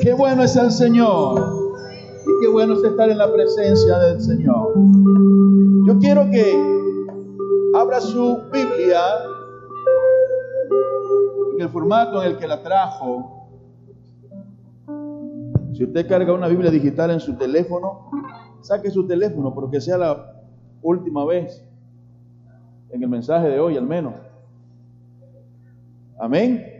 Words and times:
Qué 0.00 0.12
bueno 0.12 0.42
es 0.42 0.56
el 0.56 0.70
Señor. 0.70 1.40
Y 2.26 2.40
qué 2.40 2.48
bueno 2.48 2.74
es 2.74 2.84
estar 2.84 3.08
en 3.10 3.18
la 3.18 3.32
presencia 3.32 3.98
del 3.98 4.20
Señor. 4.20 4.72
Yo 5.86 5.98
quiero 5.98 6.30
que 6.30 6.56
abra 7.74 8.00
su 8.00 8.38
Biblia 8.52 9.00
en 11.54 11.60
el 11.60 11.68
formato 11.68 12.22
en 12.22 12.32
el 12.32 12.38
que 12.38 12.46
la 12.46 12.62
trajo. 12.62 13.48
Si 15.74 15.84
usted 15.84 16.08
carga 16.08 16.32
una 16.32 16.48
Biblia 16.48 16.70
digital 16.70 17.10
en 17.10 17.20
su 17.20 17.36
teléfono, 17.36 18.10
saque 18.60 18.90
su 18.90 19.06
teléfono, 19.06 19.54
porque 19.54 19.80
sea 19.80 19.98
la 19.98 20.42
última 20.82 21.24
vez 21.24 21.64
en 22.90 23.02
el 23.02 23.08
mensaje 23.08 23.48
de 23.48 23.58
hoy 23.58 23.76
al 23.76 23.86
menos. 23.86 24.14
Amén. 26.18 26.73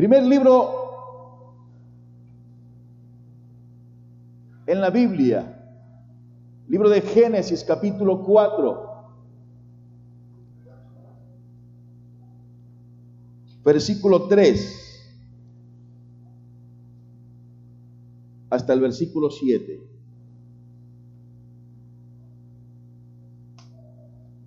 Primer 0.00 0.24
libro 0.24 1.52
en 4.66 4.80
la 4.80 4.88
Biblia, 4.88 5.62
libro 6.68 6.88
de 6.88 7.02
Génesis 7.02 7.62
capítulo 7.62 8.24
4. 8.24 8.88
Versículo 13.62 14.26
3 14.26 15.12
hasta 18.48 18.72
el 18.72 18.80
versículo 18.80 19.30
7. 19.30 19.86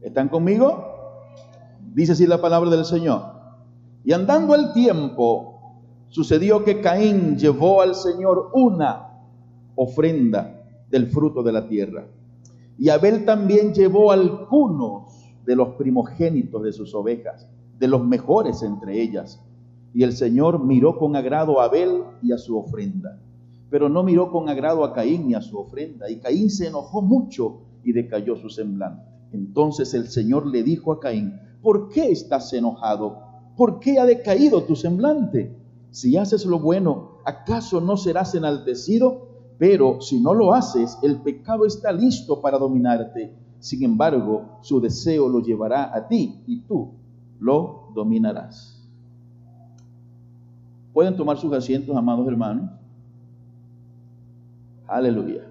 ¿Están 0.02 0.30
conmigo? 0.30 0.84
Dice 1.94 2.14
así 2.14 2.26
la 2.26 2.42
palabra 2.42 2.72
del 2.72 2.86
Señor. 2.86 3.43
Y 4.04 4.12
andando 4.12 4.54
el 4.56 4.74
tiempo, 4.74 5.54
sucedió 6.10 6.64
que 6.64 6.82
Caín 6.82 7.38
llevó 7.38 7.82
al 7.82 7.96
Señor 7.96 8.52
una 8.54 9.10
ofrenda 9.76 10.62
del 10.90 11.08
fruto 11.08 11.42
de 11.42 11.52
la 11.52 11.68
tierra. 11.68 12.06
Y 12.78 12.90
Abel 12.90 13.26
también 13.26 13.74
llevó 13.74 14.12
algunos 14.12 15.26
de 15.46 15.56
los 15.56 15.70
primogénitos 15.76 16.64
de 16.64 16.74
sus 16.74 16.94
ovejas, 16.94 17.48
de 17.80 17.88
los 17.88 18.06
mejores 18.06 18.62
entre 18.62 19.02
ellas. 19.02 19.42
Y 19.94 20.04
el 20.04 20.14
Señor 20.14 20.64
miró 20.64 20.98
con 20.98 21.16
agrado 21.16 21.60
a 21.60 21.66
Abel 21.66 22.04
y 22.22 22.32
a 22.32 22.38
su 22.38 22.58
ofrenda, 22.58 23.20
pero 23.70 23.90
no 23.90 24.04
miró 24.04 24.32
con 24.32 24.50
agrado 24.50 24.84
a 24.84 24.94
Caín 24.94 25.28
ni 25.28 25.34
a 25.34 25.42
su 25.42 25.58
ofrenda. 25.58 26.10
Y 26.10 26.18
Caín 26.18 26.50
se 26.50 26.68
enojó 26.68 27.02
mucho 27.02 27.62
y 27.84 27.94
decayó 27.94 28.36
su 28.36 28.50
semblante. 28.50 29.04
Entonces 29.32 29.94
el 29.94 30.10
Señor 30.10 30.46
le 30.48 30.64
dijo 30.64 30.92
a 30.92 31.00
Caín, 31.00 31.40
¿por 31.62 31.90
qué 31.90 32.12
estás 32.12 32.54
enojado? 32.54 33.33
¿Por 33.56 33.80
qué 33.80 34.00
ha 34.00 34.06
decaído 34.06 34.64
tu 34.64 34.76
semblante? 34.76 35.56
Si 35.92 36.18
haces 36.18 36.46
lo 36.46 36.60
bueno, 36.60 37.20
¿acaso 37.24 37.80
no 37.80 37.98
serás 37.98 38.34
enaltecido? 38.34 39.28
Pero 39.60 40.02
si 40.02 40.20
no 40.20 40.34
lo 40.34 40.54
haces, 40.54 40.98
el 41.04 41.22
pecado 41.22 41.66
está 41.66 41.92
listo 41.92 42.42
para 42.42 42.58
dominarte. 42.58 43.34
Sin 43.60 43.84
embargo, 43.84 44.58
su 44.62 44.82
deseo 44.82 45.30
lo 45.30 45.40
llevará 45.40 45.96
a 45.96 46.08
ti 46.08 46.44
y 46.48 46.62
tú 46.62 46.92
lo 47.40 47.90
dominarás. 47.94 48.84
¿Pueden 50.92 51.16
tomar 51.16 51.38
sus 51.38 51.54
asientos, 51.54 51.96
amados 51.96 52.28
hermanos? 52.28 52.70
Aleluya. 54.88 55.48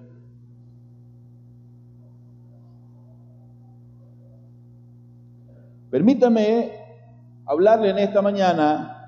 Permítame 5.89 6.82
hablarle 7.45 7.89
en 7.89 7.97
esta 7.99 8.21
mañana 8.21 8.99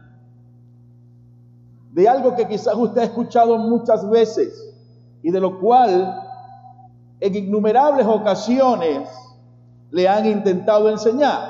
de 1.91 2.09
algo 2.09 2.35
que 2.35 2.47
quizás 2.47 2.75
usted 2.75 3.01
ha 3.01 3.05
escuchado 3.05 3.57
muchas 3.57 4.09
veces 4.09 4.73
y 5.23 5.31
de 5.31 5.39
lo 5.39 5.59
cual 5.59 6.21
en 7.21 7.35
innumerables 7.35 8.05
ocasiones 8.05 9.09
le 9.91 10.07
han 10.07 10.25
intentado 10.25 10.89
enseñar. 10.89 11.49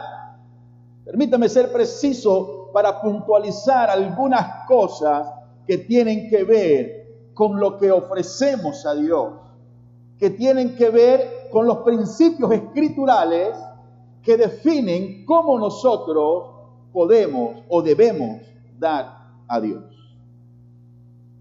Permítame 1.03 1.49
ser 1.49 1.71
preciso 1.71 2.69
para 2.71 3.01
puntualizar 3.01 3.89
algunas 3.89 4.67
cosas 4.67 5.27
que 5.65 5.79
tienen 5.79 6.29
que 6.29 6.43
ver 6.43 7.05
con 7.33 7.59
lo 7.59 7.77
que 7.77 7.91
ofrecemos 7.91 8.85
a 8.85 8.93
Dios, 8.93 9.33
que 10.19 10.29
tienen 10.29 10.75
que 10.75 10.89
ver 10.89 11.49
con 11.51 11.65
los 11.65 11.79
principios 11.79 12.51
escriturales 12.51 13.57
que 14.21 14.37
definen 14.37 15.25
cómo 15.25 15.57
nosotros 15.57 16.54
podemos 16.95 17.57
o 17.67 17.81
debemos 17.81 18.41
dar 18.79 19.33
a 19.49 19.59
Dios. 19.59 19.83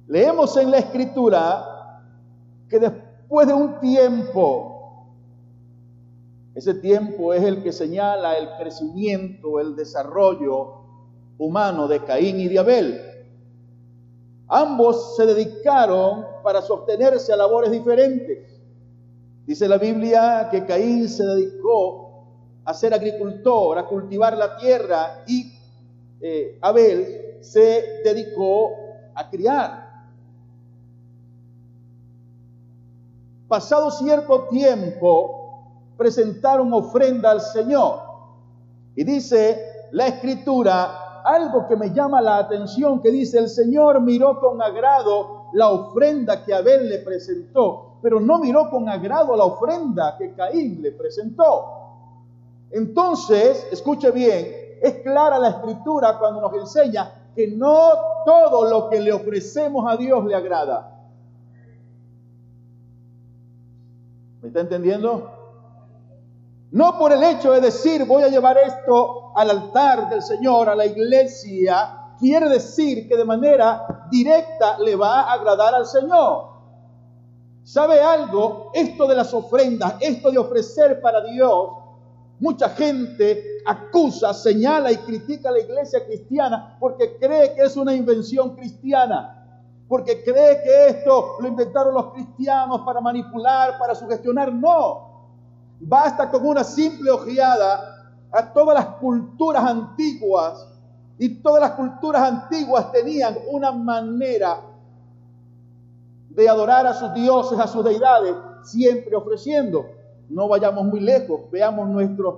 Leemos 0.09 0.57
en 0.57 0.73
la 0.73 0.79
escritura 0.79 2.03
que 2.69 2.81
después 2.81 3.47
de 3.47 3.55
un 3.55 3.79
tiempo, 3.79 5.07
ese 6.57 6.75
tiempo 6.75 7.33
es 7.33 7.45
el 7.45 7.63
que 7.63 7.71
señala 7.71 8.37
el 8.37 8.49
crecimiento, 8.59 9.61
el 9.61 9.77
desarrollo 9.77 10.73
humano 11.39 11.87
de 11.87 12.03
Caín 12.03 12.41
y 12.41 12.49
de 12.49 12.59
Abel. 12.59 13.01
Ambos 14.49 15.15
se 15.17 15.25
dedicaron 15.25 16.27
para 16.43 16.63
sostenerse 16.63 17.33
a 17.33 17.37
labores 17.37 17.71
diferentes. 17.71 18.61
Dice 19.47 19.69
la 19.69 19.79
Biblia 19.79 20.49
que 20.51 20.65
Caín 20.67 21.09
se 21.09 21.25
dedicó 21.25 22.04
a 22.65 22.75
ser 22.75 22.95
agricultor, 22.95 23.79
a 23.79 23.87
cultivar 23.87 24.37
la 24.37 24.57
tierra 24.57 25.25
y 25.27 25.53
eh, 26.21 26.59
Abel 26.61 27.39
se 27.41 28.03
dedicó 28.05 28.71
a 29.15 29.29
criar. 29.29 29.85
Pasado 33.47 33.91
cierto 33.91 34.49
tiempo, 34.49 35.93
presentaron 35.97 36.73
ofrenda 36.73 37.31
al 37.31 37.41
Señor. 37.41 38.01
Y 38.97 39.05
dice 39.05 39.89
la 39.93 40.07
escritura 40.07 41.05
algo 41.25 41.67
que 41.67 41.77
me 41.77 41.93
llama 41.93 42.21
la 42.21 42.39
atención, 42.39 43.01
que 43.01 43.11
dice, 43.11 43.39
el 43.39 43.49
Señor 43.49 44.01
miró 44.01 44.39
con 44.41 44.61
agrado 44.61 45.47
la 45.55 45.69
ofrenda 45.69 46.45
que 46.45 46.53
Abel 46.53 46.89
le 46.89 46.99
presentó, 46.99 47.99
pero 48.03 48.21
no 48.21 48.39
miró 48.39 48.69
con 48.71 48.89
agrado 48.89 49.35
la 49.37 49.45
ofrenda 49.45 50.17
que 50.19 50.35
Caín 50.35 50.83
le 50.83 50.93
presentó. 50.93 51.84
Entonces, 52.75 53.69
escuche 53.71 54.11
bien, 54.11 54.49
es 54.83 54.95
clara 55.05 55.39
la 55.39 55.51
escritura 55.51 56.19
cuando 56.19 56.41
nos 56.41 56.53
enseña 56.55 57.31
que 57.33 57.47
no 57.47 57.91
todo 58.27 58.69
lo 58.69 58.91
que 58.91 59.01
le 59.01 59.13
ofrecemos 59.13 59.85
a 59.89 59.97
Dios 59.97 60.25
le 60.25 60.35
agrada. 60.35 60.91
¿Me 64.43 64.49
está 64.49 64.59
entendiendo? 64.59 65.31
No 66.73 66.99
por 66.99 67.13
el 67.13 67.23
hecho 67.23 67.53
de 67.53 67.61
decir 67.61 68.05
voy 68.07 68.25
a 68.25 68.29
llevar 68.29 68.59
esto 68.59 69.31
al 69.37 69.51
altar 69.51 70.11
del 70.11 70.23
Señor, 70.23 70.69
a 70.69 70.75
la 70.75 70.87
iglesia, 70.87 72.17
quiere 72.19 72.49
decir 72.49 73.07
que 73.09 73.17
de 73.17 73.25
manera 73.25 74.09
directa 74.11 74.81
le 74.81 74.97
va 74.97 75.21
a 75.21 75.35
agradar 75.35 75.77
al 75.77 75.87
Señor. 75.87 76.49
¿Sabe 77.63 78.01
algo? 78.01 78.73
Esto 78.75 79.07
de 79.07 79.15
las 79.15 79.33
ofrendas, 79.33 79.95
esto 80.01 80.33
de 80.33 80.39
ofrecer 80.39 81.01
para 81.01 81.21
Dios, 81.23 81.84
Mucha 82.45 82.69
gente 82.69 83.43
acusa, 83.65 84.35
señala 84.35 84.93
y 84.93 84.99
critica 84.99 85.49
a 85.49 85.53
la 85.53 85.61
iglesia 85.61 86.05
cristiana 86.05 86.77
porque 86.79 87.17
cree 87.17 87.55
que 87.55 87.63
es 87.63 87.75
una 87.75 87.95
invención 87.95 88.55
cristiana, 88.55 89.49
porque 89.89 90.23
cree 90.23 90.63
que 90.63 90.89
esto 90.89 91.37
lo 91.41 91.49
inventaron 91.49 91.95
los 91.95 92.13
cristianos 92.13 92.83
para 92.83 93.01
manipular, 93.01 93.79
para 93.79 93.95
sugestionar. 93.95 94.53
No, 94.53 95.31
basta 95.81 96.31
con 96.31 96.47
una 96.47 96.65
simple 96.65 97.11
ojeada 97.11 98.13
a 98.31 98.53
todas 98.53 98.75
las 98.75 98.97
culturas 98.97 99.65
antiguas 99.65 100.69
y 101.19 101.41
todas 101.41 101.63
las 101.63 101.71
culturas 101.71 102.31
antiguas 102.31 102.93
tenían 102.93 103.39
una 103.49 103.73
manera 103.73 104.61
de 106.29 106.47
adorar 106.47 106.87
a 106.89 106.93
sus 106.93 107.15
dioses, 107.15 107.59
a 107.59 107.67
sus 107.67 107.83
deidades, 107.83 108.35
siempre 108.65 109.17
ofreciendo 109.17 110.04
no 110.29 110.49
vayamos 110.49 110.85
muy 110.85 111.01
lejos, 111.01 111.43
veamos 111.51 111.89
nuestros, 111.89 112.37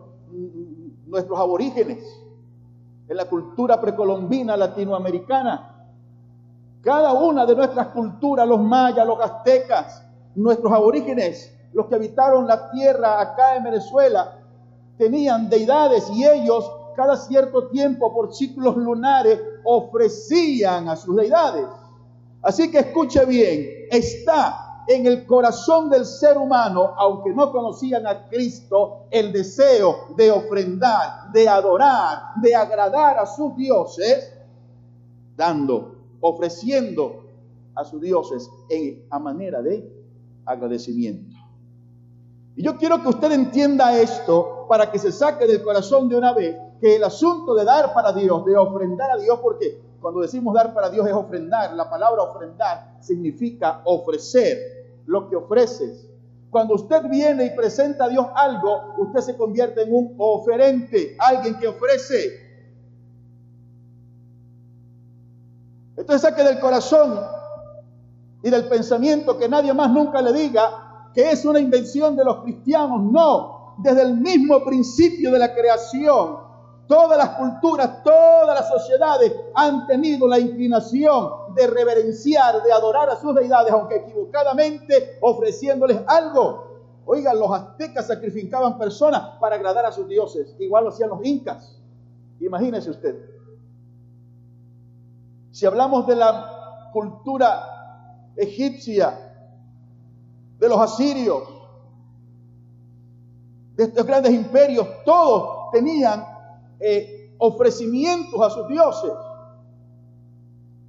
nuestros 1.06 1.38
aborígenes 1.38 2.04
en 3.08 3.16
la 3.16 3.26
cultura 3.26 3.80
precolombina 3.80 4.56
latinoamericana. 4.56 5.72
Cada 6.82 7.12
una 7.12 7.46
de 7.46 7.56
nuestras 7.56 7.88
culturas, 7.88 8.46
los 8.46 8.60
mayas, 8.60 9.06
los 9.06 9.20
aztecas, 9.20 10.04
nuestros 10.34 10.72
aborígenes, 10.72 11.52
los 11.72 11.86
que 11.86 11.96
habitaron 11.96 12.46
la 12.46 12.70
tierra 12.70 13.20
acá 13.20 13.56
en 13.56 13.64
Venezuela, 13.64 14.38
tenían 14.96 15.48
deidades 15.48 16.08
y 16.10 16.24
ellos 16.24 16.70
cada 16.96 17.16
cierto 17.16 17.68
tiempo 17.68 18.12
por 18.14 18.34
ciclos 18.34 18.76
lunares 18.76 19.38
ofrecían 19.64 20.88
a 20.88 20.96
sus 20.96 21.14
deidades. 21.16 21.66
Así 22.42 22.70
que 22.70 22.78
escuche 22.78 23.24
bien, 23.26 23.66
está 23.90 24.65
en 24.88 25.06
el 25.06 25.26
corazón 25.26 25.90
del 25.90 26.04
ser 26.04 26.38
humano, 26.38 26.94
aunque 26.96 27.30
no 27.30 27.50
conocían 27.50 28.06
a 28.06 28.26
Cristo, 28.28 29.06
el 29.10 29.32
deseo 29.32 30.08
de 30.16 30.30
ofrendar, 30.30 31.32
de 31.32 31.48
adorar, 31.48 32.34
de 32.40 32.54
agradar 32.54 33.18
a 33.18 33.26
sus 33.26 33.56
dioses, 33.56 34.32
dando, 35.36 35.96
ofreciendo 36.20 37.24
a 37.74 37.84
sus 37.84 38.00
dioses 38.00 38.48
en, 38.68 39.04
a 39.10 39.18
manera 39.18 39.60
de 39.60 39.90
agradecimiento. 40.44 41.34
Y 42.54 42.62
yo 42.62 42.76
quiero 42.76 43.02
que 43.02 43.08
usted 43.08 43.32
entienda 43.32 43.98
esto 43.98 44.66
para 44.68 44.90
que 44.90 44.98
se 44.98 45.12
saque 45.12 45.46
del 45.46 45.62
corazón 45.62 46.08
de 46.08 46.16
una 46.16 46.32
vez 46.32 46.56
que 46.80 46.96
el 46.96 47.04
asunto 47.04 47.54
de 47.54 47.64
dar 47.64 47.92
para 47.92 48.12
Dios, 48.12 48.44
de 48.44 48.56
ofrendar 48.56 49.10
a 49.10 49.16
Dios, 49.16 49.38
porque 49.42 49.80
cuando 50.00 50.20
decimos 50.20 50.54
dar 50.54 50.72
para 50.72 50.88
Dios 50.88 51.06
es 51.06 51.12
ofrendar, 51.12 51.74
la 51.74 51.90
palabra 51.90 52.22
ofrendar 52.22 52.96
significa 53.00 53.82
ofrecer 53.84 54.75
lo 55.06 55.28
que 55.28 55.36
ofreces. 55.36 56.08
Cuando 56.50 56.74
usted 56.74 57.02
viene 57.08 57.46
y 57.46 57.50
presenta 57.50 58.04
a 58.04 58.08
Dios 58.08 58.26
algo, 58.34 58.94
usted 58.98 59.20
se 59.20 59.36
convierte 59.36 59.82
en 59.82 59.94
un 59.94 60.14
oferente, 60.18 61.16
alguien 61.18 61.58
que 61.58 61.68
ofrece. 61.68 62.46
Entonces 65.96 66.22
saque 66.22 66.44
del 66.44 66.60
corazón 66.60 67.20
y 68.42 68.50
del 68.50 68.68
pensamiento 68.68 69.38
que 69.38 69.48
nadie 69.48 69.72
más 69.74 69.90
nunca 69.90 70.22
le 70.22 70.32
diga 70.32 71.10
que 71.14 71.30
es 71.30 71.44
una 71.44 71.58
invención 71.58 72.14
de 72.14 72.24
los 72.24 72.42
cristianos. 72.42 73.02
No, 73.02 73.74
desde 73.78 74.02
el 74.02 74.14
mismo 74.14 74.62
principio 74.64 75.32
de 75.32 75.38
la 75.38 75.54
creación, 75.54 76.38
todas 76.86 77.18
las 77.18 77.30
culturas, 77.30 78.02
todas 78.02 78.60
las 78.60 78.68
sociedades 78.68 79.32
han 79.54 79.86
tenido 79.86 80.28
la 80.28 80.38
inclinación 80.38 81.45
de 81.56 81.66
reverenciar, 81.66 82.62
de 82.62 82.72
adorar 82.72 83.10
a 83.10 83.16
sus 83.16 83.34
deidades, 83.34 83.72
aunque 83.72 83.96
equivocadamente 83.96 85.18
ofreciéndoles 85.22 85.98
algo. 86.06 87.02
Oigan, 87.06 87.38
los 87.38 87.50
aztecas 87.50 88.06
sacrificaban 88.06 88.78
personas 88.78 89.38
para 89.40 89.56
agradar 89.56 89.86
a 89.86 89.92
sus 89.92 90.06
dioses, 90.06 90.54
igual 90.58 90.84
lo 90.84 90.90
hacían 90.90 91.08
los 91.08 91.24
incas. 91.24 91.80
Imagínese 92.40 92.90
usted. 92.90 93.16
Si 95.50 95.64
hablamos 95.64 96.06
de 96.06 96.16
la 96.16 96.90
cultura 96.92 98.32
egipcia, 98.36 99.18
de 100.58 100.68
los 100.68 100.78
asirios, 100.78 101.42
de 103.74 103.84
estos 103.84 104.06
grandes 104.06 104.32
imperios, 104.32 104.86
todos 105.04 105.70
tenían 105.72 106.24
eh, 106.80 107.34
ofrecimientos 107.38 108.40
a 108.40 108.50
sus 108.50 108.68
dioses. 108.68 109.12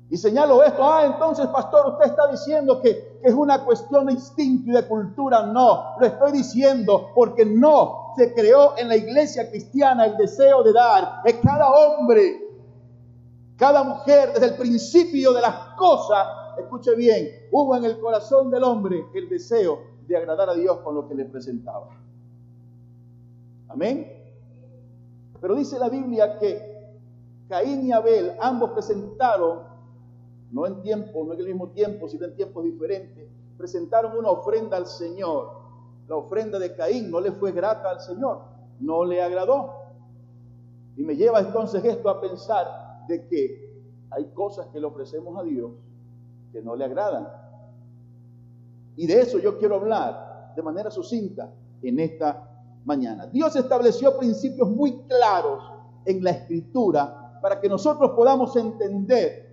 Y 0.09 0.15
señalo 0.15 0.63
esto, 0.63 0.83
ah, 0.83 1.05
entonces 1.05 1.47
pastor, 1.47 1.91
usted 1.93 2.05
está 2.05 2.27
diciendo 2.31 2.81
que, 2.81 3.19
es 3.21 3.33
una 3.33 3.65
cuestión 3.65 4.05
de 4.05 4.13
instinto 4.13 4.69
y 4.69 4.73
de 4.73 4.87
cultura. 4.87 5.43
No, 5.43 5.95
lo 5.99 6.05
estoy 6.05 6.31
diciendo 6.31 7.11
porque 7.13 7.45
no 7.45 8.13
se 8.15 8.33
creó 8.33 8.77
en 8.77 8.87
la 8.87 8.95
iglesia 8.95 9.49
cristiana 9.49 10.05
el 10.05 10.15
deseo 10.15 10.63
de 10.63 10.71
dar. 10.71 11.21
Es 11.25 11.35
cada 11.43 11.69
hombre, 11.69 12.41
cada 13.57 13.83
mujer, 13.83 14.31
desde 14.33 14.47
el 14.47 14.55
principio 14.55 15.33
de 15.33 15.41
las 15.41 15.55
cosas, 15.75 16.25
escuche 16.57 16.95
bien, 16.95 17.27
hubo 17.51 17.75
en 17.75 17.83
el 17.83 17.99
corazón 17.99 18.49
del 18.49 18.63
hombre 18.63 19.05
el 19.13 19.27
deseo 19.27 19.79
de 20.07 20.15
agradar 20.15 20.49
a 20.49 20.53
Dios 20.53 20.77
con 20.79 20.95
lo 20.95 21.07
que 21.07 21.15
le 21.15 21.25
presentaba. 21.25 21.89
Amén. 23.67 24.13
Pero 25.41 25.55
dice 25.55 25.77
la 25.77 25.89
Biblia 25.89 26.39
que 26.39 26.77
Caín 27.47 27.85
y 27.85 27.91
Abel 27.91 28.33
ambos 28.39 28.71
presentaron, 28.71 29.59
no 30.51 30.65
en 30.65 30.81
tiempo, 30.81 31.25
no 31.25 31.33
en 31.33 31.39
el 31.39 31.47
mismo 31.47 31.69
tiempo, 31.69 32.07
sino 32.07 32.25
en 32.25 32.35
tiempos 32.35 32.63
diferentes, 32.63 33.27
presentaron 33.57 34.17
una 34.17 34.29
ofrenda 34.29 34.77
al 34.77 34.87
Señor. 34.87 35.51
La 36.07 36.15
ofrenda 36.15 36.57
de 36.57 36.75
Caín 36.75 37.11
no 37.11 37.19
le 37.19 37.31
fue 37.31 37.51
grata 37.51 37.89
al 37.89 37.99
Señor, 37.99 38.41
no 38.79 39.03
le 39.03 39.21
agradó. 39.21 39.73
Y 40.95 41.03
me 41.03 41.15
lleva 41.15 41.39
entonces 41.39 41.83
esto 41.83 42.09
a 42.09 42.21
pensar 42.21 43.05
de 43.07 43.27
que 43.27 43.67
hay 44.09 44.25
cosas 44.33 44.67
que 44.67 44.79
le 44.79 44.85
ofrecemos 44.85 45.37
a 45.37 45.43
Dios 45.43 45.71
que 46.51 46.61
no 46.61 46.75
le 46.75 46.85
agradan. 46.85 47.27
Y 48.95 49.05
de 49.05 49.21
eso 49.21 49.37
yo 49.37 49.57
quiero 49.57 49.75
hablar 49.75 50.53
de 50.55 50.61
manera 50.63 50.89
sucinta 50.89 51.51
en 51.81 51.99
esta 51.99 52.49
mañana. 52.85 53.27
Dios 53.27 53.55
estableció 53.55 54.17
principios 54.17 54.69
muy 54.69 55.03
claros 55.03 55.63
en 56.05 56.23
la 56.23 56.31
escritura 56.31 57.39
para 57.41 57.59
que 57.59 57.69
nosotros 57.69 58.11
podamos 58.11 58.55
entender 58.55 59.46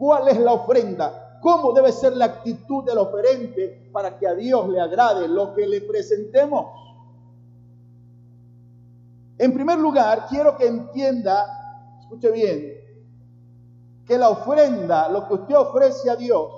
cuál 0.00 0.28
es 0.28 0.38
la 0.40 0.54
ofrenda, 0.54 1.38
cómo 1.42 1.74
debe 1.74 1.92
ser 1.92 2.16
la 2.16 2.24
actitud 2.24 2.82
del 2.84 2.96
oferente 2.96 3.90
para 3.92 4.18
que 4.18 4.26
a 4.26 4.34
Dios 4.34 4.66
le 4.70 4.80
agrade 4.80 5.28
lo 5.28 5.52
que 5.52 5.66
le 5.66 5.82
presentemos. 5.82 6.68
En 9.36 9.52
primer 9.52 9.78
lugar, 9.78 10.26
quiero 10.30 10.56
que 10.56 10.68
entienda, 10.68 11.46
escuche 12.00 12.30
bien, 12.30 12.80
que 14.06 14.16
la 14.16 14.30
ofrenda, 14.30 15.10
lo 15.10 15.28
que 15.28 15.34
usted 15.34 15.54
ofrece 15.54 16.08
a 16.08 16.16
Dios, 16.16 16.50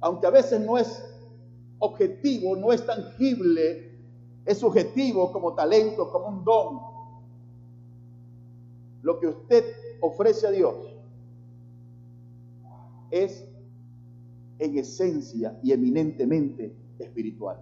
aunque 0.00 0.28
a 0.28 0.30
veces 0.30 0.60
no 0.60 0.78
es 0.78 1.04
objetivo, 1.80 2.54
no 2.54 2.72
es 2.72 2.86
tangible, 2.86 3.98
es 4.46 4.58
subjetivo 4.58 5.32
como 5.32 5.52
talento, 5.54 6.12
como 6.12 6.28
un 6.28 6.44
don. 6.44 6.80
Lo 9.02 9.18
que 9.18 9.26
usted 9.26 9.64
ofrece 10.00 10.46
a 10.46 10.50
Dios 10.52 10.74
es 13.10 13.46
en 14.58 14.78
esencia 14.78 15.58
y 15.62 15.72
eminentemente 15.72 16.74
espiritual. 16.98 17.58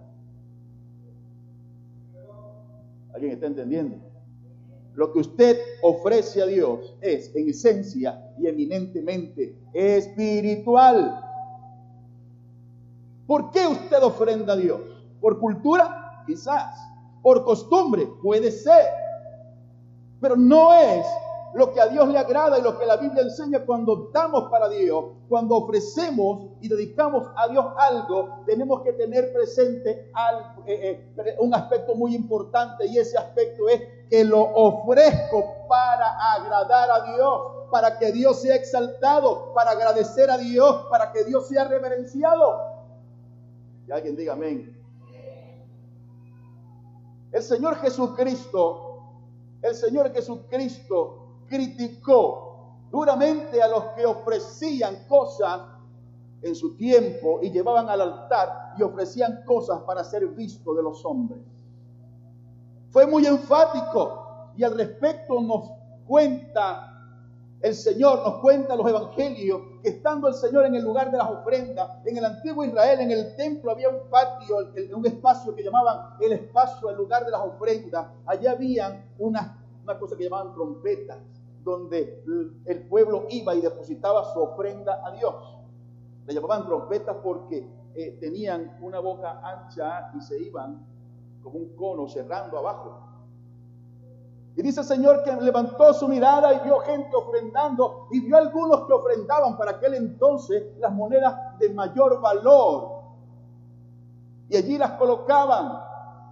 ¿Alguien 3.13 3.33
está 3.33 3.47
entendiendo? 3.47 3.97
Lo 4.95 5.13
que 5.13 5.19
usted 5.19 5.57
ofrece 5.83 6.41
a 6.41 6.47
Dios 6.47 6.95
es 7.01 7.35
en 7.35 7.49
esencia 7.49 8.33
y 8.39 8.47
eminentemente 8.47 9.55
espiritual. 9.73 11.23
¿Por 13.27 13.51
qué 13.51 13.67
usted 13.67 14.01
ofrenda 14.01 14.53
a 14.53 14.57
Dios? 14.57 14.81
¿Por 15.21 15.39
cultura? 15.39 16.23
Quizás. 16.25 16.79
¿Por 17.21 17.43
costumbre? 17.43 18.07
Puede 18.23 18.51
ser. 18.51 18.87
Pero 20.19 20.35
no 20.35 20.73
es 20.73 21.05
lo 21.57 21.73
que 21.73 21.81
a 21.81 21.87
Dios 21.87 22.07
le 22.09 22.19
agrada 22.19 22.59
y 22.59 22.61
lo 22.61 22.77
que 22.77 22.85
la 22.85 22.97
Biblia 22.97 23.23
enseña 23.23 23.65
cuando 23.65 24.11
damos 24.13 24.47
para 24.51 24.69
Dios, 24.69 25.05
cuando 25.27 25.55
ofrecemos 25.55 26.51
y 26.61 26.69
dedicamos 26.69 27.27
a 27.35 27.47
Dios 27.47 27.65
algo, 27.77 28.43
tenemos 28.45 28.83
que 28.83 28.93
tener 28.93 29.33
presente 29.33 30.11
eh, 30.67 31.11
eh, 31.17 31.35
un 31.39 31.55
aspecto 31.55 31.95
muy 31.95 32.13
importante 32.13 32.85
y 32.85 32.99
ese 32.99 33.17
aspecto 33.17 33.67
es 33.69 33.81
que 34.07 34.23
lo 34.23 34.39
ofrezco 34.39 35.67
para 35.67 36.35
agradar 36.35 36.91
a 36.91 37.15
Dios, 37.15 37.41
para 37.71 37.97
que 37.97 38.11
Dios 38.11 38.39
sea 38.39 38.53
exaltado, 38.53 39.51
para 39.55 39.71
agradecer 39.71 40.29
a 40.29 40.37
Dios, 40.37 40.85
para 40.91 41.11
que 41.11 41.23
Dios 41.23 41.47
sea 41.47 41.67
reverenciado. 41.67 42.61
Y 43.87 43.91
alguien 43.91 44.15
diga 44.15 44.33
amén. 44.33 44.77
El 47.31 47.41
Señor 47.41 47.77
Jesucristo, 47.77 49.01
el 49.63 49.73
Señor 49.73 50.13
Jesucristo 50.13 51.23
criticó 51.47 52.47
duramente 52.91 53.61
a 53.61 53.67
los 53.67 53.83
que 53.95 54.05
ofrecían 54.05 55.05
cosas 55.07 55.61
en 56.41 56.55
su 56.55 56.75
tiempo 56.75 57.39
y 57.41 57.49
llevaban 57.49 57.89
al 57.89 58.01
altar 58.01 58.73
y 58.77 58.83
ofrecían 58.83 59.43
cosas 59.45 59.81
para 59.81 60.03
ser 60.03 60.27
visto 60.27 60.73
de 60.73 60.83
los 60.83 61.03
hombres. 61.03 61.41
Fue 62.89 63.05
muy 63.05 63.25
enfático 63.25 64.51
y 64.55 64.63
al 64.63 64.77
respecto 64.77 65.41
nos 65.41 65.71
cuenta 66.05 66.93
el 67.59 67.73
Señor, 67.73 68.19
nos 68.23 68.35
cuenta 68.35 68.75
los 68.75 68.87
evangelios 68.87 69.61
que 69.81 69.89
estando 69.89 70.27
el 70.27 70.35
Señor 70.35 70.65
en 70.67 70.75
el 70.75 70.83
lugar 70.83 71.09
de 71.11 71.17
las 71.17 71.29
ofrendas, 71.29 71.89
en 72.05 72.17
el 72.17 72.23
antiguo 72.23 72.63
Israel, 72.63 72.99
en 72.99 73.11
el 73.11 73.35
templo 73.35 73.71
había 73.71 73.89
un 73.89 74.07
patio, 74.11 74.57
un 74.95 75.05
espacio 75.07 75.55
que 75.55 75.63
llamaban 75.63 76.17
el 76.21 76.33
espacio, 76.33 76.89
el 76.91 76.97
lugar 76.97 77.25
de 77.25 77.31
las 77.31 77.41
ofrendas. 77.41 78.07
Allá 78.27 78.51
habían 78.51 79.03
una, 79.17 79.57
una 79.83 79.97
cosa 79.97 80.15
que 80.15 80.25
llamaban 80.25 80.53
trompetas 80.53 81.17
donde 81.67 82.23
el 82.65 82.87
pueblo 82.87 83.25
iba 83.29 83.53
y 83.53 83.59
depositaba 83.59 84.23
su 84.31 84.39
ofrenda 84.39 85.01
a 85.05 85.11
Dios. 85.11 85.35
Le 86.25 86.33
llamaban 86.33 86.65
trompetas 86.65 87.17
porque 87.21 87.69
eh, 87.93 88.17
tenían 88.21 88.77
una 88.81 88.99
boca 88.99 89.41
ancha 89.43 90.11
y 90.15 90.21
se 90.21 90.39
iban 90.41 90.85
como 91.43 91.59
un 91.59 91.75
cono 91.75 92.07
cerrando 92.07 92.57
abajo. 92.57 93.01
Y 94.55 94.61
dice 94.61 94.79
el 94.79 94.85
Señor 94.85 95.23
que 95.23 95.33
levantó 95.33 95.93
su 95.93 96.07
mirada 96.07 96.53
y 96.53 96.59
vio 96.61 96.79
gente 96.79 97.13
ofrendando 97.13 98.07
y 98.11 98.21
vio 98.21 98.37
algunos 98.37 98.87
que 98.87 98.93
ofrendaban 98.93 99.57
para 99.57 99.71
aquel 99.71 99.95
entonces 99.95 100.63
las 100.79 100.93
monedas 100.93 101.59
de 101.59 101.69
mayor 101.73 102.21
valor. 102.21 103.01
Y 104.47 104.55
allí 104.55 104.77
las 104.77 104.91
colocaban. 104.91 105.83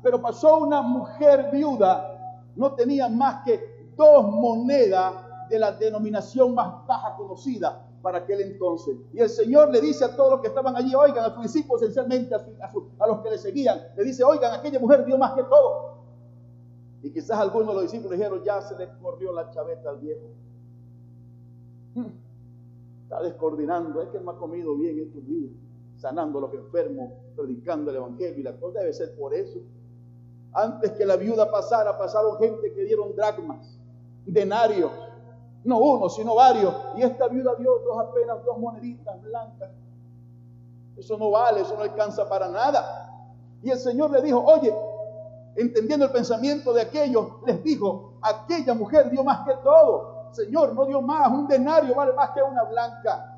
Pero 0.02 0.22
pasó 0.22 0.60
una 0.60 0.82
mujer 0.82 1.50
viuda, 1.52 2.40
no 2.56 2.74
tenía 2.74 3.10
más 3.10 3.44
que 3.44 3.92
dos 3.98 4.26
monedas 4.28 5.25
de 5.50 5.60
la 5.60 5.72
denominación 5.72 6.54
más 6.54 6.86
baja 6.86 7.16
conocida 7.16 7.86
para 8.06 8.20
aquel 8.20 8.42
entonces. 8.42 8.96
Y 9.14 9.20
el 9.20 9.30
Señor 9.30 9.72
le 9.72 9.82
dice 9.82 10.06
a 10.06 10.16
todos 10.16 10.34
los 10.34 10.42
que 10.42 10.48
estaban 10.48 10.76
allí, 10.76 10.94
oigan, 10.94 11.26
a 11.26 11.34
sus 11.34 11.42
discípulos, 11.42 11.82
esencialmente 11.82 12.36
a, 12.36 13.08
los 13.08 13.22
que 13.22 13.32
le 13.32 13.38
seguían, 13.40 13.82
le 13.98 14.04
dice, 14.04 14.24
oigan, 14.24 14.54
aquella 14.54 14.80
mujer 14.80 15.04
dio 15.06 15.18
más 15.18 15.34
que 15.34 15.44
todo. 15.44 15.96
Y 17.02 17.10
quizás 17.10 17.40
algunos 17.40 17.70
de 17.70 17.74
los 17.74 17.84
discípulos 17.84 18.12
dijeron, 18.12 18.44
ya 18.44 18.62
se 18.62 18.78
le 18.78 18.90
corrió 19.02 19.32
la 19.34 19.50
chaveta 19.50 19.90
al 19.90 19.98
viejo. 19.98 20.22
Hmm. 21.96 22.12
está 23.04 23.22
descoordinando, 23.24 24.02
es 24.02 24.10
que 24.10 24.20
no 24.20 24.32
ha 24.32 24.38
comido 24.38 24.76
bien 24.76 25.00
estos 25.00 25.26
días, 25.26 25.52
sanando 25.98 26.38
a 26.40 26.42
los 26.42 26.54
enfermos, 26.54 27.12
predicando 27.36 27.90
el 27.90 27.98
Evangelio 27.98 28.38
y 28.38 28.44
la 28.44 28.56
cosa 28.58 28.82
debe 28.82 28.94
ser 28.94 29.16
por 29.16 29.34
eso. 29.34 29.60
Antes 30.54 30.92
que 30.92 31.06
la 31.06 31.16
viuda 31.16 31.50
pasara, 31.50 31.98
pasaron 31.98 32.38
gente 32.38 32.72
que 32.72 32.84
dieron 32.84 33.16
dracmas, 33.16 33.80
denarios, 34.26 34.92
no 35.66 35.80
uno, 35.80 36.10
sino 36.10 36.36
varios. 36.36 36.74
Y 36.96 37.02
esta 37.02 37.28
viuda 37.28 37.56
dio 37.56 37.80
dos 37.80 38.00
apenas 38.00 38.44
dos 38.46 38.58
moneditas 38.58 39.22
blancas. 39.22 39.70
Eso 40.96 41.18
no 41.18 41.32
vale, 41.32 41.62
eso 41.62 41.76
no 41.76 41.82
alcanza 41.82 42.30
para 42.30 42.48
nada. 42.48 43.12
Y 43.62 43.72
el 43.72 43.80
Señor 43.80 44.12
le 44.12 44.22
dijo, 44.22 44.44
oye, 44.44 44.74
entendiendo 45.56 46.06
el 46.06 46.12
pensamiento 46.12 46.72
de 46.72 46.82
aquellos, 46.82 47.28
les 47.46 47.64
dijo, 47.64 48.14
aquella 48.22 48.74
mujer 48.74 49.10
dio 49.10 49.24
más 49.24 49.46
que 49.46 49.56
todo. 49.64 50.30
Señor, 50.32 50.74
no 50.74 50.86
dio 50.86 51.02
más, 51.02 51.30
un 51.30 51.48
denario 51.48 51.96
vale 51.96 52.14
más 52.14 52.30
que 52.32 52.42
una 52.42 52.64
blanca. 52.64 53.32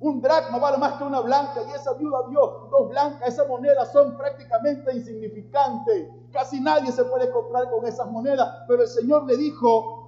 Un 0.00 0.20
dracma 0.20 0.58
vale 0.58 0.78
más 0.78 0.94
que 0.94 1.04
una 1.04 1.20
blanca 1.20 1.60
y 1.68 1.72
esa 1.72 1.92
viuda 1.92 2.26
dio 2.28 2.68
dos 2.70 2.88
blancas. 2.88 3.28
Esas 3.28 3.46
monedas 3.46 3.92
son 3.92 4.16
prácticamente 4.16 4.92
insignificantes. 4.96 6.08
Casi 6.32 6.60
nadie 6.60 6.90
se 6.90 7.04
puede 7.04 7.30
comprar 7.30 7.70
con 7.70 7.86
esas 7.86 8.10
monedas. 8.10 8.64
Pero 8.66 8.82
el 8.82 8.88
Señor 8.88 9.26
le 9.26 9.36
dijo, 9.36 10.01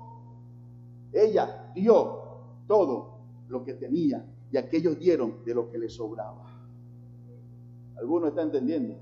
ella 1.15 1.71
dio 1.75 2.23
todo 2.67 3.19
lo 3.49 3.65
que 3.65 3.75
tenía 3.75 4.25
y 4.51 4.57
aquellos 4.57 4.99
dieron 4.99 5.45
de 5.45 5.55
lo 5.55 5.71
que 5.71 5.79
les 5.79 5.95
sobraba. 5.95 6.45
¿Alguno 7.97 8.29
está 8.29 8.43
entendiendo? 8.43 8.97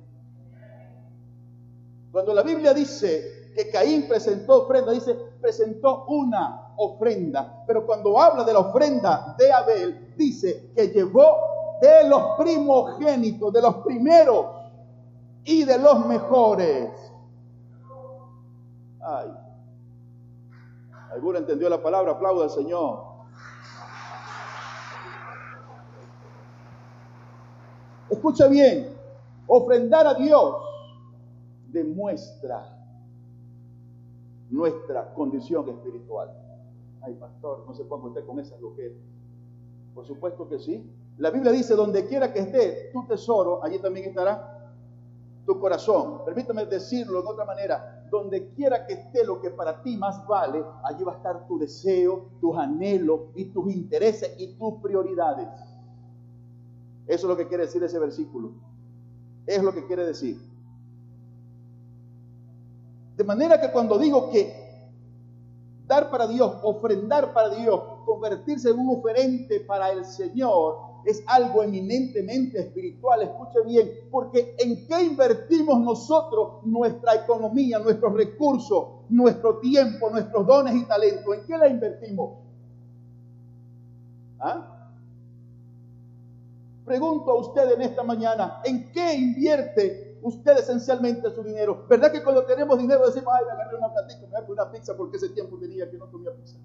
Cuando 2.11 2.35
la 2.35 2.43
Biblia 2.43 2.75
dice 2.75 3.53
que 3.55 3.71
Caín 3.71 4.07
presentó 4.07 4.65
ofrenda, 4.65 4.93
dice 4.93 5.17
presentó 5.41 6.05
una 6.07 6.75
ofrenda. 6.77 7.65
Pero 7.67 7.87
cuando 7.87 8.19
habla 8.19 8.45
de 8.45 8.53
la 8.53 8.61
ofrenda 8.61 9.35
de 9.39 9.53
Abel, 9.53 10.15
dice 10.17 10.71
que 10.75 10.89
llevó 10.89 11.79
de 11.81 12.09
los 12.09 12.37
primogénitos, 12.39 13.53
de 13.53 13.61
los 13.61 13.77
primeros 13.77 14.47
y 15.45 15.65
de 15.65 15.79
los 15.79 16.07
mejores. 16.07 16.91
Ay. 19.01 19.42
¿Alguno 21.13 21.39
entendió 21.39 21.69
la 21.69 21.83
palabra? 21.83 22.13
Aplauda 22.13 22.45
al 22.45 22.51
Señor. 22.51 23.13
Escucha 28.09 28.47
bien, 28.47 28.95
ofrendar 29.47 30.07
a 30.07 30.15
Dios 30.15 30.57
demuestra 31.69 32.79
nuestra 34.51 35.13
condición 35.15 35.69
espiritual. 35.69 36.31
Ay, 37.01 37.15
pastor, 37.15 37.65
no 37.67 37.75
se 37.75 37.85
ponga 37.85 38.09
usted 38.09 38.25
con 38.27 38.39
esas 38.39 38.61
loqueras. 38.61 38.99
Por 39.95 40.07
supuesto 40.07 40.49
que 40.49 40.59
sí. 40.59 40.91
La 41.19 41.31
Biblia 41.31 41.53
dice, 41.53 41.75
donde 41.75 42.07
quiera 42.07 42.33
que 42.33 42.41
esté 42.41 42.91
tu 42.93 43.07
tesoro, 43.07 43.63
allí 43.65 43.79
también 43.79 44.09
estará 44.09 44.75
tu 45.47 45.59
corazón. 45.59 46.25
Permítame 46.25 46.67
decirlo 46.67 47.23
de 47.23 47.29
otra 47.29 47.45
manera. 47.45 48.02
Donde 48.13 48.51
quiera 48.51 48.87
que 48.87 48.93
esté 48.93 49.25
lo 49.25 49.41
que 49.41 49.49
para 49.49 49.83
ti 49.83 49.97
más 49.97 50.27
vale, 50.27 50.63
allí 50.85 51.03
va 51.03 51.15
a 51.15 51.17
estar 51.17 51.47
tu 51.47 51.59
deseo, 51.59 52.27
tus 52.43 52.55
anhelos 52.59 53.21
y 53.35 53.47
tus 53.47 53.73
intereses 53.73 54.35
y 54.37 54.49
tus 54.59 54.75
prioridades. 54.83 55.49
Eso 57.07 57.27
es 57.27 57.31
lo 57.31 57.37
que 57.39 57.49
quiere 57.49 57.65
decir 57.65 57.83
ese 57.83 57.99
versículo. 57.99 58.53
Es 59.47 59.63
lo 59.63 59.73
que 59.73 59.87
quiere 59.87 60.05
decir. 60.05 60.39
De 63.17 63.25
manera 63.25 63.59
que 63.59 63.73
cuando 63.73 63.99
digo 63.99 64.29
que 64.29 64.91
dar 65.87 66.11
para 66.11 66.27
Dios, 66.27 66.53
ofrendar 66.63 67.33
para 67.33 67.49
Dios, 67.49 67.81
convertirse 68.05 68.69
en 68.69 68.79
un 68.79 68.99
oferente 68.99 69.61
para 69.61 69.91
el 69.91 70.05
Señor, 70.05 70.92
es 71.05 71.23
algo 71.27 71.63
eminentemente 71.63 72.61
espiritual, 72.61 73.23
escuche 73.23 73.61
bien, 73.67 73.91
porque 74.11 74.55
¿en 74.59 74.87
qué 74.87 75.03
invertimos 75.03 75.81
nosotros 75.81 76.65
nuestra 76.65 77.15
economía, 77.15 77.79
nuestros 77.79 78.13
recursos, 78.15 78.87
nuestro 79.09 79.59
tiempo, 79.59 80.11
nuestros 80.11 80.47
dones 80.47 80.75
y 80.75 80.85
talentos? 80.85 81.35
¿En 81.35 81.47
qué 81.47 81.59
la 81.59 81.69
invertimos? 81.69 82.39
¿Ah? 84.39 84.91
Pregunto 86.85 87.31
a 87.31 87.35
usted 87.37 87.73
en 87.73 87.83
esta 87.83 88.03
mañana, 88.03 88.61
¿en 88.65 88.91
qué 88.93 89.15
invierte 89.15 90.19
usted 90.23 90.59
esencialmente 90.59 91.31
su 91.31 91.43
dinero? 91.43 91.87
¿Verdad 91.89 92.11
que 92.11 92.23
cuando 92.23 92.45
tenemos 92.45 92.79
dinero 92.79 93.07
decimos, 93.07 93.33
ay, 93.37 93.45
me 93.47 93.53
agarré 93.53 93.77
una 93.77 93.93
platica, 93.93 94.21
me 94.27 94.41
voy 94.41 94.53
una 94.53 94.71
pizza 94.71 94.97
porque 94.97 95.17
ese 95.17 95.29
tiempo 95.31 95.57
tenía 95.59 95.89
que 95.91 95.97
no 95.97 96.11
comía 96.11 96.31
pizza? 96.33 96.57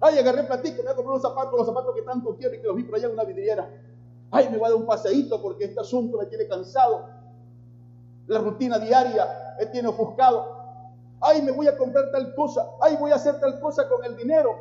Ay, 0.00 0.18
agarré 0.18 0.44
platica, 0.44 0.76
me 0.76 0.82
voy 0.82 0.92
a 0.92 0.94
comprar 0.94 1.12
unos 1.14 1.22
zapatos, 1.22 1.58
los 1.58 1.66
zapatos 1.66 1.94
que 1.94 2.02
tanto 2.02 2.36
quiero 2.36 2.54
y 2.54 2.60
que 2.60 2.66
los 2.66 2.76
vi 2.76 2.84
por 2.84 2.96
allá 2.96 3.06
en 3.06 3.14
una 3.14 3.24
vidriera. 3.24 3.68
Ay, 4.30 4.48
me 4.50 4.58
voy 4.58 4.66
a 4.66 4.70
dar 4.70 4.78
un 4.78 4.86
paseíto 4.86 5.42
porque 5.42 5.64
este 5.64 5.80
asunto 5.80 6.18
me 6.18 6.26
tiene 6.26 6.46
cansado. 6.46 7.06
La 8.26 8.38
rutina 8.38 8.78
diaria 8.78 9.56
me 9.58 9.66
tiene 9.66 9.88
ofuscado. 9.88 10.56
Ay, 11.20 11.42
me 11.42 11.50
voy 11.50 11.66
a 11.66 11.76
comprar 11.76 12.10
tal 12.12 12.34
cosa. 12.34 12.64
Ay, 12.80 12.96
voy 12.96 13.10
a 13.10 13.16
hacer 13.16 13.40
tal 13.40 13.58
cosa 13.58 13.88
con 13.88 14.04
el 14.04 14.16
dinero. 14.16 14.56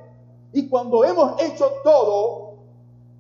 Y 0.53 0.67
cuando 0.69 1.03
hemos 1.03 1.39
hecho 1.41 1.69
todo, 1.83 2.47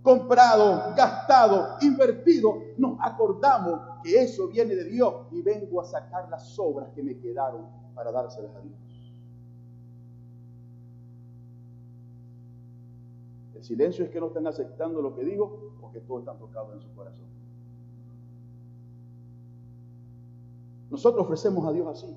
comprado, 0.01 0.95
gastado, 0.95 1.75
invertido, 1.81 2.63
nos 2.77 2.97
acordamos 3.01 3.81
que 4.01 4.21
eso 4.21 4.47
viene 4.47 4.73
de 4.73 4.85
Dios 4.85 5.13
y 5.31 5.41
vengo 5.41 5.81
a 5.81 5.83
sacar 5.83 6.29
las 6.29 6.47
sobras 6.47 6.89
que 6.95 7.03
me 7.03 7.19
quedaron 7.19 7.67
para 7.93 8.11
dárselas 8.11 8.55
a 8.55 8.61
Dios. 8.61 8.86
El 13.57 13.63
silencio 13.63 14.05
es 14.05 14.11
que 14.11 14.19
no 14.19 14.27
están 14.27 14.45
aceptando 14.45 15.01
lo 15.01 15.15
que 15.15 15.23
digo 15.23 15.73
porque 15.81 15.99
todo 16.01 16.19
está 16.19 16.33
tocado 16.35 16.73
en 16.73 16.79
su 16.79 16.93
corazón. 16.93 17.25
Nosotros 20.91 21.25
ofrecemos 21.25 21.67
a 21.67 21.71
Dios 21.71 21.87
así. 21.87 22.15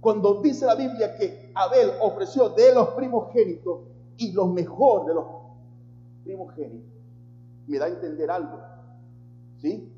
Cuando 0.00 0.40
dice 0.40 0.64
la 0.64 0.74
Biblia 0.74 1.16
que 1.16 1.52
Abel 1.54 1.90
ofreció 2.00 2.48
de 2.48 2.74
los 2.74 2.88
primogénitos 2.88 3.80
y 4.16 4.32
los 4.32 4.50
mejor 4.50 5.04
de 5.06 5.14
los 5.14 5.24
primogénito, 6.24 6.88
me 7.66 7.78
da 7.78 7.84
a 7.84 7.88
entender 7.88 8.30
algo. 8.30 8.58
¿Sí? 9.58 9.92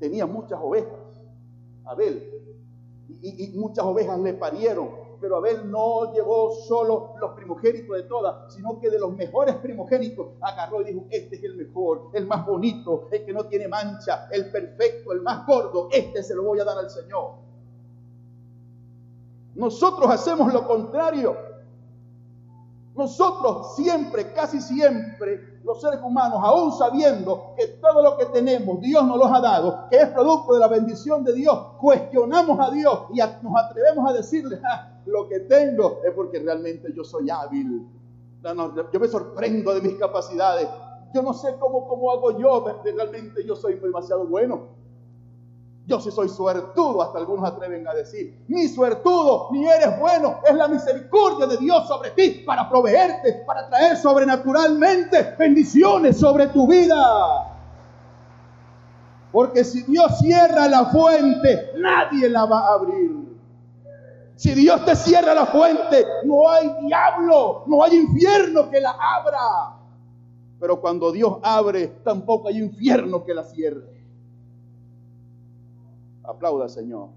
Tenía 0.00 0.26
muchas 0.26 0.58
ovejas, 0.60 0.98
Abel, 1.84 2.28
y, 3.22 3.52
muchas 3.56 3.84
ovejas 3.84 4.18
le 4.18 4.34
parieron, 4.34 4.88
pero 5.20 5.36
Abel 5.36 5.70
no 5.70 6.12
llevó 6.12 6.52
solo 6.52 7.14
los 7.20 7.32
primogénitos 7.32 7.96
de 7.96 8.02
todas, 8.04 8.52
sino 8.54 8.80
que 8.80 8.90
de 8.90 8.98
los 8.98 9.12
mejores 9.14 9.56
primogénitos 9.56 10.28
agarró 10.40 10.80
y 10.80 10.84
dijo, 10.84 11.06
este 11.10 11.36
es 11.36 11.44
el 11.44 11.56
mejor, 11.56 12.10
el 12.14 12.26
más 12.26 12.46
bonito, 12.46 13.08
el 13.10 13.24
que 13.24 13.32
no 13.32 13.44
tiene 13.44 13.68
mancha, 13.68 14.28
el 14.30 14.50
perfecto, 14.50 15.12
el 15.12 15.20
más 15.20 15.46
gordo, 15.46 15.88
este 15.92 16.22
se 16.22 16.34
lo 16.34 16.44
voy 16.44 16.60
a 16.60 16.64
dar 16.64 16.78
al 16.78 16.90
Señor. 16.90 17.32
Nosotros 19.54 20.10
hacemos 20.10 20.52
lo 20.52 20.66
contrario. 20.66 21.49
Nosotros 23.00 23.76
siempre, 23.76 24.30
casi 24.34 24.60
siempre, 24.60 25.58
los 25.64 25.80
seres 25.80 26.00
humanos, 26.02 26.38
aún 26.42 26.70
sabiendo 26.70 27.54
que 27.56 27.66
todo 27.80 28.02
lo 28.02 28.18
que 28.18 28.26
tenemos 28.26 28.78
Dios 28.82 29.06
nos 29.06 29.16
lo 29.16 29.24
ha 29.24 29.40
dado, 29.40 29.88
que 29.88 29.96
es 29.96 30.08
producto 30.08 30.52
de 30.52 30.60
la 30.60 30.68
bendición 30.68 31.24
de 31.24 31.32
Dios, 31.32 31.58
cuestionamos 31.80 32.60
a 32.60 32.70
Dios 32.70 33.04
y 33.14 33.16
nos 33.16 33.56
atrevemos 33.56 34.06
a 34.06 34.12
decirle, 34.12 34.60
lo 35.06 35.26
que 35.30 35.40
tengo 35.40 36.02
es 36.04 36.12
porque 36.12 36.40
realmente 36.40 36.92
yo 36.94 37.02
soy 37.02 37.30
hábil. 37.30 37.88
yo 38.92 39.00
me 39.00 39.08
sorprendo 39.08 39.72
de 39.72 39.80
mis 39.80 39.94
capacidades. 39.94 40.68
Yo 41.14 41.22
no 41.22 41.32
sé 41.32 41.56
cómo, 41.58 41.88
cómo 41.88 42.12
hago 42.12 42.38
yo, 42.38 42.82
realmente 42.84 43.46
yo 43.46 43.56
soy 43.56 43.76
demasiado 43.76 44.26
bueno. 44.26 44.79
Yo 45.90 46.00
sí 46.00 46.12
soy 46.12 46.28
suertudo, 46.28 47.02
hasta 47.02 47.18
algunos 47.18 47.50
atreven 47.50 47.86
a 47.88 47.92
decir, 47.92 48.44
ni 48.46 48.68
suertudo, 48.68 49.48
ni 49.50 49.66
eres 49.66 49.98
bueno, 49.98 50.38
es 50.48 50.54
la 50.54 50.68
misericordia 50.68 51.48
de 51.48 51.56
Dios 51.56 51.88
sobre 51.88 52.10
ti 52.10 52.44
para 52.46 52.68
proveerte, 52.68 53.42
para 53.44 53.68
traer 53.68 53.96
sobrenaturalmente 53.96 55.34
bendiciones 55.36 56.16
sobre 56.16 56.46
tu 56.46 56.68
vida. 56.68 56.96
Porque 59.32 59.64
si 59.64 59.82
Dios 59.82 60.16
cierra 60.20 60.68
la 60.68 60.86
fuente, 60.86 61.72
nadie 61.76 62.28
la 62.28 62.44
va 62.44 62.68
a 62.68 62.74
abrir. 62.74 63.36
Si 64.36 64.54
Dios 64.54 64.84
te 64.84 64.94
cierra 64.94 65.34
la 65.34 65.46
fuente, 65.46 66.06
no 66.22 66.48
hay 66.48 66.72
diablo, 66.86 67.64
no 67.66 67.82
hay 67.82 67.96
infierno 67.96 68.70
que 68.70 68.80
la 68.80 68.92
abra. 68.92 69.76
Pero 70.60 70.80
cuando 70.80 71.10
Dios 71.10 71.38
abre, 71.42 71.88
tampoco 72.04 72.46
hay 72.46 72.58
infierno 72.58 73.24
que 73.24 73.34
la 73.34 73.42
cierre. 73.42 73.99
Aplauda, 76.22 76.68
Señor. 76.68 77.10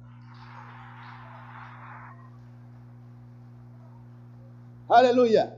Aleluya. 4.88 5.57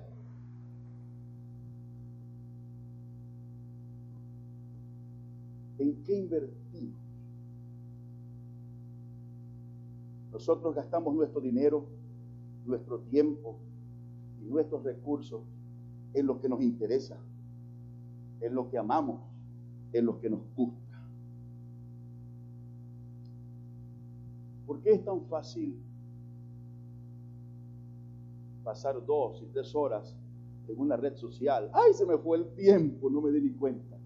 ¿En 5.77 6.03
qué 6.03 6.17
invertimos? 6.17 6.95
Nosotros 10.31 10.75
gastamos 10.75 11.13
nuestro 11.15 11.41
dinero, 11.41 11.87
nuestro 12.65 12.99
tiempo 12.99 13.59
y 14.41 14.45
nuestros 14.49 14.83
recursos 14.83 15.41
en 16.13 16.27
lo 16.27 16.39
que 16.39 16.49
nos 16.49 16.61
interesa, 16.61 17.17
en 18.41 18.55
lo 18.55 18.69
que 18.69 18.77
amamos, 18.77 19.21
en 19.91 20.05
lo 20.05 20.19
que 20.19 20.29
nos 20.29 20.41
gusta. 20.55 20.84
¿Por 24.65 24.81
qué 24.81 24.93
es 24.93 25.03
tan 25.03 25.21
fácil 25.25 25.79
pasar 28.63 29.05
dos 29.05 29.41
y 29.43 29.45
tres 29.47 29.75
horas 29.75 30.15
en 30.67 30.79
una 30.79 30.97
red 30.97 31.15
social? 31.15 31.69
¡Ay, 31.73 31.93
se 31.93 32.05
me 32.05 32.17
fue 32.17 32.37
el 32.37 32.47
tiempo! 32.55 33.09
No 33.09 33.21
me 33.21 33.31
di 33.31 33.41
ni 33.41 33.51
cuenta. 33.51 33.97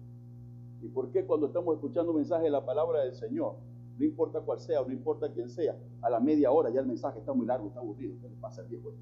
¿Y 0.82 0.88
por 0.88 1.10
qué 1.10 1.24
cuando 1.24 1.46
estamos 1.46 1.74
escuchando 1.74 2.12
un 2.12 2.18
mensaje 2.18 2.44
de 2.44 2.50
la 2.50 2.64
palabra 2.64 3.00
del 3.00 3.14
Señor, 3.14 3.56
no 3.98 4.04
importa 4.04 4.40
cuál 4.40 4.58
sea, 4.58 4.82
no 4.82 4.92
importa 4.92 5.30
quién 5.30 5.50
sea, 5.50 5.76
a 6.00 6.08
la 6.08 6.20
media 6.20 6.50
hora 6.50 6.70
ya 6.70 6.80
el 6.80 6.86
mensaje 6.86 7.18
está 7.18 7.34
muy 7.34 7.46
largo, 7.46 7.68
está 7.68 7.80
aburrido, 7.80 8.16
¿qué 8.20 8.28
le 8.28 8.36
pasa 8.36 8.62
al 8.62 8.68
viejo? 8.68 8.94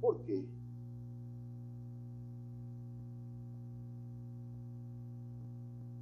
¿Por 0.00 0.20
qué? 0.22 0.44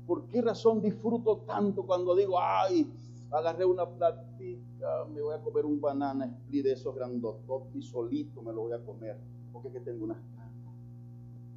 ¿Por 0.06 0.26
qué 0.28 0.40
razón 0.40 0.80
disfruto 0.80 1.38
tanto 1.38 1.82
cuando 1.84 2.14
digo, 2.14 2.38
ay, 2.40 2.90
agarré 3.36 3.64
una 3.64 3.88
platica, 3.88 5.04
me 5.12 5.20
voy 5.20 5.34
a 5.34 5.40
comer 5.40 5.64
un 5.64 5.80
banana 5.80 6.26
split 6.26 6.64
de 6.64 6.72
esos 6.72 6.94
grandotos 6.94 7.64
y 7.74 7.82
solito 7.82 8.42
me 8.42 8.52
lo 8.52 8.62
voy 8.62 8.72
a 8.72 8.84
comer, 8.84 9.18
porque 9.52 9.68
es 9.68 9.74
que 9.74 9.80
tengo 9.80 10.04
unas 10.04 10.18
ganas. 10.36 10.52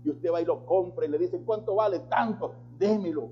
Y 0.03 0.09
usted 0.09 0.31
va 0.31 0.41
y 0.41 0.45
lo 0.45 0.65
compra 0.65 1.05
y 1.05 1.09
le 1.09 1.17
dice, 1.17 1.41
¿cuánto 1.41 1.75
vale? 1.75 2.00
Tanto, 2.09 2.53
démelo, 2.77 3.29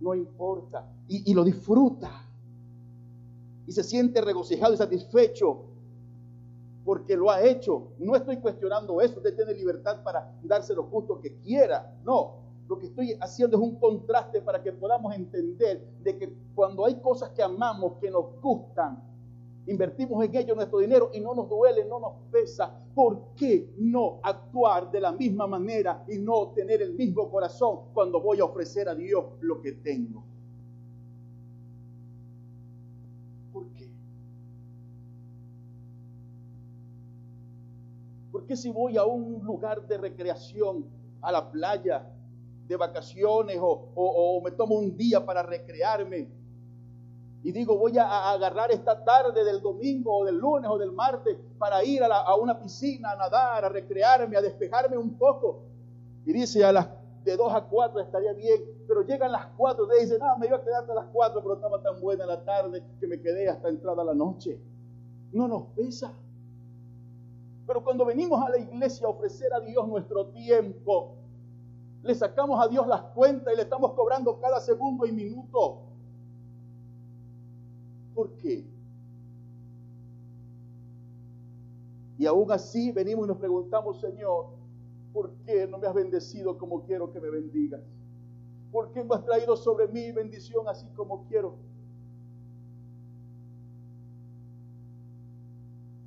no 0.00 0.14
importa. 0.14 0.90
Y, 1.08 1.30
y 1.30 1.34
lo 1.34 1.44
disfruta. 1.44 2.10
Y 3.66 3.72
se 3.72 3.82
siente 3.82 4.20
regocijado 4.20 4.72
y 4.74 4.76
satisfecho 4.76 5.66
porque 6.84 7.16
lo 7.16 7.30
ha 7.30 7.42
hecho. 7.42 7.88
No 7.98 8.14
estoy 8.14 8.38
cuestionando 8.38 9.00
eso, 9.00 9.16
usted 9.16 9.34
tiene 9.34 9.52
libertad 9.52 10.02
para 10.04 10.32
darse 10.44 10.74
los 10.74 10.88
gustos 10.88 11.18
que 11.20 11.36
quiera. 11.40 11.98
No, 12.04 12.45
lo 12.68 12.78
que 12.78 12.86
estoy 12.86 13.16
haciendo 13.20 13.56
es 13.56 13.62
un 13.62 13.76
contraste 13.76 14.40
para 14.40 14.62
que 14.62 14.72
podamos 14.72 15.14
entender 15.14 15.86
de 16.02 16.18
que 16.18 16.32
cuando 16.54 16.84
hay 16.84 16.96
cosas 16.96 17.30
que 17.30 17.42
amamos, 17.42 17.94
que 18.00 18.10
nos 18.10 18.40
gustan, 18.40 19.02
invertimos 19.66 20.24
en 20.24 20.34
ello 20.34 20.54
nuestro 20.54 20.78
dinero 20.78 21.10
y 21.12 21.20
no 21.20 21.34
nos 21.34 21.48
duele, 21.48 21.84
no 21.84 22.00
nos 22.00 22.12
pesa, 22.30 22.72
¿por 22.94 23.34
qué 23.36 23.72
no 23.78 24.20
actuar 24.22 24.90
de 24.90 25.00
la 25.00 25.12
misma 25.12 25.46
manera 25.46 26.04
y 26.08 26.18
no 26.18 26.48
tener 26.48 26.82
el 26.82 26.94
mismo 26.94 27.30
corazón 27.30 27.80
cuando 27.94 28.20
voy 28.20 28.40
a 28.40 28.44
ofrecer 28.44 28.88
a 28.88 28.94
Dios 28.94 29.24
lo 29.40 29.60
que 29.60 29.72
tengo? 29.72 30.24
¿Por 33.52 33.68
qué? 33.74 33.88
¿Por 38.32 38.46
qué 38.46 38.56
si 38.56 38.70
voy 38.70 38.96
a 38.96 39.04
un 39.04 39.44
lugar 39.44 39.86
de 39.86 39.98
recreación, 39.98 40.86
a 41.22 41.32
la 41.32 41.50
playa, 41.50 42.15
de 42.66 42.76
vacaciones 42.76 43.58
o, 43.60 44.40
me 44.42 44.50
tomo 44.52 44.76
un 44.76 44.96
día 44.96 45.24
para 45.24 45.42
recrearme. 45.42 46.28
Y 47.42 47.52
digo, 47.52 47.78
voy 47.78 47.96
a, 47.96 48.32
agarrar 48.32 48.72
esta 48.72 49.04
tarde 49.04 49.44
del 49.44 49.60
domingo 49.60 50.18
o 50.18 50.24
del 50.24 50.36
lunes 50.36 50.68
o 50.68 50.78
del 50.78 50.90
martes 50.90 51.36
para 51.58 51.84
ir 51.84 52.02
a, 52.02 52.34
una 52.34 52.58
piscina, 52.58 53.12
a 53.12 53.16
nadar, 53.16 53.64
a 53.64 53.68
recrearme, 53.68 54.36
a 54.36 54.42
despejarme 54.42 54.96
un 54.96 55.16
poco. 55.16 55.62
Y 56.24 56.32
dice, 56.32 56.64
a 56.64 56.72
las 56.72 56.88
de 57.24 57.36
2 57.36 57.54
a 57.54 57.62
4 57.62 58.00
estaría 58.00 58.32
bien, 58.32 58.62
pero 58.86 59.02
llegan 59.02 59.32
las 59.32 59.46
4 59.56 59.86
y 59.96 60.02
dicen, 60.02 60.18
no, 60.18 60.36
me 60.38 60.46
iba 60.46 60.56
a 60.56 60.62
quedar 60.62 60.82
hasta 60.82 60.94
las 60.94 61.06
4, 61.12 61.42
pero 61.42 61.54
estaba 61.54 61.82
tan 61.82 62.00
buena 62.00 62.26
la 62.26 62.44
tarde 62.44 62.82
que 63.00 63.06
me 63.06 63.20
quedé 63.20 63.48
hasta 63.48 63.68
entrada 63.68 64.02
la 64.04 64.14
noche. 64.14 64.60
No 65.32 65.46
nos 65.46 65.64
pesa. 65.76 66.12
Pero 67.66 67.82
cuando 67.82 68.04
venimos 68.04 68.40
a 68.44 68.50
la 68.50 68.58
iglesia 68.58 69.06
a 69.06 69.10
ofrecer 69.10 69.52
a 69.52 69.60
Dios 69.60 69.86
nuestro 69.88 70.26
tiempo, 70.26 71.16
le 72.06 72.14
sacamos 72.14 72.64
a 72.64 72.68
Dios 72.68 72.86
las 72.86 73.02
cuentas 73.14 73.52
y 73.52 73.56
le 73.56 73.62
estamos 73.62 73.92
cobrando 73.92 74.38
cada 74.38 74.60
segundo 74.60 75.06
y 75.06 75.12
minuto. 75.12 75.82
¿Por 78.14 78.30
qué? 78.36 78.64
Y 82.18 82.26
aún 82.26 82.50
así 82.50 82.90
venimos 82.92 83.26
y 83.26 83.28
nos 83.28 83.38
preguntamos, 83.38 84.00
Señor, 84.00 84.46
¿por 85.12 85.32
qué 85.44 85.66
no 85.66 85.78
me 85.78 85.86
has 85.86 85.94
bendecido 85.94 86.56
como 86.56 86.82
quiero 86.84 87.12
que 87.12 87.20
me 87.20 87.28
bendigas? 87.28 87.82
¿Por 88.72 88.92
qué 88.92 89.04
no 89.04 89.14
has 89.14 89.24
traído 89.24 89.56
sobre 89.56 89.88
mí 89.88 90.12
bendición 90.12 90.66
así 90.68 90.86
como 90.96 91.26
quiero? 91.26 91.56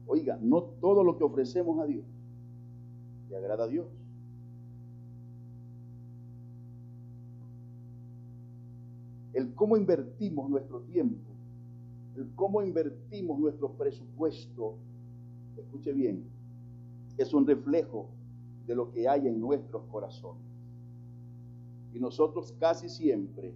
Oiga, 0.08 0.40
no 0.42 0.64
todo 0.64 1.04
lo 1.04 1.16
que 1.16 1.24
ofrecemos 1.24 1.80
a 1.80 1.86
Dios 1.86 2.06
le 3.30 3.38
agrada 3.38 3.66
a 3.66 3.68
Dios. 3.68 3.86
El 9.34 9.54
cómo 9.54 9.78
invertimos 9.78 10.50
nuestro 10.50 10.82
tiempo, 10.82 11.30
el 12.16 12.30
cómo 12.36 12.62
invertimos 12.62 13.40
nuestro 13.40 13.72
presupuesto, 13.74 14.76
escuche 15.58 15.94
bien, 15.94 16.24
es 17.18 17.34
un 17.34 17.46
reflejo 17.46 18.10
de 18.66 18.76
lo 18.76 18.92
que 18.92 19.08
hay 19.08 19.28
en 19.28 19.40
nuestros 19.40 19.84
corazones. 19.92 20.44
Y 21.94 22.00
nosotros 22.00 22.54
casi 22.60 22.90
siempre, 22.90 23.54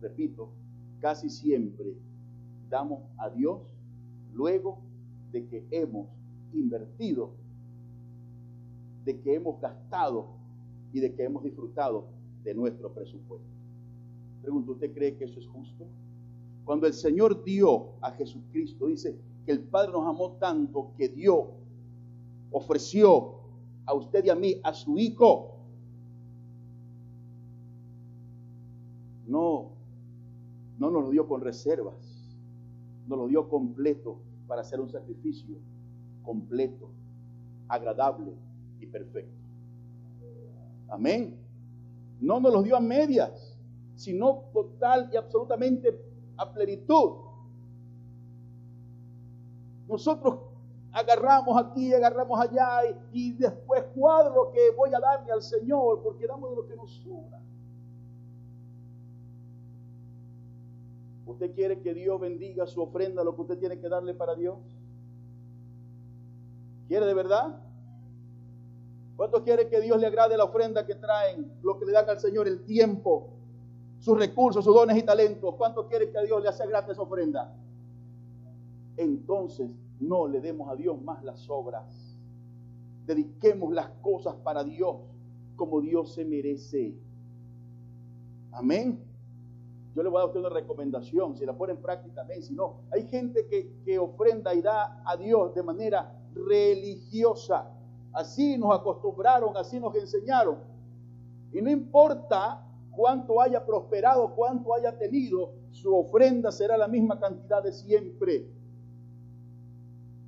repito, 0.00 0.50
casi 1.00 1.30
siempre 1.30 1.94
damos 2.68 3.02
a 3.18 3.30
Dios 3.30 3.60
luego 4.34 4.78
de 5.32 5.46
que 5.46 5.66
hemos 5.70 6.08
invertido, 6.52 7.30
de 9.04 9.20
que 9.20 9.34
hemos 9.34 9.60
gastado 9.60 10.26
y 10.92 11.00
de 11.00 11.14
que 11.14 11.24
hemos 11.24 11.42
disfrutado 11.42 12.06
de 12.44 12.54
nuestro 12.54 12.92
presupuesto. 12.92 13.61
Pregunto, 14.42 14.72
¿usted 14.72 14.92
cree 14.92 15.16
que 15.16 15.24
eso 15.24 15.38
es 15.38 15.46
justo? 15.46 15.86
Cuando 16.64 16.86
el 16.86 16.92
Señor 16.92 17.44
dio 17.44 17.92
a 18.00 18.10
Jesucristo, 18.10 18.86
dice 18.86 19.16
que 19.46 19.52
el 19.52 19.60
Padre 19.60 19.92
nos 19.92 20.06
amó 20.06 20.32
tanto 20.32 20.92
que 20.96 21.08
dio, 21.08 21.50
ofreció 22.50 23.34
a 23.86 23.94
usted 23.94 24.24
y 24.24 24.30
a 24.30 24.34
mí, 24.34 24.60
a 24.62 24.74
su 24.74 24.98
Hijo. 24.98 25.56
No, 29.26 29.70
no 30.78 30.90
nos 30.90 31.04
lo 31.04 31.10
dio 31.10 31.26
con 31.26 31.40
reservas, 31.40 32.36
nos 33.06 33.18
lo 33.18 33.28
dio 33.28 33.48
completo 33.48 34.18
para 34.46 34.62
hacer 34.62 34.80
un 34.80 34.90
sacrificio 34.90 35.56
completo, 36.22 36.90
agradable 37.68 38.32
y 38.80 38.86
perfecto. 38.86 39.32
Amén. 40.88 41.36
No 42.20 42.38
nos 42.38 42.52
lo 42.52 42.62
dio 42.62 42.76
a 42.76 42.80
medias 42.80 43.41
sino 44.02 44.46
total 44.52 45.08
y 45.12 45.16
absolutamente 45.16 45.96
a 46.36 46.52
plenitud. 46.52 47.18
Nosotros 49.86 50.40
agarramos 50.90 51.56
aquí, 51.56 51.94
agarramos 51.94 52.40
allá 52.40 52.80
y, 53.12 53.32
después 53.32 53.84
cuadro 53.94 54.46
lo 54.46 54.50
que 54.50 54.70
voy 54.76 54.92
a 54.92 54.98
darle 54.98 55.30
al 55.30 55.42
Señor 55.42 56.02
porque 56.02 56.26
damos 56.26 56.50
de 56.50 56.56
lo 56.56 56.66
que 56.66 56.74
nos 56.74 56.90
sobra. 56.96 57.40
¿Usted 61.24 61.54
quiere 61.54 61.80
que 61.80 61.94
Dios 61.94 62.20
bendiga 62.20 62.66
su 62.66 62.82
ofrenda, 62.82 63.22
lo 63.22 63.36
que 63.36 63.42
usted 63.42 63.58
tiene 63.58 63.78
que 63.78 63.88
darle 63.88 64.14
para 64.14 64.34
Dios? 64.34 64.58
¿Quiere 66.88 67.06
de 67.06 67.14
verdad? 67.14 67.56
¿Cuánto 69.16 69.44
quiere 69.44 69.68
que 69.68 69.80
Dios 69.80 70.00
le 70.00 70.08
agrade 70.08 70.36
la 70.36 70.44
ofrenda 70.44 70.84
que 70.84 70.96
traen, 70.96 71.52
lo 71.62 71.78
que 71.78 71.86
le 71.86 71.92
dan 71.92 72.10
al 72.10 72.18
Señor, 72.18 72.48
el 72.48 72.64
tiempo, 72.64 73.41
sus 74.02 74.18
recursos, 74.18 74.64
sus 74.64 74.74
dones 74.74 74.98
y 74.98 75.02
talentos. 75.04 75.54
¿Cuánto 75.54 75.86
quiere 75.86 76.10
que 76.10 76.18
a 76.18 76.22
Dios 76.22 76.42
le 76.42 76.48
haga 76.48 76.66
gratis 76.66 76.98
ofrenda? 76.98 77.54
Entonces 78.96 79.70
no 80.00 80.26
le 80.26 80.40
demos 80.40 80.68
a 80.68 80.74
Dios 80.74 81.00
más 81.00 81.22
las 81.22 81.48
obras. 81.48 82.18
Dediquemos 83.06 83.72
las 83.72 83.88
cosas 84.02 84.34
para 84.42 84.64
Dios 84.64 84.96
como 85.54 85.80
Dios 85.80 86.14
se 86.14 86.24
merece. 86.24 86.96
Amén. 88.50 88.98
Yo 89.94 90.02
le 90.02 90.08
voy 90.08 90.16
a 90.16 90.20
dar 90.20 90.24
a 90.24 90.26
usted 90.30 90.40
una 90.40 90.48
recomendación, 90.48 91.36
si 91.36 91.46
la 91.46 91.56
pone 91.56 91.74
en 91.74 91.80
práctica, 91.80 92.22
amén. 92.22 92.42
Si 92.42 92.54
no, 92.54 92.80
hay 92.90 93.06
gente 93.06 93.46
que, 93.46 93.72
que 93.84 94.00
ofrenda 94.00 94.52
y 94.52 94.62
da 94.62 95.00
a 95.06 95.16
Dios 95.16 95.54
de 95.54 95.62
manera 95.62 96.12
religiosa. 96.34 97.70
Así 98.12 98.58
nos 98.58 98.74
acostumbraron, 98.74 99.56
así 99.56 99.78
nos 99.78 99.94
enseñaron. 99.94 100.58
Y 101.52 101.62
no 101.62 101.70
importa 101.70 102.66
cuánto 102.92 103.40
haya 103.40 103.64
prosperado, 103.64 104.34
cuánto 104.34 104.74
haya 104.74 104.96
tenido, 104.96 105.52
su 105.70 105.94
ofrenda 105.94 106.52
será 106.52 106.76
la 106.76 106.88
misma 106.88 107.18
cantidad 107.18 107.62
de 107.62 107.72
siempre. 107.72 108.46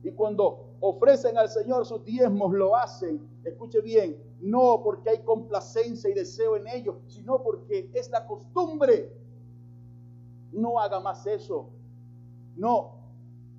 Y 0.02 0.10
cuando 0.12 0.76
ofrecen 0.80 1.38
al 1.38 1.48
Señor 1.48 1.86
sus 1.86 2.04
diezmos, 2.04 2.52
lo 2.52 2.76
hacen, 2.76 3.20
escuche 3.44 3.80
bien, 3.80 4.16
no 4.40 4.82
porque 4.82 5.10
hay 5.10 5.18
complacencia 5.22 6.10
y 6.10 6.14
deseo 6.14 6.56
en 6.56 6.68
ellos, 6.68 6.96
sino 7.06 7.42
porque 7.42 7.90
es 7.94 8.10
la 8.10 8.26
costumbre. 8.26 9.10
No 10.52 10.78
haga 10.78 11.00
más 11.00 11.26
eso. 11.26 11.70
No. 12.56 13.00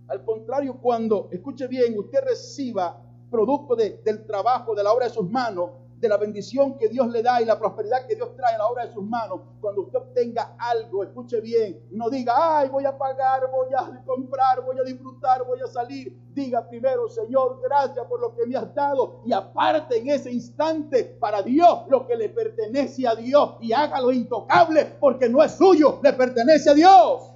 Al 0.08 0.24
contrario, 0.24 0.80
cuando, 0.80 1.30
escuche 1.32 1.68
bien, 1.68 1.98
usted 1.98 2.20
reciba 2.24 3.02
producto 3.30 3.76
del 3.76 4.26
trabajo, 4.26 4.76
de 4.76 4.84
la 4.84 4.94
obra 4.94 5.06
de 5.08 5.12
sus 5.12 5.30
manos, 5.30 5.72
de 5.99 6.10
la 6.10 6.17
bendición 6.17 6.77
que 6.77 6.89
Dios 6.89 7.08
le 7.10 7.23
da 7.23 7.41
y 7.41 7.45
la 7.45 7.58
prosperidad 7.58 8.05
que 8.05 8.15
Dios 8.15 8.36
trae 8.36 8.55
a 8.55 8.58
la 8.58 8.67
obra 8.67 8.86
de 8.86 8.93
sus 8.93 9.03
manos, 9.03 9.41
cuando 9.62 9.84
usted 9.84 9.99
obtenga 9.99 10.55
algo, 10.58 11.03
escuche 11.03 11.39
bien, 11.41 11.79
no 11.91 12.10
diga, 12.10 12.60
ay, 12.60 12.69
voy 12.69 12.86
a 12.86 12.97
pagar, 12.97 13.49
voy 13.51 13.69
a 13.77 14.03
comprar, 14.05 14.63
voy 14.63 14.77
a 14.79 14.84
disfrutar, 14.84 15.45
voy 15.45 15.60
a 15.62 15.67
salir. 15.67 16.17
Diga 16.34 16.67
primero, 16.67 17.08
Señor, 17.08 17.62
gracias 17.63 18.05
por 18.08 18.19
lo 18.19 18.36
que 18.36 18.45
me 18.45 18.58
has 18.58 18.73
dado 18.75 19.21
y 19.25 19.31
aparte 19.31 19.97
en 19.97 20.10
ese 20.10 20.31
instante 20.31 21.05
para 21.05 21.41
Dios 21.41 21.84
lo 21.88 22.05
que 22.05 22.17
le 22.17 22.27
pertenece 22.27 23.08
a 23.08 23.15
Dios 23.15 23.55
y 23.62 23.71
hágalo 23.71 24.12
intocable 24.12 24.86
porque 24.99 25.29
no 25.29 25.41
es 25.41 25.53
suyo, 25.53 25.99
le 26.03 26.12
pertenece 26.12 26.69
a 26.69 26.73
Dios. 26.73 27.31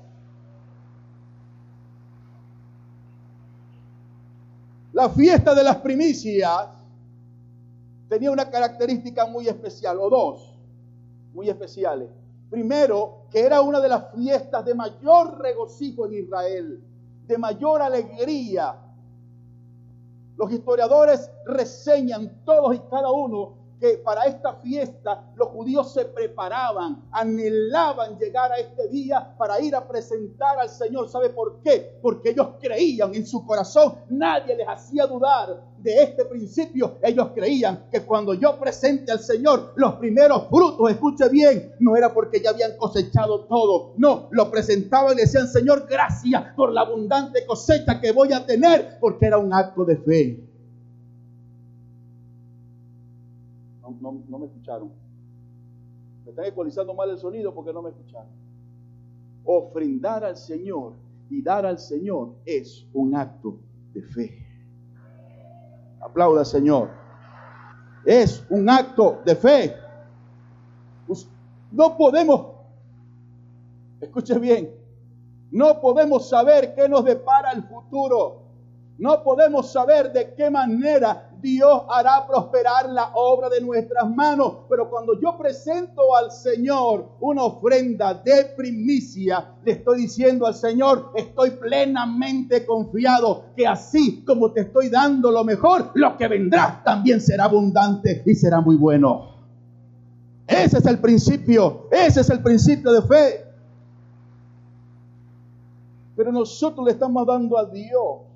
La 4.92 5.08
fiesta 5.10 5.56
de 5.56 5.64
las 5.64 5.78
primicias 5.78 6.79
tenía 8.10 8.32
una 8.32 8.50
característica 8.50 9.26
muy 9.28 9.48
especial, 9.48 10.00
o 10.00 10.10
dos 10.10 10.60
muy 11.34 11.48
especiales. 11.48 12.10
Primero, 12.50 13.28
que 13.30 13.40
era 13.40 13.62
una 13.62 13.80
de 13.80 13.88
las 13.88 14.12
fiestas 14.16 14.66
de 14.66 14.74
mayor 14.74 15.40
regocijo 15.40 16.08
en 16.08 16.14
Israel, 16.14 16.84
de 17.28 17.38
mayor 17.38 17.82
alegría. 17.82 18.76
Los 20.36 20.52
historiadores 20.52 21.30
reseñan 21.46 22.44
todos 22.44 22.76
y 22.76 22.80
cada 22.90 23.12
uno 23.12 23.59
que 23.80 23.98
para 24.04 24.26
esta 24.26 24.56
fiesta 24.56 25.32
los 25.36 25.50
judíos 25.50 25.94
se 25.94 26.06
preparaban, 26.06 27.08
anhelaban 27.12 28.18
llegar 28.18 28.52
a 28.52 28.58
este 28.58 28.88
día 28.90 29.36
para 29.38 29.60
ir 29.62 29.76
a 29.76 29.88
presentar 29.88 30.60
al 30.60 30.70
Señor. 30.70 31.10
¿Sabe 31.10 31.30
por 31.30 31.62
qué? 31.62 31.98
Porque 32.02 32.32
ellos 32.32 32.50
creían 32.60 33.16
en 33.16 33.26
su 33.26 33.46
corazón, 33.46 33.96
nadie 34.10 34.56
les 34.56 34.68
hacía 34.68 35.08
dudar 35.08 35.64
de 35.78 36.04
este 36.04 36.26
principio. 36.26 36.98
Ellos 37.02 37.30
creían 37.34 37.86
que 37.92 38.02
cuando 38.02 38.34
yo 38.34 38.60
presente 38.60 39.12
al 39.12 39.20
Señor 39.20 39.74
los 39.76 39.94
primeros 39.94 40.48
frutos, 40.50 40.92
escuche 40.92 41.30
bien, 41.30 41.74
no 41.80 41.96
era 41.96 42.14
porque 42.14 42.42
ya 42.42 42.50
habían 42.50 42.76
cosechado 42.78 43.46
todo, 43.46 43.94
no, 43.98 44.28
lo 44.32 44.52
presentaban 44.52 45.14
y 45.14 45.22
decían, 45.22 45.48
Señor, 45.48 45.86
gracias 45.90 46.54
por 46.56 46.74
la 46.74 46.82
abundante 46.82 47.46
cosecha 47.46 48.00
que 48.02 48.12
voy 48.12 48.34
a 48.34 48.46
tener, 48.46 48.98
porque 49.00 49.28
era 49.28 49.38
un 49.38 49.54
acto 49.54 49.86
de 49.86 49.98
fe. 49.98 50.49
No, 54.00 54.12
me 54.12 54.46
escucharon. 54.46 54.92
Me 56.24 56.32
están 56.32 56.46
ecualizando 56.46 56.94
mal 56.94 57.10
el 57.10 57.18
sonido 57.18 57.54
porque 57.54 57.74
no 57.74 57.82
me 57.82 57.90
escucharon. 57.90 58.30
Ofrendar 59.44 60.24
al 60.24 60.38
Señor 60.38 60.94
y 61.30 61.42
dar 61.42 61.66
al 61.66 61.80
Señor 61.80 62.36
es 62.46 62.86
un 62.94 63.16
acto 63.16 63.58
de 63.94 64.02
fe. 64.04 64.46
Aplauda, 66.02 66.46
Señor. 66.46 66.90
Es 68.06 68.46
un 68.50 68.70
acto 68.70 69.22
de 69.26 69.36
fe. 69.36 69.76
No 71.72 71.98
podemos, 71.98 72.48
escuche 74.02 74.38
bien, 74.40 74.74
no 75.52 75.80
podemos 75.80 76.28
saber 76.28 76.74
qué 76.74 76.90
nos 76.90 77.06
depara 77.06 77.52
el 77.52 77.64
futuro. 77.64 78.49
No 79.00 79.24
podemos 79.24 79.72
saber 79.72 80.12
de 80.12 80.34
qué 80.36 80.50
manera 80.50 81.32
Dios 81.42 81.84
hará 81.90 82.28
prosperar 82.28 82.90
la 82.90 83.12
obra 83.14 83.48
de 83.48 83.62
nuestras 83.62 84.14
manos. 84.14 84.66
Pero 84.70 84.90
cuando 84.90 85.18
yo 85.18 85.38
presento 85.38 86.14
al 86.18 86.34
Señor 86.34 87.08
una 87.22 87.44
ofrenda 87.44 88.14
de 88.14 88.44
primicia, 88.58 89.54
le 89.64 89.72
estoy 89.72 90.02
diciendo 90.02 90.46
al 90.46 90.54
Señor, 90.54 91.14
estoy 91.16 91.52
plenamente 91.52 92.66
confiado 92.66 93.46
que 93.56 93.66
así 93.66 94.22
como 94.26 94.52
te 94.52 94.62
estoy 94.62 94.90
dando 94.90 95.32
lo 95.32 95.46
mejor, 95.46 95.92
lo 95.94 96.18
que 96.18 96.28
vendrá 96.28 96.82
también 96.84 97.22
será 97.22 97.46
abundante 97.46 98.22
y 98.26 98.36
será 98.36 98.60
muy 98.60 98.76
bueno. 98.76 99.30
Ese 100.46 100.80
es 100.80 100.86
el 100.86 101.00
principio, 101.00 101.88
ese 101.90 102.20
es 102.20 102.30
el 102.30 102.44
principio 102.44 102.92
de 102.92 103.02
fe. 103.04 103.46
Pero 106.18 106.34
nosotros 106.34 106.86
le 106.86 106.92
estamos 106.92 107.26
dando 107.26 107.58
a 107.58 107.64
Dios 107.64 108.29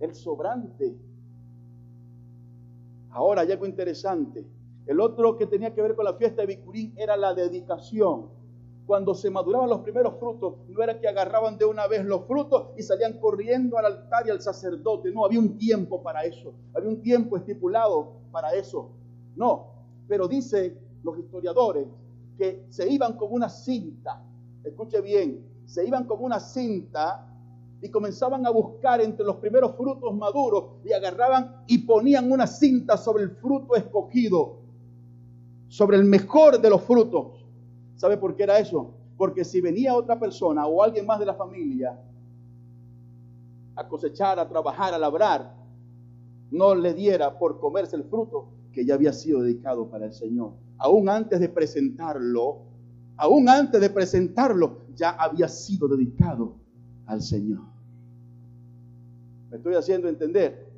el 0.00 0.14
sobrante 0.14 0.96
Ahora 3.10 3.42
hay 3.42 3.52
algo 3.52 3.66
interesante. 3.66 4.46
El 4.86 5.00
otro 5.00 5.36
que 5.36 5.46
tenía 5.46 5.74
que 5.74 5.82
ver 5.82 5.94
con 5.94 6.04
la 6.04 6.14
fiesta 6.14 6.42
de 6.42 6.46
Bicurín 6.46 6.94
era 6.96 7.16
la 7.16 7.34
dedicación. 7.34 8.28
Cuando 8.86 9.14
se 9.14 9.28
maduraban 9.28 9.68
los 9.68 9.80
primeros 9.80 10.14
frutos, 10.18 10.54
no 10.68 10.82
era 10.82 10.98
que 10.98 11.08
agarraban 11.08 11.58
de 11.58 11.64
una 11.66 11.86
vez 11.86 12.04
los 12.04 12.26
frutos 12.26 12.68
y 12.76 12.82
salían 12.82 13.18
corriendo 13.18 13.76
al 13.76 13.84
altar 13.84 14.26
y 14.26 14.30
al 14.30 14.40
sacerdote. 14.40 15.10
No, 15.10 15.26
había 15.26 15.40
un 15.40 15.58
tiempo 15.58 16.02
para 16.02 16.24
eso. 16.24 16.54
Había 16.74 16.88
un 16.88 17.02
tiempo 17.02 17.36
estipulado 17.36 18.12
para 18.30 18.54
eso. 18.54 18.90
No, 19.36 19.66
pero 20.06 20.26
dice 20.26 20.78
los 21.02 21.18
historiadores 21.18 21.86
que 22.38 22.64
se 22.70 22.88
iban 22.88 23.16
como 23.16 23.34
una 23.34 23.48
cinta. 23.48 24.22
Escuche 24.64 25.00
bien, 25.00 25.44
se 25.66 25.86
iban 25.86 26.04
como 26.04 26.24
una 26.24 26.40
cinta 26.40 27.26
y 27.80 27.90
comenzaban 27.90 28.44
a 28.46 28.50
buscar 28.50 29.00
entre 29.00 29.24
los 29.24 29.36
primeros 29.36 29.76
frutos 29.76 30.14
maduros 30.14 30.64
y 30.84 30.92
agarraban 30.92 31.62
y 31.66 31.78
ponían 31.78 32.30
una 32.30 32.46
cinta 32.46 32.96
sobre 32.96 33.24
el 33.24 33.30
fruto 33.30 33.76
escogido, 33.76 34.58
sobre 35.68 35.96
el 35.96 36.04
mejor 36.04 36.60
de 36.60 36.70
los 36.70 36.82
frutos. 36.82 37.44
¿Sabe 37.94 38.16
por 38.16 38.34
qué 38.34 38.44
era 38.44 38.58
eso? 38.58 38.94
Porque 39.16 39.44
si 39.44 39.60
venía 39.60 39.94
otra 39.94 40.18
persona 40.18 40.66
o 40.66 40.82
alguien 40.82 41.06
más 41.06 41.20
de 41.20 41.26
la 41.26 41.34
familia 41.34 42.00
a 43.76 43.88
cosechar, 43.88 44.40
a 44.40 44.48
trabajar, 44.48 44.92
a 44.92 44.98
labrar, 44.98 45.54
no 46.50 46.74
le 46.74 46.94
diera 46.94 47.38
por 47.38 47.60
comerse 47.60 47.94
el 47.94 48.04
fruto 48.04 48.48
que 48.72 48.84
ya 48.84 48.94
había 48.94 49.12
sido 49.12 49.42
dedicado 49.42 49.88
para 49.88 50.06
el 50.06 50.12
Señor. 50.12 50.54
Aún 50.78 51.08
antes 51.08 51.38
de 51.38 51.48
presentarlo, 51.48 52.62
aún 53.16 53.48
antes 53.48 53.80
de 53.80 53.90
presentarlo, 53.90 54.78
ya 54.94 55.10
había 55.10 55.48
sido 55.48 55.86
dedicado 55.86 56.56
al 57.08 57.22
Señor. 57.22 57.60
¿Me 59.50 59.56
estoy 59.56 59.74
haciendo 59.74 60.08
entender? 60.08 60.68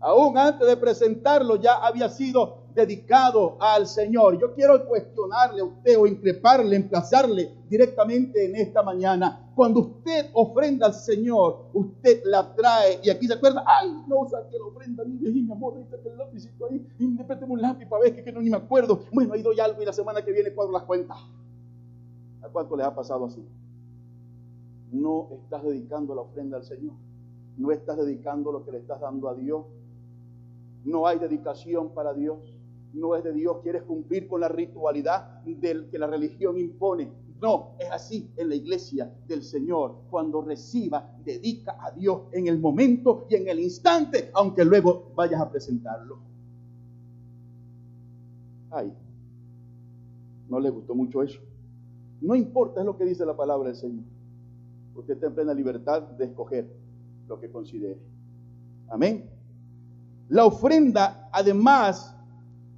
Aún 0.00 0.36
antes 0.38 0.66
de 0.66 0.76
presentarlo 0.76 1.56
ya 1.56 1.74
había 1.74 2.08
sido 2.08 2.62
dedicado 2.74 3.56
al 3.60 3.86
Señor. 3.86 4.38
Yo 4.40 4.54
quiero 4.54 4.84
cuestionarle 4.86 5.60
a 5.60 5.64
usted 5.64 5.98
o 5.98 6.06
increparle, 6.06 6.74
emplazarle 6.74 7.50
directamente 7.68 8.46
en 8.46 8.56
esta 8.56 8.82
mañana. 8.82 9.50
Cuando 9.54 9.80
usted 9.80 10.30
ofrenda 10.32 10.86
al 10.86 10.94
Señor, 10.94 11.66
usted 11.74 12.22
la 12.24 12.54
trae 12.54 13.00
y 13.02 13.10
aquí 13.10 13.26
se 13.26 13.34
acuerda, 13.34 13.62
ay, 13.66 13.90
no 14.08 14.26
saqué 14.28 14.58
la 14.58 14.64
ofrenda, 14.64 15.04
ni 15.04 15.42
mi 15.42 15.52
amor, 15.52 15.74
ahí 15.76 15.86
el 16.04 16.18
lápizito 16.18 16.66
ahí, 16.70 16.86
y 16.98 17.04
un 17.04 17.16
lápiz 17.60 17.86
para 17.86 18.02
ver 18.02 18.16
que, 18.16 18.24
que 18.24 18.32
no 18.32 18.40
ni 18.40 18.50
me 18.50 18.56
acuerdo. 18.56 19.04
Bueno, 19.12 19.34
ahí 19.34 19.42
doy 19.42 19.60
algo 19.60 19.82
y 19.82 19.84
la 19.84 19.92
semana 19.92 20.24
que 20.24 20.32
viene 20.32 20.52
cuadro 20.52 20.72
las 20.72 20.84
cuentas. 20.84 21.18
¿A 22.42 22.48
cuánto 22.48 22.76
les 22.76 22.86
ha 22.86 22.94
pasado 22.94 23.26
así? 23.26 23.44
No 24.92 25.28
estás 25.32 25.64
dedicando 25.64 26.14
la 26.14 26.20
ofrenda 26.20 26.58
al 26.58 26.64
Señor. 26.64 26.94
No 27.56 27.72
estás 27.72 27.96
dedicando 27.96 28.52
lo 28.52 28.64
que 28.64 28.72
le 28.72 28.78
estás 28.78 29.00
dando 29.00 29.28
a 29.28 29.34
Dios. 29.34 29.64
No 30.84 31.06
hay 31.06 31.18
dedicación 31.18 31.90
para 31.94 32.12
Dios. 32.12 32.38
No 32.92 33.16
es 33.16 33.24
de 33.24 33.32
Dios. 33.32 33.58
Quieres 33.62 33.82
cumplir 33.82 34.28
con 34.28 34.40
la 34.40 34.48
ritualidad 34.48 35.42
del 35.44 35.88
que 35.88 35.98
la 35.98 36.06
religión 36.06 36.58
impone. 36.58 37.10
No, 37.40 37.70
es 37.78 37.90
así 37.90 38.30
en 38.36 38.50
la 38.50 38.54
iglesia 38.54 39.12
del 39.26 39.42
Señor. 39.42 39.96
Cuando 40.10 40.42
reciba, 40.42 41.16
dedica 41.24 41.76
a 41.80 41.90
Dios 41.90 42.22
en 42.32 42.46
el 42.46 42.60
momento 42.60 43.26
y 43.28 43.34
en 43.34 43.48
el 43.48 43.60
instante, 43.60 44.30
aunque 44.34 44.64
luego 44.64 45.10
vayas 45.16 45.40
a 45.40 45.50
presentarlo. 45.50 46.18
Ay, 48.70 48.92
no 50.48 50.60
le 50.60 50.70
gustó 50.70 50.94
mucho 50.94 51.22
eso. 51.22 51.40
No 52.20 52.34
importa, 52.34 52.80
es 52.80 52.86
lo 52.86 52.96
que 52.96 53.04
dice 53.04 53.26
la 53.26 53.36
palabra 53.36 53.68
del 53.68 53.76
Señor. 53.76 54.11
Usted 54.94 55.14
está 55.14 55.26
en 55.26 55.34
plena 55.34 55.54
libertad 55.54 56.02
de 56.02 56.24
escoger 56.26 56.68
lo 57.28 57.40
que 57.40 57.50
considere. 57.50 57.98
Amén. 58.88 59.30
La 60.28 60.44
ofrenda, 60.44 61.28
además 61.32 62.16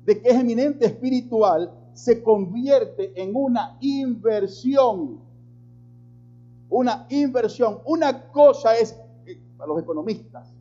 de 0.05 0.20
que 0.20 0.29
es 0.29 0.37
eminente 0.37 0.87
espiritual, 0.87 1.72
se 1.92 2.22
convierte 2.22 3.20
en 3.20 3.33
una 3.35 3.77
inversión. 3.81 5.20
Una 6.68 7.07
inversión. 7.09 7.79
Una 7.87 8.31
cosa 8.31 8.77
es, 8.77 8.98
para 9.57 9.68
los 9.68 9.83
economistas, 9.83 10.55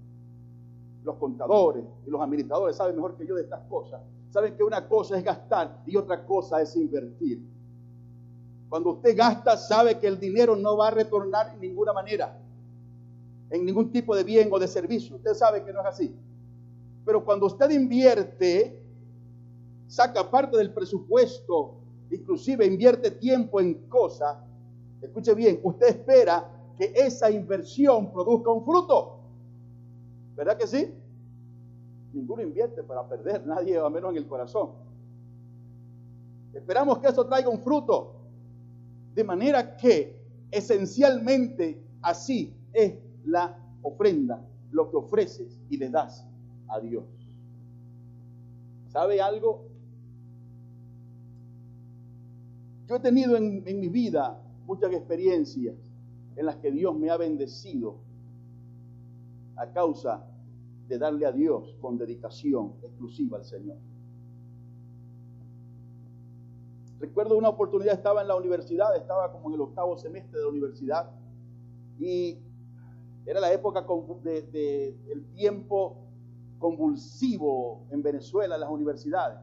los 1.04 1.18
contadores 1.18 1.84
y 2.06 2.10
los 2.10 2.22
administradores 2.22 2.78
saben 2.78 2.96
mejor 2.96 3.16
que 3.16 3.26
yo 3.26 3.36
de 3.36 3.44
estas 3.44 3.62
cosas. 3.68 4.02
Saben 4.30 4.56
que 4.56 4.64
una 4.64 4.88
cosa 4.88 5.18
es 5.18 5.24
gastar 5.24 5.82
y 5.86 5.96
otra 5.96 6.26
cosa 6.26 6.62
es 6.62 6.76
invertir. 6.76 7.53
Cuando 8.74 8.90
usted 8.90 9.16
gasta, 9.16 9.56
sabe 9.56 10.00
que 10.00 10.08
el 10.08 10.20
dinero 10.20 10.56
no 10.56 10.76
va 10.76 10.88
a 10.88 10.90
retornar 10.90 11.54
en 11.54 11.60
ninguna 11.62 11.94
manera, 11.94 12.36
en 13.52 13.64
ningún 13.68 13.92
tipo 13.92 14.16
de 14.16 14.24
bien 14.24 14.50
o 14.52 14.58
de 14.58 14.68
servicio. 14.68 15.16
Usted 15.18 15.36
sabe 15.36 15.64
que 15.64 15.72
no 15.72 15.82
es 15.82 15.86
así. 15.86 16.16
Pero 17.06 17.24
cuando 17.24 17.46
usted 17.46 17.70
invierte, 17.70 18.84
saca 19.86 20.28
parte 20.28 20.58
del 20.58 20.74
presupuesto, 20.74 21.76
inclusive 22.10 22.66
invierte 22.66 23.12
tiempo 23.12 23.62
en 23.62 23.76
cosas, 23.88 24.38
escuche 25.04 25.36
bien, 25.36 25.60
usted 25.62 25.90
espera 25.90 26.50
que 26.76 26.94
esa 26.96 27.30
inversión 27.30 28.12
produzca 28.12 28.50
un 28.50 28.66
fruto. 28.66 29.20
¿Verdad 30.36 30.58
que 30.58 30.66
sí? 30.66 30.92
ninguno 32.12 32.42
invierte 32.42 32.82
para 32.82 33.08
perder, 33.08 33.46
nadie, 33.46 33.78
a 33.78 33.88
menos 33.92 34.10
en 34.10 34.18
el 34.18 34.28
corazón. 34.28 34.72
Esperamos 36.56 36.98
que 36.98 37.10
eso 37.10 37.24
traiga 37.28 37.50
un 37.50 37.60
fruto. 37.60 38.13
De 39.16 39.24
manera 39.24 39.78
que 39.78 40.20
esencialmente 40.52 41.82
así 42.02 42.56
es 42.74 42.96
la 43.26 43.58
ofrenda, 43.82 44.46
lo 44.72 44.90
que 44.90 44.98
ofreces 44.98 45.60
y 45.70 45.78
le 45.78 45.90
das 45.90 46.26
a 46.68 46.80
Dios. 46.80 47.06
¿Sabe 48.88 49.22
algo? 49.22 49.68
Yo 52.88 52.96
he 52.96 53.00
tenido 53.00 53.36
en, 53.38 53.64
en 53.66 53.80
mi 53.80 53.88
vida 53.88 54.42
muchas 54.66 54.92
experiencias 54.94 55.76
en 56.36 56.46
las 56.46 56.58
que 56.58 56.72
Dios 56.72 56.98
me 56.98 57.10
ha 57.10 57.18
bendecido 57.18 57.98
a 59.56 59.72
causa 59.72 60.26
de 60.88 60.98
darle 60.98 61.26
a 61.26 61.32
Dios 61.32 61.76
con 61.82 61.98
dedicación 61.98 62.74
exclusiva 62.82 63.38
al 63.38 63.46
Señor. 63.46 63.78
Recuerdo 67.04 67.38
una 67.38 67.50
oportunidad, 67.50 67.96
estaba 67.96 68.22
en 68.22 68.30
la 68.30 68.36
universidad, 68.38 68.96
estaba 68.96 69.30
como 69.30 69.50
en 69.50 69.56
el 69.56 69.62
octavo 69.62 69.98
semestre 69.98 70.38
de 70.38 70.46
la 70.46 70.50
universidad 70.50 71.12
y 72.00 72.40
era 73.26 73.42
la 73.42 73.52
época 73.52 73.86
del 74.24 74.50
de, 74.54 75.26
tiempo 75.36 75.98
convulsivo 76.60 77.82
en 77.90 78.02
Venezuela, 78.02 78.56
en 78.56 78.62
las 78.62 78.70
universidades, 78.70 79.38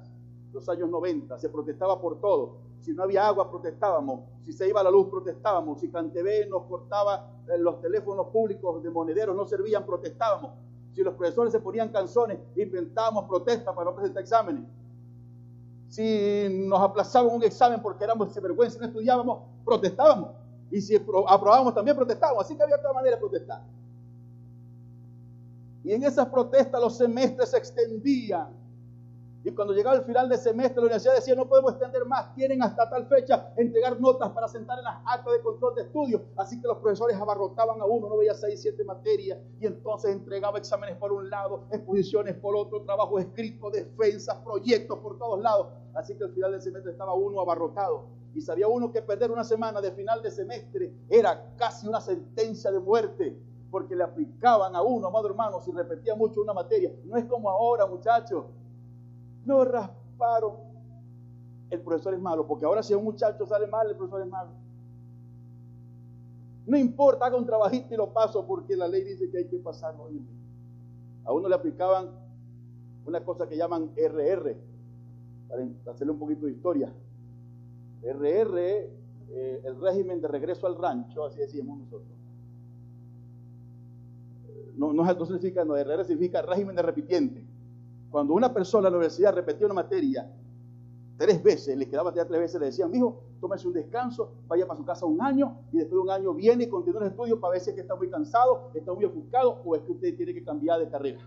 los 0.55 0.66
años 0.70 0.88
90, 0.88 1.38
se 1.38 1.51
protestaba 1.51 2.01
por 2.01 2.18
todo. 2.18 2.61
Si 2.81 2.94
no 2.94 3.03
había 3.03 3.27
agua, 3.27 3.51
protestábamos. 3.51 4.20
Si 4.42 4.55
se 4.55 4.66
iba 4.66 4.83
la 4.83 4.90
luz, 4.90 5.09
protestábamos. 5.11 5.81
Si 5.81 5.90
Cantebé 5.90 6.46
nos 6.46 6.62
cortaba 6.62 7.31
eh, 7.46 7.59
los 7.59 7.79
teléfonos 7.83 8.29
públicos 8.29 8.83
de 8.83 8.88
monederos, 8.88 9.37
no 9.37 9.44
servían, 9.44 9.85
protestábamos. 9.85 10.53
Si 10.94 11.03
los 11.03 11.12
profesores 11.12 11.53
se 11.53 11.61
ponían 11.61 11.90
canciones, 11.90 12.38
inventábamos 12.57 13.27
protestas 13.27 13.75
para 13.75 13.90
no 13.90 13.94
presentar 13.94 14.23
exámenes. 14.23 14.64
Si 15.90 16.48
nos 16.68 16.81
aplazaban 16.81 17.35
un 17.35 17.42
examen 17.42 17.83
porque 17.83 18.05
éramos 18.05 18.33
vergüenza 18.40 18.76
y 18.76 18.81
no 18.81 18.87
estudiábamos, 18.87 19.40
protestábamos. 19.64 20.31
Y 20.70 20.81
si 20.81 20.94
aprobábamos 20.94 21.74
también 21.74 21.96
protestábamos. 21.96 22.44
Así 22.44 22.57
que 22.57 22.62
había 22.62 22.76
otra 22.76 22.92
manera 22.92 23.16
de 23.16 23.20
protestar. 23.20 23.61
Y 25.83 25.92
en 25.92 26.05
esas 26.05 26.29
protestas 26.29 26.81
los 26.81 26.96
semestres 26.96 27.50
se 27.50 27.59
extendían 27.59 28.60
y 29.42 29.53
cuando 29.53 29.72
llegaba 29.72 29.96
el 29.96 30.03
final 30.03 30.29
de 30.29 30.37
semestre, 30.37 30.76
la 30.76 30.83
universidad 30.83 31.14
decía, 31.14 31.35
no 31.35 31.48
podemos 31.48 31.72
extender 31.72 32.05
más, 32.05 32.29
quieren 32.35 32.62
hasta 32.62 32.90
tal 32.90 33.07
fecha 33.07 33.53
entregar 33.57 33.98
notas 33.98 34.31
para 34.31 34.46
sentar 34.48 34.79
en 34.79 34.85
las 34.85 34.96
actas 35.07 35.33
de 35.33 35.40
control 35.40 35.74
de 35.76 35.83
estudio. 35.83 36.24
Así 36.37 36.61
que 36.61 36.68
los 36.68 36.76
profesores 36.76 37.16
abarrotaban 37.16 37.81
a 37.81 37.87
uno, 37.87 38.11
no 38.11 38.18
veía 38.18 38.35
seis, 38.35 38.61
siete 38.61 38.85
materias, 38.85 39.38
y 39.59 39.66
entonces 39.66 40.12
entregaba 40.12 40.59
exámenes 40.59 40.96
por 40.96 41.12
un 41.12 41.31
lado, 41.31 41.64
exposiciones 41.72 42.35
por 42.35 42.55
otro, 42.55 42.83
trabajo 42.83 43.18
escrito, 43.18 43.70
defensas, 43.70 44.37
proyectos 44.44 44.98
por 44.98 45.18
todos 45.18 45.40
lados. 45.40 45.68
Así 45.94 46.14
que 46.16 46.24
al 46.24 46.33
final 46.33 46.53
del 46.53 46.61
semestre 46.61 46.92
estaba 46.92 47.14
uno 47.14 47.40
abarrotado. 47.40 48.09
Y 48.35 48.42
sabía 48.42 48.68
uno 48.68 48.92
que 48.92 49.00
perder 49.00 49.31
una 49.31 49.42
semana 49.42 49.81
de 49.81 49.90
final 49.92 50.22
de 50.22 50.31
semestre 50.31 50.92
era 51.09 51.55
casi 51.57 51.88
una 51.88 52.00
sentencia 52.00 52.70
de 52.70 52.79
muerte 52.79 53.37
porque 53.70 53.96
le 53.96 54.05
aplicaban 54.05 54.76
a 54.76 54.83
uno, 54.83 55.07
amado 55.07 55.29
hermano, 55.29 55.61
si 55.61 55.72
repetía 55.72 56.14
mucho 56.14 56.42
una 56.42 56.53
materia. 56.53 56.92
No 57.05 57.16
es 57.16 57.24
como 57.24 57.48
ahora, 57.48 57.87
muchachos, 57.87 58.44
lo 59.50 59.64
rasparon. 59.64 60.54
El 61.70 61.80
profesor 61.80 62.14
es 62.14 62.20
malo, 62.20 62.46
porque 62.46 62.64
ahora 62.64 62.82
si 62.82 62.94
un 62.94 63.04
muchacho 63.04 63.46
sale 63.46 63.66
mal, 63.66 63.88
el 63.88 63.96
profesor 63.96 64.22
es 64.22 64.28
malo. 64.28 64.50
No 66.66 66.76
importa, 66.76 67.26
haga 67.26 67.36
un 67.36 67.46
trabajito 67.46 67.94
y 67.94 67.96
lo 67.96 68.12
paso 68.12 68.46
porque 68.46 68.76
la 68.76 68.88
ley 68.88 69.02
dice 69.02 69.30
que 69.30 69.38
hay 69.38 69.46
que 69.46 69.58
pasarlo. 69.58 70.08
A 71.24 71.32
uno 71.32 71.48
le 71.48 71.54
aplicaban 71.54 72.10
una 73.06 73.24
cosa 73.24 73.48
que 73.48 73.56
llaman 73.56 73.90
RR, 73.96 74.56
para 75.48 75.92
hacerle 75.92 76.12
un 76.12 76.18
poquito 76.18 76.46
de 76.46 76.52
historia. 76.52 76.92
RR, 78.02 78.58
eh, 78.58 79.62
el 79.64 79.80
régimen 79.80 80.20
de 80.20 80.28
regreso 80.28 80.66
al 80.66 80.76
rancho, 80.76 81.24
así 81.24 81.40
decimos 81.40 81.78
nosotros. 81.78 82.16
No, 84.76 84.92
no, 84.92 85.04
no 85.04 85.26
significa, 85.26 85.64
no, 85.64 85.76
RR 85.76 86.04
significa 86.04 86.42
régimen 86.42 86.76
de 86.76 86.82
repitiente. 86.82 87.49
Cuando 88.11 88.35
una 88.35 88.53
persona 88.53 88.88
en 88.88 88.92
la 88.92 88.99
universidad 88.99 89.35
repetía 89.35 89.66
una 89.66 89.75
materia 89.75 90.31
tres 91.16 91.42
veces, 91.42 91.77
le 91.77 91.88
quedaba 91.88 92.12
tres 92.12 92.29
veces, 92.29 92.59
le 92.59 92.66
decían, 92.66 92.94
hijo, 92.94 93.23
tómese 93.40 93.68
un 93.68 93.75
descanso, 93.75 94.33
vaya 94.49 94.66
para 94.66 94.79
su 94.79 94.85
casa 94.85 95.07
un 95.07 95.20
año 95.20 95.59
y 95.70 95.77
después 95.77 95.92
de 95.92 95.99
un 95.99 96.11
año 96.11 96.35
viene 96.35 96.64
y 96.64 96.68
continúa 96.68 97.03
el 97.03 97.09
estudio 97.09 97.38
para 97.38 97.53
ver 97.53 97.61
si 97.61 97.70
es 97.70 97.77
que 97.77 97.83
está 97.83 97.94
muy 97.94 98.09
cansado, 98.09 98.70
está 98.75 98.92
muy 98.92 99.05
ofuscado 99.05 99.61
o 99.64 99.77
es 99.77 99.83
que 99.83 99.92
usted 99.92 100.16
tiene 100.16 100.35
que 100.35 100.42
cambiar 100.42 100.81
de 100.81 100.88
carrera. 100.88 101.20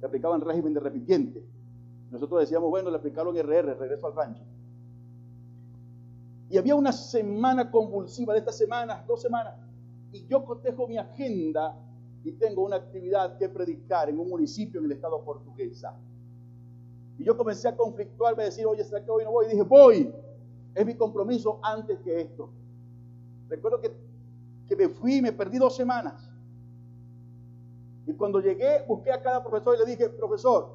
Le 0.00 0.06
aplicaban 0.06 0.40
régimen 0.40 0.74
de 0.74 0.80
repitiente. 0.80 1.44
Nosotros 2.10 2.40
decíamos, 2.40 2.68
bueno, 2.68 2.90
le 2.90 2.96
aplicaron 2.96 3.36
RR, 3.36 3.78
regreso 3.78 4.08
al 4.08 4.16
rancho. 4.16 4.42
Y 6.50 6.58
había 6.58 6.74
una 6.74 6.92
semana 6.92 7.70
convulsiva 7.70 8.32
de 8.32 8.40
estas 8.40 8.58
semanas, 8.58 9.06
dos 9.06 9.22
semanas, 9.22 9.54
y 10.12 10.26
yo 10.26 10.44
cotejo 10.44 10.88
mi 10.88 10.98
agenda 10.98 11.76
y 12.24 12.32
tengo 12.32 12.64
una 12.64 12.76
actividad 12.76 13.38
que 13.38 13.48
predicar 13.48 14.08
en 14.08 14.18
un 14.18 14.28
municipio 14.28 14.80
en 14.80 14.86
el 14.86 14.92
estado 14.92 15.22
portuguesa. 15.24 15.96
Y 17.18 17.24
yo 17.24 17.36
comencé 17.36 17.68
a 17.68 17.76
conflictuarme, 17.76 18.42
a 18.42 18.46
decir, 18.46 18.66
oye, 18.66 18.84
¿será 18.84 19.04
que 19.04 19.10
hoy 19.10 19.24
no 19.24 19.32
voy? 19.32 19.46
Y 19.46 19.50
dije, 19.50 19.62
voy. 19.62 20.12
Es 20.74 20.86
mi 20.86 20.94
compromiso 20.94 21.58
antes 21.62 21.98
que 22.00 22.20
esto. 22.20 22.50
Recuerdo 23.48 23.80
que, 23.80 23.92
que 24.68 24.76
me 24.76 24.88
fui 24.88 25.20
me 25.20 25.32
perdí 25.32 25.58
dos 25.58 25.74
semanas. 25.74 26.30
Y 28.06 28.12
cuando 28.14 28.40
llegué, 28.40 28.84
busqué 28.86 29.12
a 29.12 29.20
cada 29.20 29.42
profesor 29.42 29.76
y 29.76 29.78
le 29.78 29.86
dije, 29.86 30.08
profesor, 30.08 30.70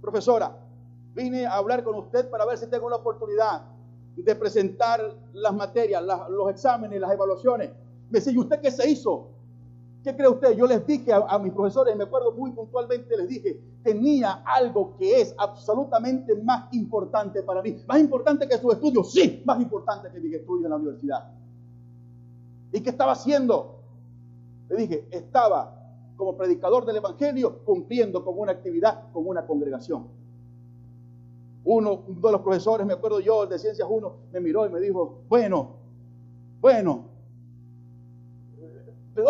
profesora, 0.00 0.56
vine 1.14 1.46
a 1.46 1.54
hablar 1.54 1.82
con 1.84 1.94
usted 1.96 2.28
para 2.30 2.44
ver 2.44 2.58
si 2.58 2.66
tengo 2.66 2.88
la 2.88 2.96
oportunidad 2.96 3.62
de 4.16 4.34
presentar 4.34 5.00
las 5.32 5.54
materias, 5.54 6.02
los 6.30 6.50
exámenes, 6.50 7.00
las 7.00 7.12
evaluaciones. 7.12 7.70
Me 8.10 8.18
decía, 8.18 8.32
¿y 8.32 8.38
usted 8.38 8.60
qué 8.60 8.70
se 8.70 8.88
hizo? 8.88 9.28
¿Qué 10.02 10.16
cree 10.16 10.28
usted? 10.28 10.56
Yo 10.56 10.66
les 10.66 10.86
dije 10.86 11.12
a, 11.12 11.38
mis 11.38 11.52
profesores, 11.52 11.94
me 11.94 12.04
acuerdo 12.04 12.32
muy 12.32 12.52
puntualmente, 12.52 13.16
les 13.18 13.28
dije, 13.28 13.60
tenía 13.82 14.42
algo 14.46 14.96
que 14.96 15.20
es 15.20 15.34
absolutamente 15.36 16.34
más 16.36 16.72
importante 16.72 17.42
para 17.42 17.60
mí. 17.60 17.76
Más 17.86 18.00
importante 18.00 18.48
que 18.48 18.56
su 18.56 18.70
estudio, 18.72 19.04
sí, 19.04 19.42
más 19.44 19.60
importante 19.60 20.10
que 20.10 20.18
mi 20.18 20.34
estudio 20.34 20.64
en 20.64 20.70
la 20.70 20.76
universidad. 20.76 21.30
¿Y 22.72 22.80
qué 22.80 22.90
estaba 22.90 23.12
haciendo? 23.12 23.80
Le 24.70 24.76
dije, 24.76 25.06
estaba 25.10 25.76
como 26.16 26.34
predicador 26.36 26.86
del 26.86 26.96
Evangelio 26.96 27.62
cumpliendo 27.64 28.24
con 28.24 28.38
una 28.38 28.52
actividad, 28.52 29.10
con 29.12 29.26
una 29.26 29.46
congregación. 29.46 30.08
Uno, 31.64 32.04
uno 32.06 32.20
de 32.20 32.32
los 32.32 32.40
profesores, 32.40 32.86
me 32.86 32.94
acuerdo 32.94 33.20
yo, 33.20 33.42
el 33.42 33.50
de 33.50 33.58
Ciencias 33.58 33.86
1, 33.90 34.12
me 34.32 34.40
miró 34.40 34.64
y 34.66 34.70
me 34.70 34.80
dijo, 34.80 35.20
bueno, 35.28 35.76
bueno, 36.60 37.09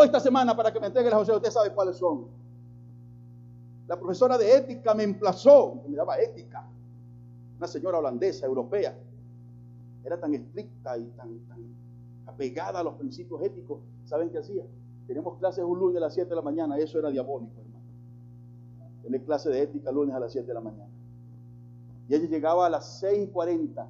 esta 0.02 0.20
semana 0.20 0.56
para 0.56 0.72
que 0.72 0.80
me 0.80 0.86
entregue 0.86 1.10
las 1.10 1.18
José, 1.18 1.32
usted 1.32 1.50
sabe 1.50 1.72
cuáles 1.72 1.96
son. 1.96 2.26
La 3.86 3.98
profesora 3.98 4.38
de 4.38 4.56
ética 4.56 4.94
me 4.94 5.02
emplazó, 5.02 5.82
me 5.88 5.96
daba 5.96 6.18
ética, 6.18 6.64
una 7.58 7.66
señora 7.66 7.98
holandesa, 7.98 8.46
europea. 8.46 8.96
Era 10.04 10.18
tan 10.18 10.32
estricta 10.34 10.96
y 10.96 11.04
tan, 11.16 11.40
apegada 12.26 12.80
a 12.80 12.82
los 12.84 12.94
principios 12.94 13.42
éticos. 13.42 13.80
¿Saben 14.04 14.30
qué 14.30 14.38
hacía? 14.38 14.64
Tenemos 15.06 15.38
clases 15.38 15.64
un 15.64 15.78
lunes 15.78 15.96
a 15.96 16.00
las 16.00 16.14
7 16.14 16.30
de 16.30 16.36
la 16.36 16.42
mañana, 16.42 16.78
eso 16.78 16.98
era 16.98 17.10
diabólico, 17.10 17.60
hermano. 17.60 17.84
Tener 19.02 19.24
clase 19.24 19.50
de 19.50 19.62
ética 19.62 19.90
lunes 19.90 20.14
a 20.14 20.20
las 20.20 20.32
7 20.32 20.46
de 20.46 20.54
la 20.54 20.60
mañana. 20.60 20.88
Y 22.08 22.14
ella 22.14 22.28
llegaba 22.28 22.66
a 22.66 22.70
las 22.70 23.00
6 23.00 23.24
y 23.24 23.26
40 23.28 23.86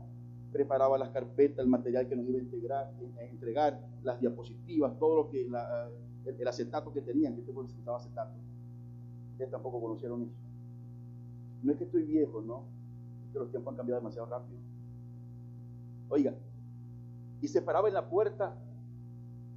preparaba 0.52 0.98
las 0.98 1.10
carpetas, 1.10 1.60
el 1.60 1.68
material 1.68 2.08
que 2.08 2.16
nos 2.16 2.26
iba 2.26 2.80
a 2.80 2.82
a 2.82 3.24
entregar, 3.24 3.80
las 4.02 4.20
diapositivas, 4.20 4.98
todo 4.98 5.16
lo 5.16 5.30
que, 5.30 5.42
el, 5.46 6.48
acetato 6.48 6.92
que 6.92 7.00
tenían, 7.00 7.34
que 7.34 7.40
este 7.40 7.52
necesitaba 7.52 7.98
acetato. 7.98 8.32
Ustedes 9.32 9.50
tampoco 9.50 9.80
conocieron 9.80 10.22
eso. 10.22 10.34
No 11.62 11.72
es 11.72 11.78
que 11.78 11.84
estoy 11.84 12.02
viejo, 12.02 12.40
no, 12.40 12.64
es 13.26 13.32
que 13.32 13.38
los 13.38 13.50
tiempos 13.50 13.72
han 13.72 13.76
cambiado 13.76 14.00
demasiado 14.00 14.26
rápido. 14.28 14.58
Oiga, 16.08 16.34
y 17.40 17.48
se 17.48 17.62
paraba 17.62 17.88
en 17.88 17.94
la 17.94 18.08
puerta 18.08 18.56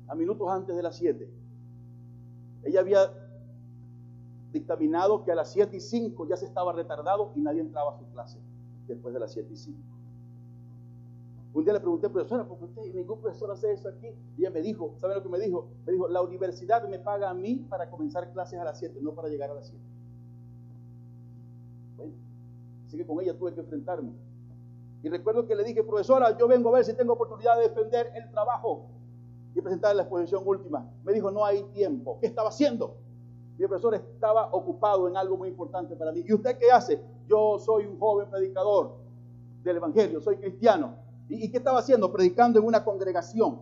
a 0.08 0.15
minutos 0.15 0.47
antes 0.49 0.75
de 0.75 0.84
las 0.84 0.95
7. 0.95 1.29
Ella 2.65 2.79
había 2.79 3.12
dictaminado 4.51 5.23
que 5.23 5.32
a 5.32 5.36
las 5.36 5.51
7 5.51 5.75
y 5.75 5.79
5 5.79 6.27
ya 6.27 6.38
se 6.38 6.45
estaba 6.45 6.71
retardado 6.71 7.32
y 7.36 7.41
nadie 7.41 7.62
entraba 7.62 7.95
a 7.95 7.97
su 7.97 8.06
clase 8.12 8.39
después 8.88 9.13
de 9.13 9.19
las 9.19 9.34
7 9.34 9.51
y 9.51 9.58
5. 9.58 9.92
Un 11.53 11.63
día 11.63 11.73
le 11.73 11.79
pregunté, 11.79 12.09
profesora, 12.09 12.47
¿por 12.47 12.57
qué 12.57 12.65
usted, 12.65 12.93
ningún 12.95 13.21
profesor 13.21 13.51
hace 13.51 13.71
eso 13.71 13.87
aquí? 13.87 14.07
Y 14.37 14.41
ella 14.41 14.49
me 14.49 14.61
dijo, 14.61 14.95
¿sabe 14.97 15.13
lo 15.13 15.21
que 15.21 15.29
me 15.29 15.39
dijo? 15.39 15.67
Me 15.85 15.93
dijo, 15.93 16.07
la 16.07 16.21
universidad 16.21 16.87
me 16.89 16.97
paga 16.97 17.29
a 17.29 17.33
mí 17.35 17.65
para 17.69 17.89
comenzar 17.91 18.31
clases 18.33 18.59
a 18.59 18.63
las 18.63 18.79
7, 18.79 18.99
no 19.01 19.13
para 19.13 19.29
llegar 19.29 19.51
a 19.51 19.53
las 19.53 19.67
7. 19.67 19.83
Bueno, 21.97 22.13
así 22.87 22.97
que 22.97 23.05
con 23.05 23.21
ella 23.21 23.37
tuve 23.37 23.53
que 23.53 23.59
enfrentarme. 23.59 24.13
Y 25.03 25.09
recuerdo 25.09 25.45
que 25.45 25.55
le 25.55 25.63
dije, 25.63 25.83
profesora, 25.83 26.35
yo 26.37 26.47
vengo 26.47 26.69
a 26.69 26.73
ver 26.73 26.85
si 26.85 26.93
tengo 26.95 27.13
oportunidad 27.13 27.57
de 27.57 27.63
defender 27.69 28.11
el 28.15 28.31
trabajo 28.31 28.87
y 29.53 29.61
presentar 29.61 29.95
la 29.95 30.03
exposición 30.03 30.41
última. 30.45 30.89
Me 31.03 31.13
dijo, 31.13 31.29
no 31.29 31.45
hay 31.45 31.61
tiempo. 31.73 32.17
¿Qué 32.19 32.25
estaba 32.25 32.49
haciendo? 32.49 32.95
Mi 33.59 33.67
profesor 33.67 33.93
estaba 33.93 34.47
ocupado 34.53 35.07
en 35.07 35.17
algo 35.17 35.37
muy 35.37 35.49
importante 35.49 35.95
para 35.95 36.11
mí. 36.11 36.23
¿Y 36.25 36.33
usted 36.33 36.57
qué 36.57 36.71
hace? 36.71 36.99
Yo 37.27 37.59
soy 37.59 37.85
un 37.85 37.99
joven 37.99 38.27
predicador 38.31 38.95
del 39.63 39.77
Evangelio, 39.77 40.19
soy 40.19 40.37
cristiano. 40.37 41.02
¿Y, 41.41 41.50
qué 41.50 41.58
estaba 41.58 41.80
haciendo? 41.80 42.12
Predicando 42.12 42.60
en 42.60 42.65
una 42.65 42.84
congregación. 42.84 43.62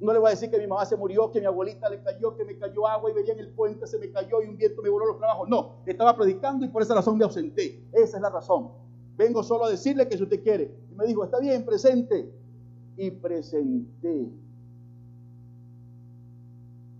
No 0.00 0.12
le 0.12 0.18
voy 0.18 0.28
a 0.28 0.30
decir 0.30 0.50
que 0.50 0.58
mi 0.58 0.66
mamá 0.66 0.84
se 0.86 0.96
murió, 0.96 1.30
que 1.30 1.40
mi 1.40 1.46
abuelita 1.46 1.88
le 1.88 2.02
cayó, 2.02 2.36
que 2.36 2.44
me 2.44 2.58
cayó 2.58 2.86
agua 2.86 3.10
y 3.10 3.14
veía 3.14 3.32
en 3.32 3.38
el 3.38 3.50
puente, 3.50 3.86
se 3.86 3.98
me 3.98 4.10
cayó 4.10 4.42
y 4.42 4.48
un 4.48 4.56
viento 4.56 4.82
me 4.82 4.88
voló 4.88 5.06
los 5.06 5.18
trabajos. 5.18 5.48
No, 5.48 5.76
estaba 5.86 6.16
predicando 6.16 6.64
y 6.64 6.68
por 6.68 6.82
esa 6.82 6.94
razón 6.94 7.16
me 7.16 7.24
ausenté. 7.24 7.86
Esa 7.92 8.16
es 8.16 8.22
la 8.22 8.30
razón. 8.30 8.70
Vengo 9.16 9.42
solo 9.42 9.66
a 9.66 9.70
decirle 9.70 10.08
que 10.08 10.16
si 10.16 10.22
usted 10.22 10.42
quiere. 10.42 10.74
Y 10.90 10.94
me 10.94 11.06
dijo, 11.06 11.24
está 11.24 11.38
bien, 11.38 11.64
presente. 11.64 12.32
Y 12.96 13.10
presenté. 13.10 14.30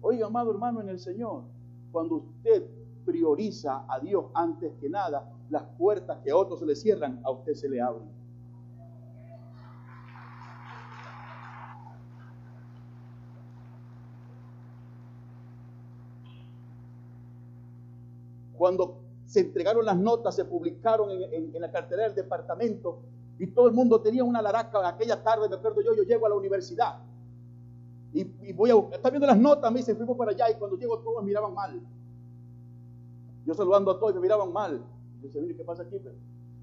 Oiga, 0.00 0.26
amado 0.26 0.50
hermano 0.50 0.80
en 0.80 0.88
el 0.90 0.98
Señor, 0.98 1.44
cuando 1.90 2.16
usted 2.16 2.66
prioriza 3.04 3.84
a 3.88 3.98
Dios 4.00 4.26
antes 4.34 4.72
que 4.80 4.88
nada, 4.88 5.32
las 5.50 5.62
puertas 5.78 6.18
que 6.22 6.30
a 6.30 6.36
otros 6.36 6.60
se 6.60 6.66
le 6.66 6.76
cierran, 6.76 7.20
a 7.24 7.30
usted 7.30 7.54
se 7.54 7.68
le 7.68 7.80
abren. 7.80 8.13
Cuando 18.64 19.02
se 19.26 19.40
entregaron 19.40 19.84
las 19.84 19.98
notas, 19.98 20.36
se 20.36 20.46
publicaron 20.46 21.10
en, 21.10 21.52
la 21.60 21.70
cartera 21.70 22.04
del 22.04 22.14
departamento 22.14 23.02
y 23.38 23.48
todo 23.48 23.68
el 23.68 23.74
mundo 23.74 24.00
tenía 24.00 24.24
una 24.24 24.40
laraca. 24.40 24.88
Aquella 24.88 25.22
tarde, 25.22 25.50
me 25.50 25.56
acuerdo 25.56 25.82
yo, 25.82 25.94
yo 25.94 26.02
llego 26.02 26.24
a 26.24 26.30
la 26.30 26.34
universidad 26.36 27.02
y, 28.14 28.24
voy 28.54 28.70
a 28.70 28.74
buscar, 28.76 28.94
está 28.94 29.10
viendo 29.10 29.26
las 29.26 29.36
notas, 29.36 29.70
me 29.70 29.80
dice, 29.80 29.94
fuimos 29.94 30.16
para 30.16 30.30
allá 30.30 30.50
y 30.50 30.54
cuando 30.54 30.78
llego 30.78 30.98
todos 31.00 31.22
me 31.22 31.26
miraban 31.26 31.52
mal. 31.52 31.78
Yo 33.44 33.52
saludando 33.52 33.90
a 33.90 34.00
todos 34.00 34.14
me 34.14 34.22
miraban 34.22 34.50
mal. 34.50 34.82
Yo 35.20 35.42
dice, 35.42 35.56
¿qué 35.56 35.62
pasa 35.62 35.82
aquí? 35.82 36.00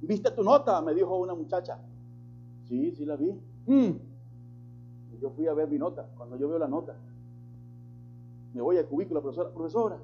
¿Viste 0.01 0.31
tu 0.31 0.41
nota? 0.41 0.81
Me 0.81 0.95
dijo 0.95 1.15
una 1.17 1.35
muchacha. 1.35 1.77
Sí, 2.67 2.95
sí 2.95 3.05
la 3.05 3.15
vi. 3.15 3.31
Mm. 3.67 3.91
Yo 5.21 5.29
fui 5.29 5.45
a 5.45 5.53
ver 5.53 5.67
mi 5.67 5.77
nota. 5.77 6.09
Cuando 6.17 6.35
yo 6.35 6.49
veo 6.49 6.57
la 6.57 6.67
nota, 6.67 6.95
me 8.55 8.61
voy 8.61 8.77
al 8.79 8.87
cubículo, 8.87 9.21
profesora, 9.21 9.51
profesora, 9.51 9.99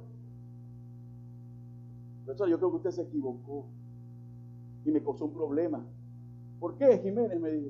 Profesor, 2.27 2.49
yo 2.49 2.57
creo 2.57 2.71
que 2.71 2.75
usted 2.75 2.91
se 2.91 3.01
equivocó 3.03 3.63
y 4.83 4.91
me 4.91 5.01
causó 5.01 5.23
un 5.23 5.33
problema. 5.33 5.81
¿Por 6.59 6.75
qué, 6.75 6.97
Jiménez? 6.97 7.39
Me 7.39 7.49
dijo. 7.51 7.69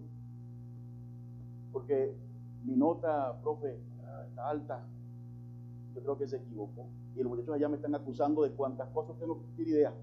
Porque 1.72 2.12
mi 2.65 2.76
nota, 2.76 3.39
profe, 3.43 3.78
está 4.28 4.50
alta. 4.50 4.84
Yo 5.93 6.02
creo 6.02 6.17
que 6.17 6.28
se 6.28 6.38
equivocó. 6.38 6.88
Y 7.15 7.20
los 7.20 7.28
muchachos 7.28 7.54
allá 7.54 7.70
me 7.70 7.76
están 7.76 7.93
acusando 7.93 8.41
de 8.41 8.50
cuántas 8.50 8.89
cosas 8.89 9.15
tengo 9.20 9.38
que 9.38 9.46
tener 9.58 9.67
idea. 9.67 9.93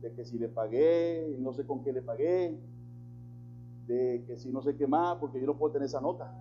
De 0.00 0.12
que 0.12 0.24
si 0.24 0.38
le 0.38 0.48
pagué, 0.48 1.36
no 1.40 1.52
sé 1.52 1.66
con 1.66 1.82
qué 1.82 1.92
le 1.92 2.02
pagué. 2.02 2.56
De 3.88 4.22
que 4.28 4.36
si 4.36 4.52
no 4.52 4.62
sé 4.62 4.76
qué 4.76 4.86
más, 4.86 5.18
porque 5.18 5.40
yo 5.40 5.46
no 5.46 5.58
puedo 5.58 5.72
tener 5.72 5.86
esa 5.86 6.00
nota. 6.00 6.32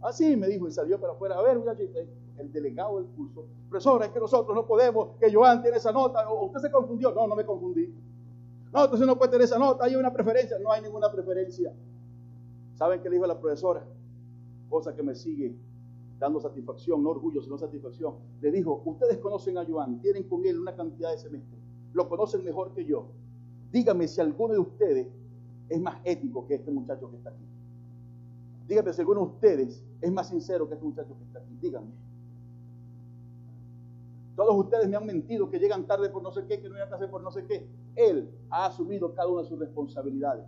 Así 0.00 0.38
me 0.38 0.48
dijo 0.48 0.66
y 0.68 0.72
salió 0.72 0.98
para 0.98 1.12
afuera. 1.12 1.38
A 1.38 1.42
ver, 1.42 1.58
muchachos, 1.58 1.86
el 2.38 2.52
delegado 2.52 2.96
del 2.98 3.06
curso, 3.06 3.46
profesora, 3.68 4.06
es 4.06 4.12
que 4.12 4.20
nosotros 4.20 4.54
no 4.54 4.66
podemos, 4.66 5.16
que 5.18 5.32
Joan 5.32 5.62
tiene 5.62 5.76
esa 5.76 5.92
nota, 5.92 6.28
o 6.30 6.46
usted 6.46 6.60
se 6.60 6.70
confundió, 6.70 7.12
no, 7.12 7.26
no 7.26 7.36
me 7.36 7.44
confundí. 7.44 7.92
No, 8.72 8.84
entonces 8.84 9.06
no 9.06 9.16
puede 9.16 9.30
tener 9.30 9.44
esa 9.44 9.58
nota, 9.58 9.84
hay 9.84 9.96
una 9.96 10.12
preferencia, 10.12 10.58
no 10.58 10.70
hay 10.70 10.82
ninguna 10.82 11.10
preferencia. 11.10 11.72
¿Saben 12.74 13.00
qué 13.00 13.08
le 13.08 13.16
dijo 13.16 13.26
la 13.26 13.38
profesora? 13.38 13.84
Cosa 14.68 14.94
que 14.94 15.02
me 15.02 15.14
sigue 15.14 15.54
dando 16.18 16.40
satisfacción, 16.40 17.02
no 17.02 17.10
orgullo, 17.10 17.42
sino 17.42 17.56
satisfacción. 17.56 18.14
Le 18.40 18.50
dijo, 18.50 18.82
ustedes 18.84 19.18
conocen 19.18 19.56
a 19.58 19.64
Joan, 19.64 20.00
tienen 20.00 20.24
con 20.24 20.44
él 20.44 20.58
una 20.58 20.74
cantidad 20.74 21.10
de 21.10 21.18
semestres, 21.18 21.60
lo 21.92 22.08
conocen 22.08 22.44
mejor 22.44 22.72
que 22.74 22.84
yo. 22.84 23.06
Dígame 23.72 24.08
si 24.08 24.20
alguno 24.20 24.54
de 24.54 24.60
ustedes 24.60 25.06
es 25.68 25.80
más 25.80 25.98
ético 26.04 26.46
que 26.46 26.54
este 26.54 26.70
muchacho 26.70 27.10
que 27.10 27.16
está 27.16 27.30
aquí. 27.30 27.44
Dígame 28.66 28.92
si 28.92 29.00
alguno 29.00 29.20
de 29.20 29.26
ustedes 29.26 29.84
es 30.00 30.12
más 30.12 30.28
sincero 30.28 30.68
que 30.68 30.74
este 30.74 30.86
muchacho 30.86 31.16
que 31.16 31.24
está 31.24 31.38
aquí. 31.38 31.56
Dígame. 31.60 31.88
Todos 34.38 34.54
ustedes 34.54 34.88
me 34.88 34.96
han 34.96 35.04
mentido 35.04 35.50
que 35.50 35.58
llegan 35.58 35.84
tarde 35.84 36.10
por 36.10 36.22
no 36.22 36.30
sé 36.30 36.46
qué, 36.46 36.60
que 36.60 36.68
no 36.68 36.74
llegan 36.74 36.90
tarde 36.90 37.08
por 37.08 37.20
no 37.20 37.32
sé 37.32 37.44
qué. 37.44 37.68
Él 37.96 38.30
ha 38.50 38.66
asumido 38.66 39.12
cada 39.12 39.26
una 39.26 39.42
de 39.42 39.48
sus 39.48 39.58
responsabilidades. 39.58 40.46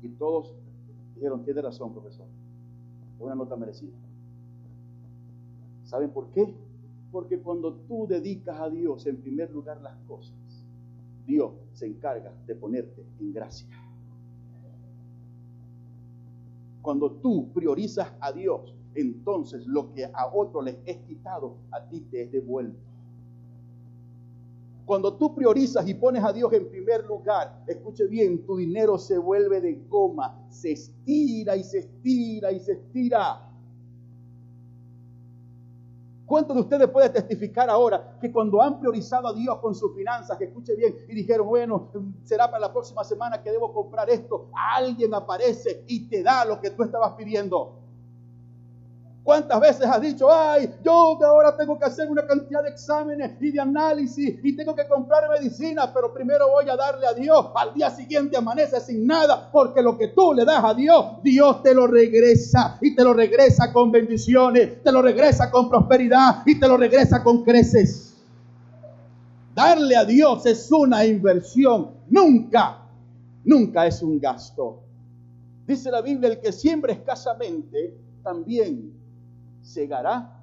Y 0.00 0.08
todos 0.08 0.54
dijeron, 1.14 1.44
tiene 1.44 1.60
razón, 1.60 1.92
profesor. 1.92 2.24
Una 3.20 3.34
nota 3.34 3.56
merecida. 3.56 3.92
¿Saben 5.84 6.08
por 6.08 6.30
qué? 6.30 6.54
Porque 7.10 7.38
cuando 7.40 7.74
tú 7.74 8.06
dedicas 8.06 8.58
a 8.58 8.70
Dios 8.70 9.04
en 9.04 9.18
primer 9.18 9.50
lugar 9.50 9.82
las 9.82 9.98
cosas, 10.08 10.64
Dios 11.26 11.52
se 11.74 11.88
encarga 11.88 12.32
de 12.46 12.54
ponerte 12.54 13.04
en 13.20 13.34
gracia. 13.34 13.68
Cuando 16.80 17.10
tú 17.12 17.52
priorizas 17.52 18.10
a 18.18 18.32
Dios 18.32 18.74
entonces 18.94 19.66
lo 19.66 19.92
que 19.92 20.04
a 20.04 20.26
otro 20.32 20.62
les 20.62 20.76
es 20.84 20.96
quitado, 21.06 21.56
a 21.70 21.88
ti 21.88 22.00
te 22.10 22.22
es 22.22 22.32
devuelto. 22.32 22.78
Cuando 24.84 25.14
tú 25.14 25.34
priorizas 25.34 25.88
y 25.88 25.94
pones 25.94 26.24
a 26.24 26.32
Dios 26.32 26.52
en 26.52 26.68
primer 26.68 27.06
lugar, 27.06 27.62
escuche 27.66 28.06
bien, 28.06 28.44
tu 28.44 28.56
dinero 28.56 28.98
se 28.98 29.16
vuelve 29.16 29.60
de 29.60 29.74
goma, 29.88 30.44
se 30.50 30.72
estira 30.72 31.56
y 31.56 31.62
se 31.62 31.78
estira 31.78 32.50
y 32.52 32.60
se 32.60 32.72
estira. 32.72 33.48
¿Cuántos 36.26 36.56
de 36.56 36.62
ustedes 36.62 36.88
pueden 36.88 37.12
testificar 37.12 37.68
ahora 37.68 38.16
que 38.20 38.32
cuando 38.32 38.60
han 38.62 38.80
priorizado 38.80 39.28
a 39.28 39.34
Dios 39.34 39.58
con 39.58 39.74
sus 39.74 39.94
finanzas, 39.94 40.38
que 40.38 40.44
escuche 40.44 40.74
bien, 40.74 40.96
y 41.08 41.14
dijeron, 41.14 41.46
bueno, 41.46 41.90
será 42.24 42.46
para 42.46 42.60
la 42.60 42.72
próxima 42.72 43.04
semana 43.04 43.42
que 43.42 43.50
debo 43.50 43.72
comprar 43.72 44.08
esto, 44.08 44.48
alguien 44.52 45.14
aparece 45.14 45.84
y 45.86 46.08
te 46.08 46.22
da 46.22 46.44
lo 46.44 46.60
que 46.60 46.70
tú 46.70 46.82
estabas 46.82 47.12
pidiendo? 47.12 47.81
¿Cuántas 49.24 49.60
veces 49.60 49.86
has 49.86 50.00
dicho, 50.00 50.28
ay, 50.32 50.68
yo 50.82 51.16
que 51.16 51.24
ahora 51.24 51.56
tengo 51.56 51.78
que 51.78 51.84
hacer 51.84 52.10
una 52.10 52.26
cantidad 52.26 52.60
de 52.60 52.70
exámenes 52.70 53.40
y 53.40 53.52
de 53.52 53.60
análisis 53.60 54.40
y 54.42 54.56
tengo 54.56 54.74
que 54.74 54.88
comprar 54.88 55.30
medicina, 55.30 55.92
pero 55.94 56.12
primero 56.12 56.48
voy 56.50 56.68
a 56.68 56.74
darle 56.74 57.06
a 57.06 57.12
Dios, 57.12 57.46
al 57.54 57.72
día 57.72 57.88
siguiente 57.90 58.36
amanece 58.36 58.80
sin 58.80 59.06
nada, 59.06 59.48
porque 59.52 59.80
lo 59.80 59.96
que 59.96 60.08
tú 60.08 60.34
le 60.34 60.44
das 60.44 60.64
a 60.64 60.74
Dios, 60.74 61.22
Dios 61.22 61.62
te 61.62 61.72
lo 61.72 61.86
regresa 61.86 62.78
y 62.80 62.96
te 62.96 63.04
lo 63.04 63.12
regresa 63.12 63.72
con 63.72 63.92
bendiciones, 63.92 64.82
te 64.82 64.90
lo 64.90 65.00
regresa 65.00 65.52
con 65.52 65.70
prosperidad 65.70 66.42
y 66.44 66.58
te 66.58 66.66
lo 66.66 66.76
regresa 66.76 67.22
con 67.22 67.44
creces. 67.44 68.16
Darle 69.54 69.94
a 69.94 70.04
Dios 70.04 70.44
es 70.46 70.72
una 70.72 71.04
inversión, 71.04 71.92
nunca, 72.08 72.88
nunca 73.44 73.86
es 73.86 74.02
un 74.02 74.18
gasto. 74.18 74.80
Dice 75.64 75.92
la 75.92 76.00
Biblia, 76.00 76.30
el 76.30 76.40
que 76.40 76.50
siembra 76.50 76.92
escasamente, 76.92 77.96
también 78.24 79.01
segará 79.62 80.38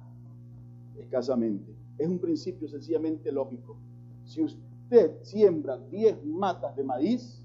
escasamente. 0.98 1.74
Es 1.98 2.08
un 2.08 2.18
principio 2.18 2.68
sencillamente 2.68 3.30
lógico. 3.30 3.76
Si 4.24 4.42
usted 4.42 5.22
siembra 5.22 5.76
10 5.76 6.24
matas 6.24 6.74
de 6.76 6.82
maíz 6.82 7.42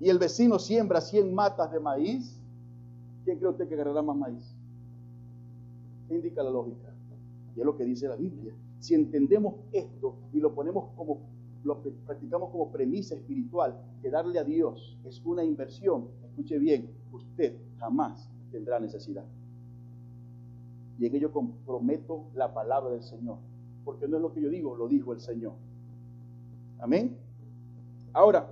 y 0.00 0.08
el 0.08 0.18
vecino 0.18 0.58
siembra 0.58 1.00
100 1.00 1.34
matas 1.34 1.70
de 1.70 1.80
maíz, 1.80 2.40
¿quién 3.24 3.38
cree 3.38 3.50
usted 3.50 3.68
que 3.68 3.74
agarrará 3.74 4.02
más 4.02 4.16
maíz? 4.16 4.54
¿Qué 6.08 6.14
indica 6.14 6.42
la 6.42 6.50
lógica? 6.50 6.92
Y 7.56 7.60
es 7.60 7.66
lo 7.66 7.76
que 7.76 7.84
dice 7.84 8.08
la 8.08 8.16
Biblia. 8.16 8.52
Si 8.80 8.94
entendemos 8.94 9.54
esto 9.72 10.16
y 10.32 10.40
lo 10.40 10.54
ponemos 10.54 10.90
como, 10.96 11.20
lo 11.62 11.80
practicamos 12.06 12.50
como 12.50 12.70
premisa 12.70 13.14
espiritual, 13.14 13.80
que 14.02 14.10
darle 14.10 14.38
a 14.38 14.44
Dios 14.44 14.98
es 15.04 15.22
una 15.24 15.44
inversión, 15.44 16.08
escuche 16.22 16.58
bien, 16.58 16.90
usted 17.12 17.56
jamás 17.78 18.28
tendrá 18.54 18.78
necesidad. 18.78 19.24
Y 20.96 21.06
en 21.06 21.14
ello 21.16 21.32
comprometo 21.32 22.26
la 22.34 22.54
palabra 22.54 22.92
del 22.92 23.02
Señor. 23.02 23.38
Porque 23.84 24.06
no 24.06 24.16
es 24.16 24.22
lo 24.22 24.32
que 24.32 24.40
yo 24.40 24.48
digo, 24.48 24.76
lo 24.76 24.86
dijo 24.86 25.12
el 25.12 25.18
Señor. 25.18 25.54
Amén. 26.78 27.18
Ahora, 28.12 28.48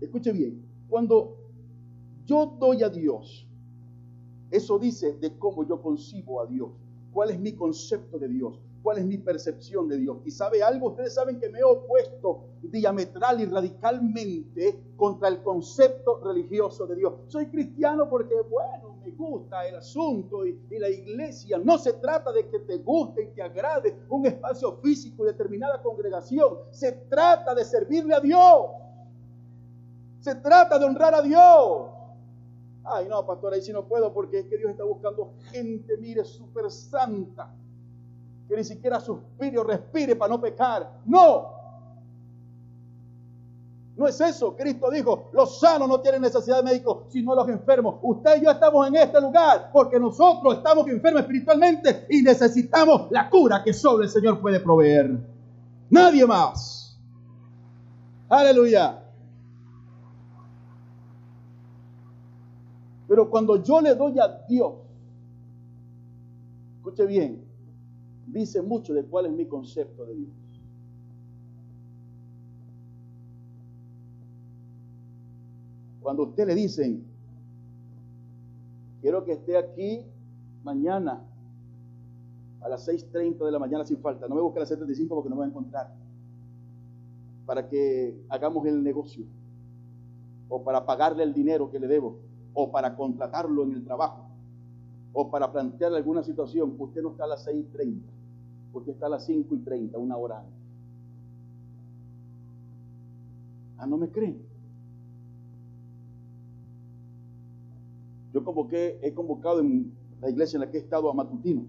escuche 0.00 0.32
bien, 0.32 0.66
cuando 0.88 1.36
yo 2.26 2.56
doy 2.58 2.82
a 2.82 2.88
Dios, 2.88 3.46
eso 4.50 4.80
dice 4.80 5.12
de 5.18 5.38
cómo 5.38 5.64
yo 5.64 5.80
concibo 5.80 6.40
a 6.40 6.46
Dios, 6.46 6.70
cuál 7.12 7.30
es 7.30 7.38
mi 7.38 7.52
concepto 7.52 8.18
de 8.18 8.26
Dios, 8.26 8.58
cuál 8.82 8.98
es 8.98 9.04
mi 9.04 9.18
percepción 9.18 9.88
de 9.88 9.98
Dios. 9.98 10.18
Y 10.24 10.30
sabe 10.30 10.62
algo, 10.62 10.90
ustedes 10.90 11.14
saben 11.14 11.38
que 11.38 11.48
me 11.48 11.58
he 11.58 11.64
opuesto 11.64 12.44
diametral 12.62 13.40
y 13.40 13.46
radicalmente 13.46 14.94
contra 14.96 15.28
el 15.28 15.42
concepto 15.42 16.20
religioso 16.22 16.86
de 16.86 16.96
Dios. 16.96 17.14
Soy 17.28 17.46
cristiano 17.46 18.08
porque, 18.08 18.34
bueno, 18.48 18.96
me 19.04 19.10
gusta 19.12 19.66
el 19.66 19.76
asunto 19.76 20.46
y, 20.46 20.58
la 20.70 20.88
iglesia. 20.88 21.58
No 21.58 21.78
se 21.78 21.94
trata 21.94 22.32
de 22.32 22.48
que 22.48 22.60
te 22.60 22.78
guste 22.78 23.24
y 23.24 23.28
te 23.28 23.42
agrade 23.42 23.96
un 24.08 24.26
espacio 24.26 24.76
físico 24.82 25.24
y 25.24 25.28
determinada 25.28 25.82
congregación. 25.82 26.58
Se 26.70 26.92
trata 26.92 27.54
de 27.54 27.64
servirle 27.64 28.14
a 28.14 28.20
Dios. 28.20 28.66
Se 30.20 30.34
trata 30.36 30.78
de 30.78 30.84
honrar 30.84 31.14
a 31.14 31.22
Dios. 31.22 31.90
Ay, 32.84 33.06
no, 33.08 33.26
pastor, 33.26 33.54
ahí 33.54 33.62
sí 33.62 33.72
no 33.72 33.86
puedo 33.86 34.12
porque 34.12 34.40
es 34.40 34.46
que 34.46 34.56
Dios 34.56 34.70
está 34.70 34.84
buscando 34.84 35.34
gente, 35.50 35.96
mire, 35.98 36.24
súper 36.24 36.70
santa, 36.70 37.54
que 38.50 38.56
ni 38.56 38.64
siquiera 38.64 38.98
suspire 38.98 39.56
o 39.58 39.62
respire 39.62 40.16
para 40.16 40.34
no 40.34 40.40
pecar. 40.40 40.90
No, 41.06 41.52
no 43.96 44.08
es 44.08 44.20
eso. 44.20 44.56
Cristo 44.56 44.90
dijo, 44.90 45.30
los 45.32 45.60
sanos 45.60 45.88
no 45.88 46.00
tienen 46.00 46.22
necesidad 46.22 46.56
de 46.56 46.64
médico, 46.64 47.04
sino 47.10 47.32
los 47.36 47.48
enfermos. 47.48 48.00
Usted 48.02 48.38
y 48.38 48.44
yo 48.44 48.50
estamos 48.50 48.88
en 48.88 48.96
este 48.96 49.20
lugar 49.20 49.70
porque 49.72 50.00
nosotros 50.00 50.56
estamos 50.56 50.88
enfermos 50.88 51.22
espiritualmente 51.22 52.06
y 52.10 52.22
necesitamos 52.22 53.06
la 53.12 53.30
cura 53.30 53.62
que 53.62 53.72
solo 53.72 54.02
el 54.02 54.08
Señor 54.08 54.40
puede 54.40 54.58
proveer. 54.58 55.16
Nadie 55.88 56.26
más. 56.26 56.98
Aleluya. 58.28 59.00
Pero 63.06 63.30
cuando 63.30 63.62
yo 63.62 63.80
le 63.80 63.94
doy 63.94 64.18
a 64.18 64.44
Dios, 64.48 64.72
escuche 66.78 67.06
bien, 67.06 67.49
dice 68.32 68.62
mucho 68.62 68.94
de 68.94 69.04
cuál 69.04 69.26
es 69.26 69.32
mi 69.32 69.46
concepto 69.46 70.04
de 70.06 70.14
Dios. 70.14 70.30
Cuando 76.00 76.24
usted 76.24 76.46
le 76.46 76.54
dicen, 76.54 77.04
quiero 79.00 79.24
que 79.24 79.32
esté 79.32 79.56
aquí 79.56 80.02
mañana 80.64 81.22
a 82.62 82.68
las 82.68 82.88
6.30 82.88 83.44
de 83.44 83.50
la 83.50 83.58
mañana 83.58 83.84
sin 83.84 83.98
falta, 83.98 84.28
no 84.28 84.34
me 84.34 84.40
busque 84.40 84.58
a 84.58 84.62
las 84.62 84.72
7.35 84.72 85.08
porque 85.08 85.28
no 85.28 85.36
me 85.36 85.40
va 85.40 85.44
a 85.46 85.48
encontrar, 85.48 85.94
para 87.46 87.68
que 87.68 88.14
hagamos 88.28 88.66
el 88.66 88.82
negocio, 88.82 89.24
o 90.48 90.62
para 90.62 90.84
pagarle 90.84 91.22
el 91.22 91.32
dinero 91.32 91.70
que 91.70 91.78
le 91.78 91.86
debo, 91.86 92.18
o 92.54 92.70
para 92.70 92.96
contratarlo 92.96 93.62
en 93.64 93.72
el 93.72 93.84
trabajo, 93.84 94.26
o 95.12 95.30
para 95.30 95.50
plantearle 95.50 95.98
alguna 95.98 96.22
situación, 96.22 96.74
usted 96.78 97.02
no 97.02 97.10
está 97.10 97.24
a 97.24 97.28
las 97.28 97.46
6.30, 97.46 98.00
usted 98.78 98.92
está 98.92 99.06
a 99.06 99.10
las 99.10 99.28
5.30, 99.28 99.96
una 99.96 100.16
hora 100.16 100.40
antes. 100.40 100.54
Ah, 103.78 103.86
¿no 103.86 103.96
me 103.96 104.08
creen? 104.10 104.38
Yo 108.32 108.44
convoqué, 108.44 109.00
he 109.02 109.12
convocado 109.12 109.60
en 109.60 109.92
la 110.20 110.30
iglesia 110.30 110.56
en 110.56 110.60
la 110.60 110.70
que 110.70 110.78
he 110.78 110.80
estado 110.80 111.10
a 111.10 111.14
matutinos. 111.14 111.64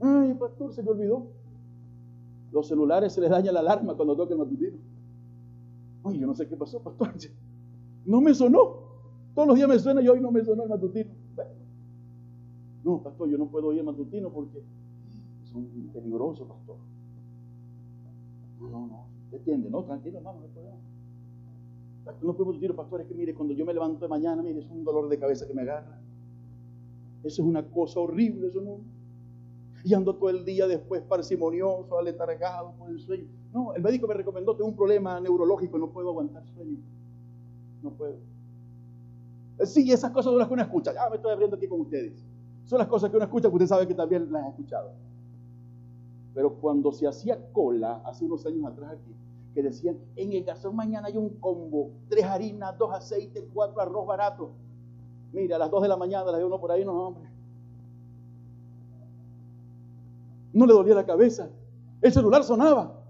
Ay, 0.00 0.34
pastor, 0.34 0.72
se 0.72 0.82
me 0.82 0.90
olvidó. 0.90 1.26
Los 2.50 2.68
celulares 2.68 3.12
se 3.12 3.20
les 3.20 3.30
daña 3.30 3.52
la 3.52 3.60
alarma 3.60 3.94
cuando 3.94 4.16
toca 4.16 4.32
el 4.32 4.38
matutino. 4.38 4.78
Ay, 6.04 6.18
yo 6.18 6.26
no 6.26 6.34
sé 6.34 6.48
qué 6.48 6.56
pasó, 6.56 6.80
pastor. 6.82 7.12
No 8.04 8.20
me 8.20 8.34
sonó. 8.34 8.82
Todos 9.32 9.46
los 9.46 9.56
días 9.56 9.68
me 9.68 9.78
suena 9.78 10.02
y 10.02 10.08
hoy 10.08 10.20
no 10.20 10.32
me 10.32 10.44
sonó 10.44 10.64
el 10.64 10.68
matutino. 10.68 11.10
No, 12.82 13.00
pastor, 13.00 13.28
yo 13.28 13.38
no 13.38 13.46
puedo 13.46 13.72
ir 13.72 13.78
al 13.78 13.86
matutino 13.86 14.28
porque 14.30 14.60
es 15.60 15.92
peligroso, 15.92 16.46
pastor. 16.46 16.76
No, 18.60 18.68
no, 18.68 18.86
no. 18.86 19.06
¿Entiende? 19.32 19.70
No, 19.70 19.84
tranquilo, 19.84 20.18
hermano, 20.18 20.40
no 20.40 20.44
hay 20.44 20.50
problema. 20.50 20.76
No 22.22 22.32
podemos 22.34 22.60
decir, 22.60 22.74
pastor, 22.74 23.00
es 23.00 23.06
que 23.06 23.14
mire, 23.14 23.34
cuando 23.34 23.54
yo 23.54 23.64
me 23.64 23.72
levanto 23.72 24.00
de 24.00 24.08
mañana, 24.08 24.42
mire, 24.42 24.60
es 24.60 24.70
un 24.70 24.84
dolor 24.84 25.08
de 25.08 25.18
cabeza 25.18 25.46
que 25.46 25.54
me 25.54 25.62
agarra. 25.62 26.00
Eso 27.22 27.42
es 27.42 27.48
una 27.48 27.64
cosa 27.64 28.00
horrible, 28.00 28.48
eso 28.48 28.60
no. 28.60 28.78
Y 29.84 29.94
ando 29.94 30.14
todo 30.14 30.30
el 30.30 30.44
día 30.44 30.66
después 30.66 31.02
parsimonioso, 31.02 31.98
aletargado 31.98 32.72
por 32.78 32.90
el 32.90 33.00
sueño. 33.00 33.26
No, 33.52 33.74
el 33.74 33.82
médico 33.82 34.06
me 34.06 34.14
recomendó, 34.14 34.56
tengo 34.56 34.70
un 34.70 34.76
problema 34.76 35.20
neurológico, 35.20 35.78
no 35.78 35.90
puedo 35.90 36.10
aguantar 36.10 36.44
sueño. 36.54 36.78
No 37.82 37.90
puedo. 37.90 38.16
Eh, 39.58 39.66
sí, 39.66 39.90
esas 39.90 40.10
cosas 40.10 40.30
son 40.30 40.38
las 40.38 40.48
que 40.48 40.54
uno 40.54 40.62
escucha. 40.62 40.92
Ya 40.92 41.08
me 41.08 41.16
estoy 41.16 41.32
abriendo 41.32 41.56
aquí 41.56 41.68
con 41.68 41.80
ustedes. 41.80 42.24
Son 42.64 42.78
las 42.78 42.88
cosas 42.88 43.10
que 43.10 43.16
uno 43.16 43.24
escucha, 43.24 43.48
que 43.48 43.54
usted 43.54 43.66
sabe 43.66 43.86
que 43.86 43.94
también 43.94 44.30
las 44.30 44.44
ha 44.44 44.48
escuchado. 44.48 44.92
Pero 46.34 46.54
cuando 46.54 46.92
se 46.92 47.06
hacía 47.06 47.38
cola, 47.52 48.02
hace 48.04 48.24
unos 48.24 48.46
años 48.46 48.64
atrás 48.64 48.92
aquí, 48.92 49.14
que 49.54 49.62
decían, 49.62 49.98
en 50.16 50.32
el 50.32 50.44
gasón 50.44 50.74
mañana 50.74 51.08
hay 51.08 51.16
un 51.16 51.28
combo, 51.40 51.90
tres 52.08 52.24
harinas, 52.24 52.76
dos 52.78 52.92
aceites, 52.92 53.44
cuatro 53.52 53.80
arroz 53.80 54.06
barato. 54.06 54.52
Mira, 55.32 55.56
a 55.56 55.58
las 55.58 55.70
dos 55.70 55.82
de 55.82 55.88
la 55.88 55.96
mañana 55.96 56.30
la 56.30 56.38
veo 56.38 56.46
uno 56.46 56.60
por 56.60 56.72
ahí, 56.72 56.84
no, 56.84 56.92
hombre. 56.92 57.28
No 60.52 60.66
le 60.66 60.72
dolía 60.72 60.94
la 60.94 61.04
cabeza. 61.04 61.50
El 62.00 62.12
celular 62.12 62.44
sonaba. 62.44 63.02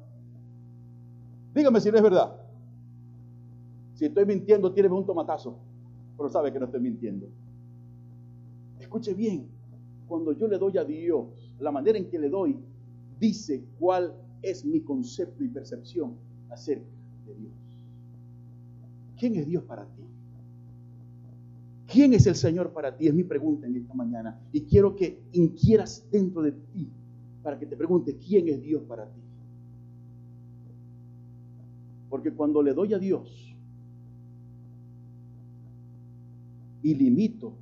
Dígame 1.55 1.81
si 1.81 1.91
no 1.91 1.97
es 1.97 2.03
verdad. 2.03 2.37
Si 3.95 4.07
estoy 4.07 4.25
mintiendo, 4.25 4.73
tíreme 4.73 4.95
un 4.95 5.07
tomatazo. 5.07 5.59
Pero 6.17 6.29
sabe 6.29 6.53
que 6.53 6.59
no 6.59 6.67
estoy 6.67 6.81
mintiendo. 6.81 7.29
Escuche 8.79 9.15
bien. 9.15 9.49
Cuando 10.07 10.33
yo 10.33 10.47
le 10.47 10.59
doy 10.59 10.77
a 10.79 10.85
Dios, 10.85 11.27
la 11.59 11.71
manera 11.71 11.99
en 11.99 12.09
que 12.09 12.19
le 12.19 12.29
doy, 12.29 12.59
dice 13.23 13.65
cuál 13.79 14.13
es 14.43 14.65
mi 14.65 14.81
concepto 14.81 15.45
y 15.45 15.49
percepción 15.49 16.17
acerca 16.51 16.91
de 17.25 17.35
Dios. 17.37 17.53
¿Quién 19.17 19.37
es 19.37 19.47
Dios 19.47 19.63
para 19.63 19.85
ti? 19.87 20.03
¿Quién 21.87 22.15
es 22.15 22.27
el 22.27 22.35
Señor 22.35 22.73
para 22.73 22.97
ti? 22.97 23.07
Es 23.07 23.15
mi 23.15 23.23
pregunta 23.23 23.69
en 23.69 23.77
esta 23.77 23.95
mañana. 23.95 24.41
Y 24.53 24.63
quiero 24.63 24.97
que 24.97 25.23
inquieras 25.33 26.05
dentro 26.11 26.43
de 26.43 26.51
ti 26.51 26.89
para 27.45 27.61
que 27.61 27.67
te 27.67 27.77
preguntes 27.77 28.17
quién 28.27 28.49
es 28.49 28.61
Dios 28.61 28.83
para 28.89 29.07
ti. 29.07 29.21
Porque 32.11 32.33
cuando 32.33 32.61
le 32.61 32.75
doy 32.75 32.93
a 32.93 32.99
Dios 32.99 33.55
y 36.83 36.95
limito 36.97 37.53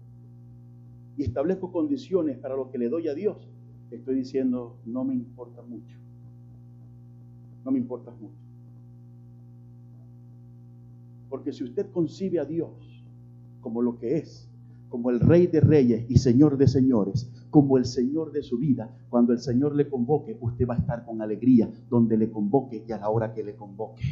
y 1.19 1.25
establezco 1.25 1.71
condiciones 1.71 2.39
para 2.39 2.57
lo 2.57 2.71
que 2.71 2.79
le 2.79 2.89
doy 2.89 3.09
a 3.09 3.15
Dios, 3.15 3.50
estoy 3.97 4.17
diciendo, 4.17 4.77
no 4.87 5.05
me 5.05 5.15
importa 5.15 5.63
mucho. 5.63 5.97
No 7.65 7.71
me 7.71 7.79
importa 7.79 8.11
mucho. 8.11 8.35
Porque 11.29 11.53
si 11.53 11.65
usted 11.65 11.91
concibe 11.91 12.41
a 12.41 12.45
Dios 12.45 12.71
como 13.61 13.83
lo 13.83 13.99
que 13.99 14.19
es, 14.19 14.49
como 14.89 15.11
el 15.11 15.21
Rey 15.21 15.47
de 15.47 15.61
Reyes 15.61 16.05
y 16.09 16.17
Señor 16.19 16.59
de 16.59 16.67
Señores, 16.67 17.31
como 17.51 17.79
el 17.79 17.85
Señor 17.85 18.33
de 18.33 18.43
su 18.43 18.59
vida, 18.59 18.97
cuando 19.09 19.33
el 19.33 19.39
Señor 19.39 19.77
le 19.77 19.89
convoque, 19.89 20.37
usted 20.41 20.67
va 20.67 20.75
a 20.75 20.79
estar 20.79 21.05
con 21.05 21.23
alegría 21.23 21.71
donde 21.89 22.17
le 22.17 22.31
convoque 22.31 22.85
y 22.87 22.93
a 22.93 22.99
la 22.99 23.09
hora 23.09 23.33
que 23.33 23.45
le 23.45 23.55
convoque. 23.55 24.03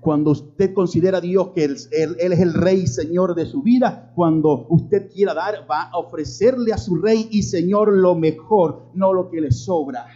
Cuando 0.00 0.30
usted 0.30 0.72
considera 0.74 1.18
a 1.18 1.20
Dios 1.20 1.48
que 1.48 1.64
él, 1.64 1.76
es 1.90 2.40
el 2.40 2.54
Rey 2.54 2.82
y 2.82 2.86
Señor 2.86 3.34
de 3.34 3.46
su 3.46 3.62
vida, 3.62 4.12
cuando 4.14 4.66
usted 4.68 5.10
quiera 5.10 5.34
dar, 5.34 5.66
va 5.68 5.90
a 5.90 5.98
ofrecerle 5.98 6.72
a 6.72 6.78
su 6.78 6.96
Rey 6.96 7.28
y 7.30 7.42
Señor 7.42 7.92
lo 7.92 8.14
mejor, 8.14 8.86
no 8.94 9.12
lo 9.12 9.28
que 9.28 9.40
le 9.40 9.50
sobra. 9.50 10.06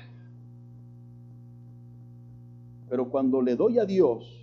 Pero 2.89 3.11
cuando 3.11 3.43
le 3.43 3.57
doy 3.57 3.79
a 3.79 3.85
Dios 3.85 4.43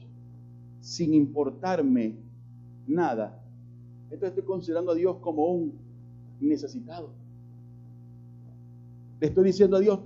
sin 0.81 1.13
importarme 1.13 2.15
nada. 2.87 3.39
Entonces 4.05 4.29
estoy 4.29 4.43
considerando 4.43 4.91
a 4.91 4.95
Dios 4.95 5.17
como 5.21 5.45
un 5.45 5.73
necesitado. 6.39 7.09
Le 9.19 9.27
estoy 9.27 9.45
diciendo 9.45 9.77
a 9.77 9.79
Dios, 9.79 9.99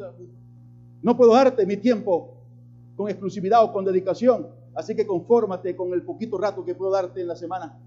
no 1.01 1.15
puedo 1.15 1.33
darte 1.33 1.65
mi 1.65 1.77
tiempo 1.77 2.33
con 2.95 3.09
exclusividad 3.09 3.63
o 3.63 3.71
con 3.71 3.85
dedicación, 3.85 4.47
así 4.75 4.95
que 4.95 5.05
confórmate 5.05 5.75
con 5.75 5.93
el 5.93 6.03
poquito 6.03 6.37
rato 6.37 6.63
que 6.63 6.75
puedo 6.75 6.91
darte 6.91 7.21
en 7.21 7.27
la 7.27 7.35
semana. 7.35 7.77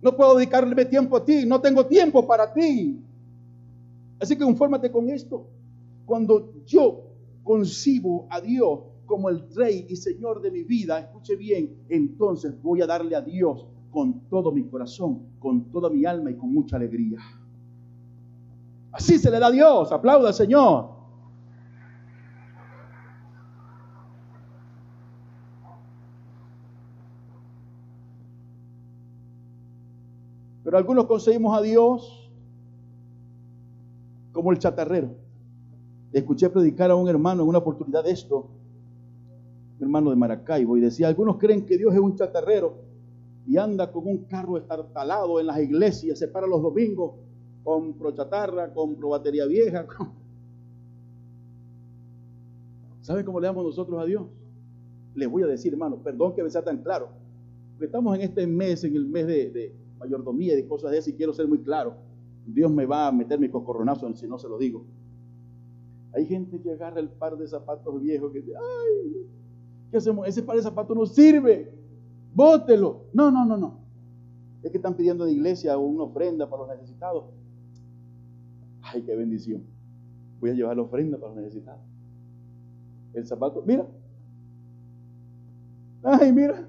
No 0.00 0.16
puedo 0.16 0.36
dedicarme 0.36 0.84
tiempo 0.84 1.16
a 1.16 1.24
ti, 1.24 1.44
no 1.44 1.60
tengo 1.60 1.86
tiempo 1.86 2.26
para 2.26 2.52
ti. 2.52 3.00
Así 4.20 4.36
que 4.36 4.44
confórmate 4.44 4.90
con 4.90 5.08
esto. 5.10 5.46
Cuando 6.06 6.52
yo 6.64 7.04
concibo 7.42 8.26
a 8.30 8.40
Dios 8.40 8.80
como 9.06 9.28
el 9.28 9.42
Rey 9.54 9.86
y 9.88 9.96
Señor 9.96 10.40
de 10.40 10.50
mi 10.50 10.62
vida, 10.64 10.98
escuche 11.00 11.34
bien, 11.36 11.74
entonces 11.88 12.60
voy 12.62 12.82
a 12.82 12.86
darle 12.86 13.16
a 13.16 13.20
Dios 13.20 13.66
con 13.90 14.20
todo 14.28 14.52
mi 14.52 14.64
corazón, 14.64 15.22
con 15.38 15.70
toda 15.70 15.88
mi 15.90 16.04
alma 16.04 16.30
y 16.30 16.34
con 16.34 16.52
mucha 16.52 16.76
alegría. 16.76 17.18
Así 18.92 19.18
se 19.18 19.30
le 19.30 19.38
da 19.38 19.48
a 19.48 19.50
Dios, 19.50 19.92
aplauda 19.92 20.32
Señor. 20.32 20.97
Pero 30.68 30.76
algunos 30.76 31.06
conseguimos 31.06 31.58
a 31.58 31.62
Dios 31.62 32.30
como 34.32 34.52
el 34.52 34.58
chatarrero. 34.58 35.08
Escuché 36.12 36.50
predicar 36.50 36.90
a 36.90 36.94
un 36.94 37.08
hermano 37.08 37.42
en 37.42 37.48
una 37.48 37.56
oportunidad 37.56 38.04
de 38.04 38.10
esto, 38.10 38.50
hermano 39.80 40.10
de 40.10 40.16
Maracaibo, 40.16 40.76
y 40.76 40.82
decía, 40.82 41.08
algunos 41.08 41.38
creen 41.38 41.64
que 41.64 41.78
Dios 41.78 41.94
es 41.94 42.00
un 42.00 42.16
chatarrero 42.16 42.74
y 43.46 43.56
anda 43.56 43.90
con 43.90 44.06
un 44.06 44.24
carro 44.24 44.58
estartalado 44.58 45.40
en 45.40 45.46
las 45.46 45.58
iglesias, 45.58 46.18
se 46.18 46.28
para 46.28 46.46
los 46.46 46.60
domingos, 46.60 47.12
compro 47.64 48.12
chatarra, 48.12 48.70
compro 48.74 49.08
batería 49.08 49.46
vieja. 49.46 49.86
¿Saben 53.00 53.24
cómo 53.24 53.40
le 53.40 53.46
damos 53.46 53.64
nosotros 53.64 54.02
a 54.02 54.04
Dios? 54.04 54.26
Les 55.14 55.30
voy 55.30 55.44
a 55.44 55.46
decir, 55.46 55.72
hermano, 55.72 55.96
perdón 55.96 56.34
que 56.34 56.42
me 56.42 56.50
sea 56.50 56.62
tan 56.62 56.82
claro, 56.82 57.08
porque 57.70 57.86
estamos 57.86 58.14
en 58.16 58.20
este 58.20 58.46
mes, 58.46 58.84
en 58.84 58.96
el 58.96 59.06
mes 59.06 59.26
de, 59.26 59.72
mayordomía 59.98 60.54
y 60.54 60.56
de 60.56 60.68
cosas 60.68 60.90
de 60.90 60.98
esas 60.98 61.08
y 61.08 61.14
quiero 61.14 61.32
ser 61.32 61.48
muy 61.48 61.58
claro. 61.58 61.94
Dios 62.46 62.70
me 62.70 62.86
va 62.86 63.08
a 63.08 63.12
meter 63.12 63.38
mi 63.38 63.48
cocorronazo 63.48 64.12
si 64.14 64.26
no 64.26 64.38
se 64.38 64.48
lo 64.48 64.58
digo. 64.58 64.84
Hay 66.14 66.26
gente 66.26 66.60
que 66.60 66.72
agarra 66.72 67.00
el 67.00 67.08
par 67.08 67.36
de 67.36 67.46
zapatos 67.46 68.00
viejos 68.00 68.32
que 68.32 68.40
dice, 68.40 68.54
ay, 68.56 69.26
¿qué 69.90 69.98
hacemos? 69.98 70.26
Ese 70.26 70.42
par 70.42 70.56
de 70.56 70.62
zapatos 70.62 70.96
no 70.96 71.06
sirve, 71.06 71.70
bótelo. 72.34 73.02
No, 73.12 73.30
no, 73.30 73.44
no, 73.44 73.56
no. 73.56 73.78
Es 74.62 74.70
que 74.70 74.78
están 74.78 74.94
pidiendo 74.94 75.24
de 75.24 75.32
iglesia 75.32 75.76
una 75.76 76.04
ofrenda 76.04 76.48
para 76.48 76.62
los 76.62 76.70
necesitados. 76.72 77.24
Ay, 78.82 79.02
qué 79.02 79.14
bendición. 79.14 79.62
Voy 80.40 80.50
a 80.50 80.54
llevar 80.54 80.76
la 80.76 80.82
ofrenda 80.82 81.18
para 81.18 81.34
los 81.34 81.42
necesitados. 81.42 81.82
El 83.12 83.26
zapato, 83.26 83.62
mira. 83.66 83.86
Ay, 86.02 86.32
mira. 86.32 86.66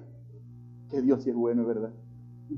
Que 0.90 1.00
Dios 1.00 1.22
sí 1.22 1.30
es 1.30 1.36
bueno, 1.36 1.62
es 1.62 1.68
verdad. 1.68 1.92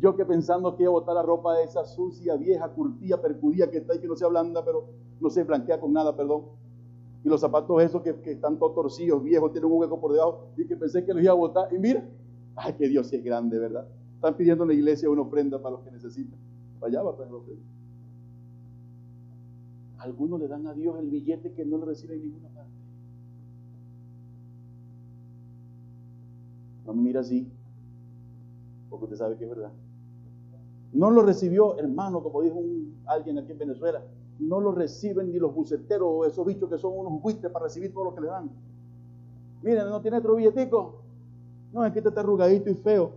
Yo 0.01 0.16
que 0.16 0.24
pensando 0.24 0.74
que 0.74 0.84
iba 0.84 0.90
a 0.90 0.95
botar 0.95 1.14
la 1.14 1.22
ropa 1.22 1.55
de 1.55 1.64
esa 1.64 1.84
sucia, 1.84 2.36
vieja, 2.36 2.68
curtida, 2.70 3.20
percudida 3.20 3.70
que 3.70 3.78
está 3.78 3.93
ahí, 3.93 4.01
que 4.01 4.09
no 4.09 4.16
sea 4.16 4.28
blanda, 4.28 4.64
pero 4.64 4.86
no 5.20 5.28
se 5.28 5.45
blanquea 5.45 5.78
con 5.78 5.93
nada, 5.93 6.16
perdón. 6.16 6.45
Y 7.24 7.28
los 7.28 7.40
zapatos 7.40 7.82
esos 7.82 8.03
que, 8.03 8.16
están 8.24 8.59
todos 8.59 8.74
torcidos, 8.74 9.22
viejos, 9.22 9.53
tienen 9.53 9.70
un 9.70 9.78
hueco 9.78 10.01
por 10.01 10.12
debajo, 10.12 10.49
y 10.57 10.66
que 10.66 10.76
pensé 10.76 11.05
que 11.05 11.12
los 11.12 11.22
iba 11.22 11.32
a 11.32 11.36
botar. 11.36 11.72
Y 11.72 11.78
mira, 11.78 12.09
ay, 12.57 12.72
que 12.72 12.88
Dios 12.88 13.12
es 13.12 13.22
grande, 13.22 13.59
¿verdad? 13.59 13.86
Están 14.14 14.34
pidiendo 14.36 14.64
en 14.64 14.68
la 14.68 14.74
iglesia 14.74 15.11
una 15.11 15.22
ofrenda 15.22 15.61
para 15.61 15.76
los 15.76 15.84
que 15.84 15.90
necesitan. 15.90 16.38
Allá 16.80 17.03
va 17.03 17.11
a 17.11 17.26
la 17.26 17.36
ofrenda. 17.36 17.62
Algunos 19.99 20.40
le 20.40 20.49
dan 20.49 20.66
a 20.66 20.74
Dios 20.74 20.99
el 20.99 21.11
billete 21.11 21.53
que 21.53 21.64
no 21.64 21.78
le 21.78 21.84
recibe 21.84 22.14
en 22.14 22.22
ninguna 22.22 22.49
parte. 22.49 22.72
No 26.84 26.95
me 26.95 27.03
mira 27.03 27.20
así, 27.20 27.47
porque 28.93 29.07
usted 29.07 29.16
sabe 29.16 29.36
que 29.36 29.45
es 29.45 29.51
verdad. 29.51 29.72
No 30.93 31.11
lo 31.11 31.22
recibió, 31.22 31.78
hermano, 31.78 32.22
como 32.22 32.43
dijo 32.43 32.61
alguien 33.07 33.38
aquí 33.38 33.53
en 33.53 33.59
Venezuela. 33.59 34.03
No 34.38 34.61
lo 34.61 34.72
reciben 34.72 35.32
ni 35.32 35.38
los 35.38 35.55
buceteros 35.55 36.09
o 36.11 36.26
esos 36.26 36.47
bichos 36.47 36.68
que 36.68 36.76
son 36.76 36.93
unos 36.95 37.22
buitres 37.22 37.51
para 37.51 37.64
recibir 37.64 37.93
todo 37.95 38.05
lo 38.05 38.14
que 38.14 38.20
le 38.20 38.26
dan. 38.26 38.51
Miren, 39.62 39.88
no 39.88 40.03
tiene 40.03 40.18
otro 40.18 40.36
billetico. 40.36 40.97
No, 41.72 41.84
es 41.86 41.93
que 41.93 42.01
este 42.01 42.11
está 42.11 42.20
arrugadito 42.20 42.68
y 42.68 42.74
feo. 42.74 43.12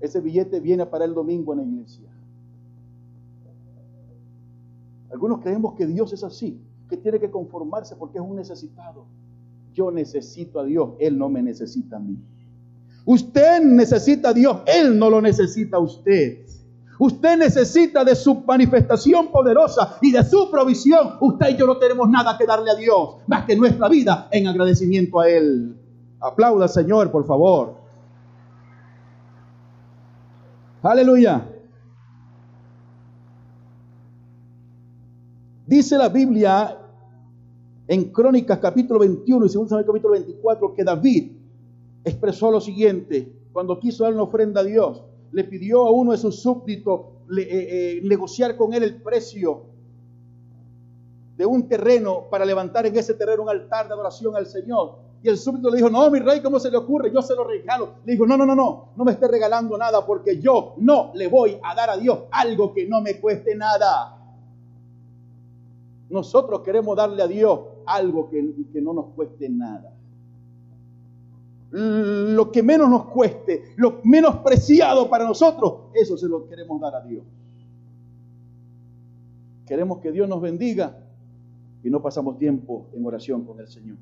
Ese 0.00 0.20
billete 0.20 0.60
viene 0.60 0.86
para 0.86 1.04
el 1.04 1.14
domingo 1.14 1.52
en 1.52 1.58
la 1.58 1.64
iglesia. 1.64 2.08
Algunos 5.10 5.40
creemos 5.40 5.74
que 5.74 5.86
Dios 5.86 6.12
es 6.12 6.22
así, 6.22 6.60
que 6.88 6.96
tiene 6.96 7.18
que 7.18 7.30
conformarse 7.30 7.96
porque 7.96 8.18
es 8.18 8.24
un 8.24 8.36
necesitado. 8.36 9.06
Yo 9.72 9.90
necesito 9.90 10.60
a 10.60 10.64
Dios, 10.64 10.90
Él 11.00 11.18
no 11.18 11.28
me 11.28 11.42
necesita 11.42 11.96
a 11.96 12.00
mí. 12.00 12.16
Usted 13.10 13.62
necesita 13.62 14.28
a 14.28 14.32
Dios, 14.34 14.58
Él 14.66 14.98
no 14.98 15.08
lo 15.08 15.22
necesita 15.22 15.78
a 15.78 15.80
usted. 15.80 16.44
Usted 16.98 17.38
necesita 17.38 18.04
de 18.04 18.14
su 18.14 18.34
manifestación 18.42 19.28
poderosa 19.28 19.96
y 20.02 20.12
de 20.12 20.22
su 20.22 20.50
provisión. 20.50 21.16
Usted 21.18 21.48
y 21.48 21.56
yo 21.56 21.66
no 21.66 21.78
tenemos 21.78 22.06
nada 22.10 22.36
que 22.36 22.44
darle 22.44 22.70
a 22.70 22.74
Dios, 22.74 23.16
más 23.26 23.46
que 23.46 23.56
nuestra 23.56 23.88
vida 23.88 24.28
en 24.30 24.46
agradecimiento 24.46 25.20
a 25.20 25.26
Él. 25.30 25.74
Aplauda 26.20 26.68
Señor, 26.68 27.10
por 27.10 27.26
favor. 27.26 27.76
Aleluya. 30.82 31.48
Dice 35.66 35.96
la 35.96 36.10
Biblia 36.10 36.76
en 37.86 38.12
Crónicas 38.12 38.58
capítulo 38.58 39.00
21 39.00 39.46
y 39.46 39.48
2 39.48 39.68
capítulo 39.86 40.12
24 40.12 40.74
que 40.74 40.84
David 40.84 41.37
expresó 42.08 42.50
lo 42.50 42.60
siguiente, 42.60 43.32
cuando 43.52 43.78
quiso 43.80 44.04
dar 44.04 44.12
una 44.12 44.22
ofrenda 44.22 44.60
a 44.60 44.64
Dios, 44.64 45.02
le 45.32 45.44
pidió 45.44 45.86
a 45.86 45.90
uno 45.90 46.12
de 46.12 46.18
sus 46.18 46.40
súbditos 46.40 47.00
eh, 47.36 47.46
eh, 47.48 48.00
negociar 48.04 48.56
con 48.56 48.72
él 48.72 48.82
el 48.82 49.02
precio 49.02 49.62
de 51.36 51.46
un 51.46 51.68
terreno 51.68 52.24
para 52.30 52.44
levantar 52.44 52.86
en 52.86 52.96
ese 52.96 53.14
terreno 53.14 53.42
un 53.42 53.48
altar 53.48 53.86
de 53.86 53.94
adoración 53.94 54.34
al 54.36 54.46
Señor. 54.46 54.96
Y 55.22 55.28
el 55.28 55.36
súbdito 55.36 55.70
le 55.70 55.76
dijo, 55.76 55.90
no, 55.90 56.10
mi 56.10 56.20
rey, 56.20 56.40
¿cómo 56.40 56.58
se 56.60 56.70
le 56.70 56.76
ocurre? 56.76 57.12
Yo 57.12 57.22
se 57.22 57.34
lo 57.34 57.44
regalo. 57.44 57.94
Le 58.04 58.12
dijo, 58.12 58.26
no, 58.26 58.36
no, 58.36 58.46
no, 58.46 58.54
no, 58.54 58.90
no 58.96 59.04
me 59.04 59.12
esté 59.12 59.28
regalando 59.28 59.76
nada 59.76 60.06
porque 60.06 60.40
yo 60.40 60.74
no 60.78 61.10
le 61.14 61.28
voy 61.28 61.58
a 61.62 61.74
dar 61.74 61.90
a 61.90 61.96
Dios 61.96 62.20
algo 62.30 62.72
que 62.72 62.86
no 62.86 63.00
me 63.00 63.20
cueste 63.20 63.54
nada. 63.54 64.16
Nosotros 66.08 66.60
queremos 66.60 66.96
darle 66.96 67.22
a 67.22 67.26
Dios 67.26 67.60
algo 67.86 68.30
que, 68.30 68.54
que 68.72 68.80
no 68.80 68.92
nos 68.92 69.06
cueste 69.14 69.48
nada 69.48 69.97
lo 71.70 72.50
que 72.50 72.62
menos 72.62 72.88
nos 72.88 73.06
cueste, 73.06 73.74
lo 73.76 74.00
menos 74.04 74.36
preciado 74.36 75.08
para 75.10 75.24
nosotros, 75.24 75.90
eso 75.94 76.16
se 76.16 76.28
lo 76.28 76.48
queremos 76.48 76.80
dar 76.80 76.94
a 76.94 77.02
Dios. 77.02 77.24
Queremos 79.66 79.98
que 79.98 80.10
Dios 80.10 80.28
nos 80.28 80.40
bendiga 80.40 80.98
y 81.84 81.90
no 81.90 82.00
pasamos 82.00 82.38
tiempo 82.38 82.86
en 82.94 83.04
oración 83.04 83.44
con 83.44 83.60
el 83.60 83.68
Señor. 83.68 83.98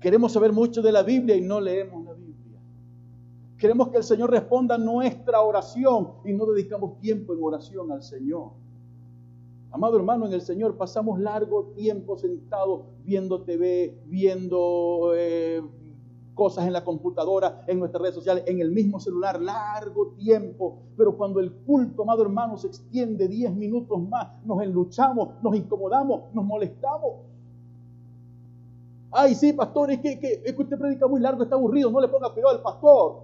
Queremos 0.00 0.32
saber 0.32 0.52
mucho 0.52 0.82
de 0.82 0.90
la 0.90 1.02
Biblia 1.02 1.36
y 1.36 1.40
no 1.40 1.60
leemos 1.60 2.04
la 2.04 2.12
Biblia. 2.12 2.58
Queremos 3.56 3.88
que 3.88 3.98
el 3.98 4.04
Señor 4.04 4.30
responda 4.30 4.76
nuestra 4.76 5.40
oración 5.40 6.10
y 6.24 6.32
no 6.32 6.46
dedicamos 6.46 6.98
tiempo 7.00 7.34
en 7.34 7.42
oración 7.42 7.92
al 7.92 8.02
Señor. 8.02 8.50
Amado 9.70 9.96
hermano, 9.96 10.26
en 10.26 10.32
el 10.32 10.40
Señor 10.40 10.76
pasamos 10.76 11.20
largo 11.20 11.72
tiempo 11.76 12.16
sentados 12.16 12.82
viendo 13.04 13.42
TV, 13.42 14.00
viendo 14.06 15.12
eh, 15.14 15.62
cosas 16.38 16.68
en 16.68 16.72
la 16.72 16.84
computadora, 16.84 17.64
en 17.66 17.80
nuestras 17.80 18.00
redes 18.00 18.14
sociales, 18.14 18.44
en 18.46 18.60
el 18.60 18.70
mismo 18.70 19.00
celular, 19.00 19.42
largo 19.42 20.12
tiempo. 20.16 20.78
Pero 20.96 21.16
cuando 21.16 21.40
el 21.40 21.50
culto, 21.50 22.02
amado 22.02 22.22
hermano, 22.22 22.56
se 22.56 22.68
extiende 22.68 23.26
10 23.26 23.56
minutos 23.56 24.00
más, 24.08 24.28
nos 24.44 24.62
enluchamos, 24.62 25.30
nos 25.42 25.56
incomodamos, 25.56 26.32
nos 26.32 26.44
molestamos. 26.44 27.14
Ay, 29.10 29.34
sí, 29.34 29.52
pastor, 29.52 29.90
es 29.90 29.98
que, 29.98 30.12
es 30.44 30.54
que 30.54 30.62
usted 30.62 30.78
predica 30.78 31.08
muy 31.08 31.20
largo, 31.20 31.42
está 31.42 31.56
aburrido, 31.56 31.90
no 31.90 32.00
le 32.00 32.06
ponga 32.06 32.30
cuidado 32.30 32.54
al 32.54 32.62
pastor. 32.62 33.16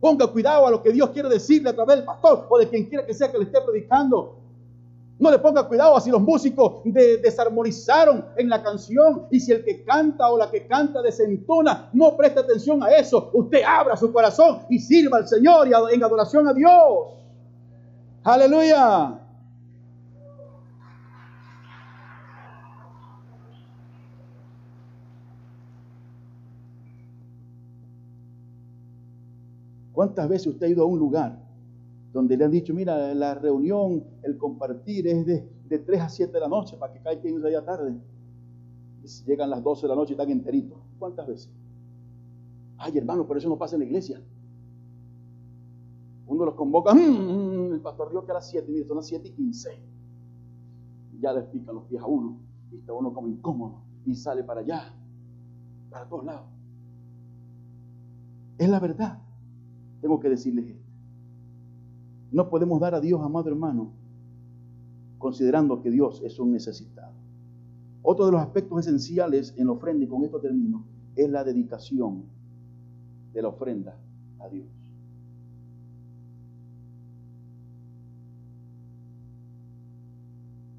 Ponga 0.00 0.26
cuidado 0.26 0.66
a 0.66 0.70
lo 0.72 0.82
que 0.82 0.90
Dios 0.90 1.10
quiere 1.10 1.28
decirle 1.28 1.70
a 1.70 1.76
través 1.76 1.98
del 1.98 2.04
pastor 2.06 2.44
o 2.50 2.58
de 2.58 2.68
quien 2.68 2.86
quiera 2.86 3.06
que 3.06 3.14
sea 3.14 3.30
que 3.30 3.38
le 3.38 3.44
esté 3.44 3.60
predicando. 3.60 4.37
No 5.18 5.32
le 5.32 5.38
ponga 5.40 5.66
cuidado 5.66 5.96
a 5.96 6.00
si 6.00 6.10
los 6.10 6.20
músicos 6.20 6.82
desarmonizaron 6.84 8.24
en 8.36 8.48
la 8.48 8.62
canción 8.62 9.26
y 9.30 9.40
si 9.40 9.50
el 9.50 9.64
que 9.64 9.82
canta 9.82 10.30
o 10.30 10.38
la 10.38 10.48
que 10.48 10.66
canta 10.66 11.02
desentona, 11.02 11.90
no 11.92 12.16
preste 12.16 12.38
atención 12.38 12.82
a 12.84 12.90
eso. 12.90 13.30
Usted 13.32 13.62
abra 13.66 13.96
su 13.96 14.12
corazón 14.12 14.60
y 14.70 14.78
sirva 14.78 15.18
al 15.18 15.26
Señor 15.26 15.66
y 15.66 15.72
en 15.94 16.04
adoración 16.04 16.46
a 16.46 16.54
Dios. 16.54 16.72
Aleluya. 18.22 19.18
¿Cuántas 29.92 30.28
veces 30.28 30.46
usted 30.46 30.66
ha 30.66 30.70
ido 30.70 30.84
a 30.84 30.86
un 30.86 30.96
lugar 30.96 31.47
donde 32.18 32.36
le 32.36 32.44
han 32.44 32.50
dicho, 32.50 32.74
mira, 32.74 33.14
la 33.14 33.36
reunión, 33.36 34.02
el 34.24 34.36
compartir 34.38 35.06
es 35.06 35.24
de, 35.24 35.48
de 35.68 35.78
3 35.78 36.00
a 36.00 36.08
7 36.08 36.32
de 36.32 36.40
la 36.40 36.48
noche 36.48 36.76
para 36.76 36.92
que 36.92 37.00
caiga 37.00 37.22
quien 37.22 37.46
allá 37.46 37.64
tarde. 37.64 37.96
Llegan 39.24 39.48
las 39.48 39.62
12 39.62 39.82
de 39.82 39.88
la 39.88 39.94
noche 39.94 40.10
y 40.10 40.14
están 40.14 40.28
enteritos. 40.28 40.76
¿Cuántas 40.98 41.28
veces? 41.28 41.48
Ay, 42.76 42.98
hermano, 42.98 43.24
pero 43.24 43.38
eso 43.38 43.48
no 43.48 43.56
pasa 43.56 43.76
en 43.76 43.80
la 43.80 43.86
iglesia. 43.86 44.20
Uno 46.26 46.44
los 46.44 46.54
convoca, 46.54 46.92
mm, 46.92 46.98
mm, 46.98 47.72
el 47.74 47.80
pastor 47.80 48.10
dijo 48.10 48.22
que 48.22 48.32
era 48.32 48.40
las 48.40 48.50
7, 48.50 48.68
mira, 48.68 48.84
son 48.84 48.96
las 48.96 49.06
7 49.06 49.28
y 49.28 49.32
15. 49.32 49.70
ya 51.20 51.32
le 51.32 51.42
pican 51.42 51.76
los 51.76 51.84
pies 51.84 52.02
a 52.02 52.06
uno, 52.06 52.40
y 52.72 52.78
está 52.78 52.92
uno 52.92 53.12
como 53.12 53.28
incómodo, 53.28 53.82
y 54.04 54.14
sale 54.16 54.42
para 54.42 54.60
allá, 54.60 54.92
para 55.88 56.08
todos 56.08 56.24
lados. 56.24 56.48
Es 58.58 58.68
la 58.68 58.80
verdad. 58.80 59.22
Tengo 60.00 60.18
que 60.20 60.28
decirles 60.28 60.66
esto. 60.66 60.87
No 62.30 62.48
podemos 62.48 62.80
dar 62.80 62.94
a 62.94 63.00
Dios, 63.00 63.20
amado 63.22 63.48
hermano, 63.48 63.90
considerando 65.18 65.80
que 65.80 65.90
Dios 65.90 66.20
es 66.22 66.38
un 66.38 66.52
necesitado. 66.52 67.12
Otro 68.02 68.26
de 68.26 68.32
los 68.32 68.40
aspectos 68.40 68.80
esenciales 68.80 69.54
en 69.56 69.66
la 69.66 69.72
ofrenda, 69.72 70.04
y 70.04 70.08
con 70.08 70.24
esto 70.24 70.40
termino, 70.40 70.84
es 71.16 71.28
la 71.28 71.42
dedicación 71.42 72.24
de 73.32 73.42
la 73.42 73.48
ofrenda 73.48 73.96
a 74.38 74.48
Dios. 74.48 74.66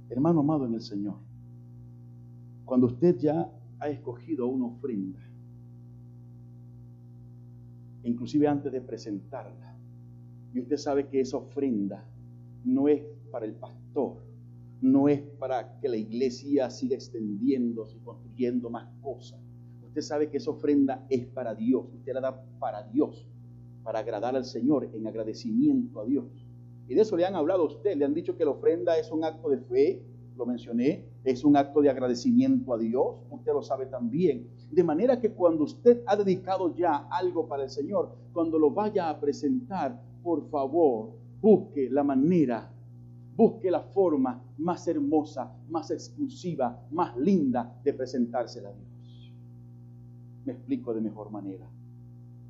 Hermano 0.09 0.39
amado 0.39 0.65
en 0.65 0.73
el 0.73 0.81
Señor, 0.81 1.15
cuando 2.65 2.87
usted 2.87 3.17
ya 3.17 3.51
ha 3.79 3.89
escogido 3.89 4.47
una 4.47 4.65
ofrenda, 4.65 5.19
inclusive 8.03 8.47
antes 8.47 8.71
de 8.71 8.81
presentarla, 8.81 9.68
y 10.53 10.59
usted 10.59 10.77
sabe 10.77 11.07
que 11.07 11.21
esa 11.21 11.37
ofrenda 11.37 12.05
no 12.63 12.87
es 12.87 13.03
para 13.31 13.45
el 13.45 13.53
pastor, 13.53 14.17
no 14.81 15.07
es 15.09 15.21
para 15.39 15.79
que 15.79 15.89
la 15.89 15.97
iglesia 15.97 16.69
siga 16.69 16.95
extendiéndose 16.95 17.97
y 17.97 17.99
construyendo 17.99 18.69
más 18.69 18.87
cosas. 19.01 19.39
Usted 19.85 20.01
sabe 20.01 20.29
que 20.29 20.37
esa 20.37 20.51
ofrenda 20.51 21.05
es 21.09 21.25
para 21.25 21.53
Dios, 21.55 21.85
usted 21.93 22.13
la 22.13 22.21
da 22.21 22.43
para 22.59 22.83
Dios, 22.83 23.27
para 23.83 23.99
agradar 23.99 24.35
al 24.35 24.45
Señor 24.45 24.89
en 24.93 25.07
agradecimiento 25.07 25.99
a 25.99 26.05
Dios. 26.05 26.25
Y 26.87 26.95
de 26.95 27.01
eso 27.01 27.17
le 27.17 27.25
han 27.25 27.35
hablado 27.35 27.63
a 27.63 27.67
usted, 27.67 27.95
le 27.95 28.05
han 28.05 28.13
dicho 28.13 28.35
que 28.35 28.45
la 28.45 28.51
ofrenda 28.51 28.97
es 28.97 29.11
un 29.11 29.23
acto 29.23 29.49
de 29.49 29.59
fe, 29.59 30.03
lo 30.35 30.45
mencioné, 30.45 31.05
es 31.23 31.43
un 31.43 31.57
acto 31.57 31.81
de 31.81 31.89
agradecimiento 31.89 32.73
a 32.73 32.77
Dios, 32.77 33.17
usted 33.29 33.51
lo 33.51 33.61
sabe 33.61 33.87
también. 33.87 34.47
De 34.71 34.83
manera 34.83 35.19
que 35.19 35.31
cuando 35.31 35.65
usted 35.65 36.01
ha 36.05 36.15
dedicado 36.15 36.73
ya 36.75 37.07
algo 37.11 37.47
para 37.47 37.63
el 37.63 37.69
Señor, 37.69 38.15
cuando 38.31 38.57
lo 38.57 38.71
vaya 38.71 39.09
a 39.09 39.19
presentar, 39.19 40.01
por 40.23 40.49
favor, 40.49 41.11
busque 41.41 41.89
la 41.89 42.03
manera, 42.03 42.71
busque 43.35 43.71
la 43.71 43.81
forma 43.81 44.41
más 44.57 44.87
hermosa, 44.87 45.55
más 45.69 45.91
exclusiva, 45.91 46.85
más 46.91 47.15
linda 47.17 47.79
de 47.83 47.93
presentársela 47.93 48.69
a 48.69 48.73
Dios. 48.73 49.33
Me 50.45 50.53
explico 50.53 50.93
de 50.93 51.01
mejor 51.01 51.31
manera. 51.31 51.67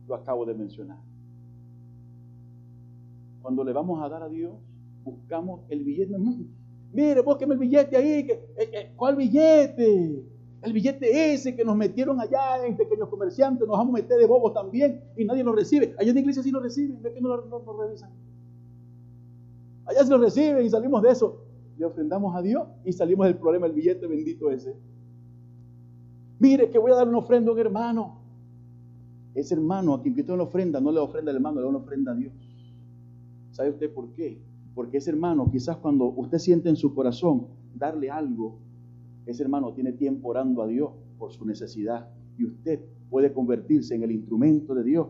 Lo 0.08 0.16
acabo 0.16 0.46
de 0.46 0.56
mencionar. 0.56 0.98
Cuando 3.42 3.64
le 3.64 3.74
vamos 3.74 4.02
a 4.04 4.10
dar 4.10 4.24
a 4.24 4.30
Dios, 4.30 4.54
buscamos 5.04 5.62
el 5.70 5.84
billete. 5.84 6.18
Mire, 6.94 7.22
búsqueme 7.22 7.54
el 7.54 7.60
billete 7.60 7.96
ahí. 7.96 8.28
Eh, 8.28 8.40
eh, 8.58 8.94
¿Cuál 8.96 9.16
billete? 9.16 10.26
El 10.62 10.74
billete 10.74 11.34
ese 11.34 11.55
que 11.55 11.64
nos 11.64 11.76
metieron 11.76 12.20
allá 12.20 12.66
en 12.66 12.76
pequeños 12.76 13.07
comerciantes, 13.07 13.66
nos 13.66 13.78
vamos 13.78 13.93
a 13.93 14.01
meter 14.01 14.18
de 14.18 14.26
bobos 14.26 14.53
también 14.53 15.01
y 15.16 15.24
nadie 15.24 15.43
lo 15.43 15.53
recibe. 15.53 15.95
Allá 15.97 16.10
en 16.10 16.16
la 16.16 16.22
iglesia 16.22 16.43
sí 16.43 16.51
lo 16.51 16.60
reciben, 16.60 17.01
¿ve 17.01 17.14
que 17.14 17.22
no 17.22 17.30
lo, 17.30 17.78
revisan? 17.82 18.12
Allá 19.86 20.03
sí 20.03 20.10
lo 20.10 20.18
reciben 20.18 20.66
y 20.66 20.70
salimos 20.70 21.01
de 21.01 21.12
eso. 21.12 21.45
Le 21.78 21.86
ofrendamos 21.86 22.36
a 22.36 22.41
Dios 22.41 22.68
y 22.84 22.91
salimos 22.91 23.28
del 23.28 23.38
problema 23.38 23.68
del 23.68 23.76
billete 23.76 24.05
bendito 24.05 24.51
ese. 24.51 24.76
Mire 26.39 26.70
que 26.70 26.78
voy 26.78 26.91
a 26.91 26.95
dar 26.95 27.07
una 27.07 27.20
ofrenda 27.20 27.51
a 27.51 27.53
un 27.53 27.60
hermano. 27.60 28.20
Ese 29.34 29.53
hermano 29.53 29.93
a 29.93 30.01
quien 30.01 30.14
quitó 30.14 30.34
una 30.34 30.43
ofrenda, 30.43 30.82
no 30.82 30.91
le 30.91 30.99
ofrenda 30.99 31.32
al 31.32 31.38
hermano, 31.38 31.57
le 31.57 31.62
da 31.62 31.70
una 31.70 31.78
ofrenda 31.78 32.12
a 32.12 32.16
Dios. 32.16 32.34
¿Sabe 33.51 33.70
usted 33.70 33.93
por 33.93 34.10
qué? 34.12 34.41
Porque 34.76 34.97
ese 34.97 35.12
hermano, 35.12 35.49
quizás 35.49 35.78
cuando 35.78 36.05
usted 36.05 36.38
siente 36.38 36.68
en 36.68 36.76
su 36.76 36.93
corazón 36.93 37.47
darle 37.76 38.10
algo, 38.10 38.57
ese 39.30 39.44
hermano 39.44 39.74
tiene 39.74 39.92
tiempo 39.94 40.30
orando 40.30 40.62
a 40.62 40.68
Dios 40.68 40.92
por 41.18 41.32
su 41.32 41.46
necesidad 41.46 42.10
y 42.38 42.46
usted 42.46 42.80
puede 43.10 43.32
convertirse 43.32 43.96
en 43.96 44.04
el 44.04 44.12
instrumento 44.12 44.74
de 44.74 44.84
Dios 44.84 45.08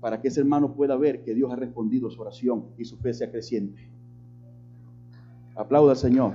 para 0.00 0.20
que 0.20 0.28
ese 0.28 0.40
hermano 0.40 0.74
pueda 0.74 0.96
ver 0.96 1.22
que 1.22 1.34
Dios 1.34 1.50
ha 1.52 1.56
respondido 1.56 2.10
su 2.10 2.20
oración 2.20 2.66
y 2.76 2.84
su 2.84 2.96
fe 2.96 3.14
sea 3.14 3.30
creciente. 3.30 3.88
Aplauda 5.54 5.92
al 5.92 5.96
Señor. 5.96 6.32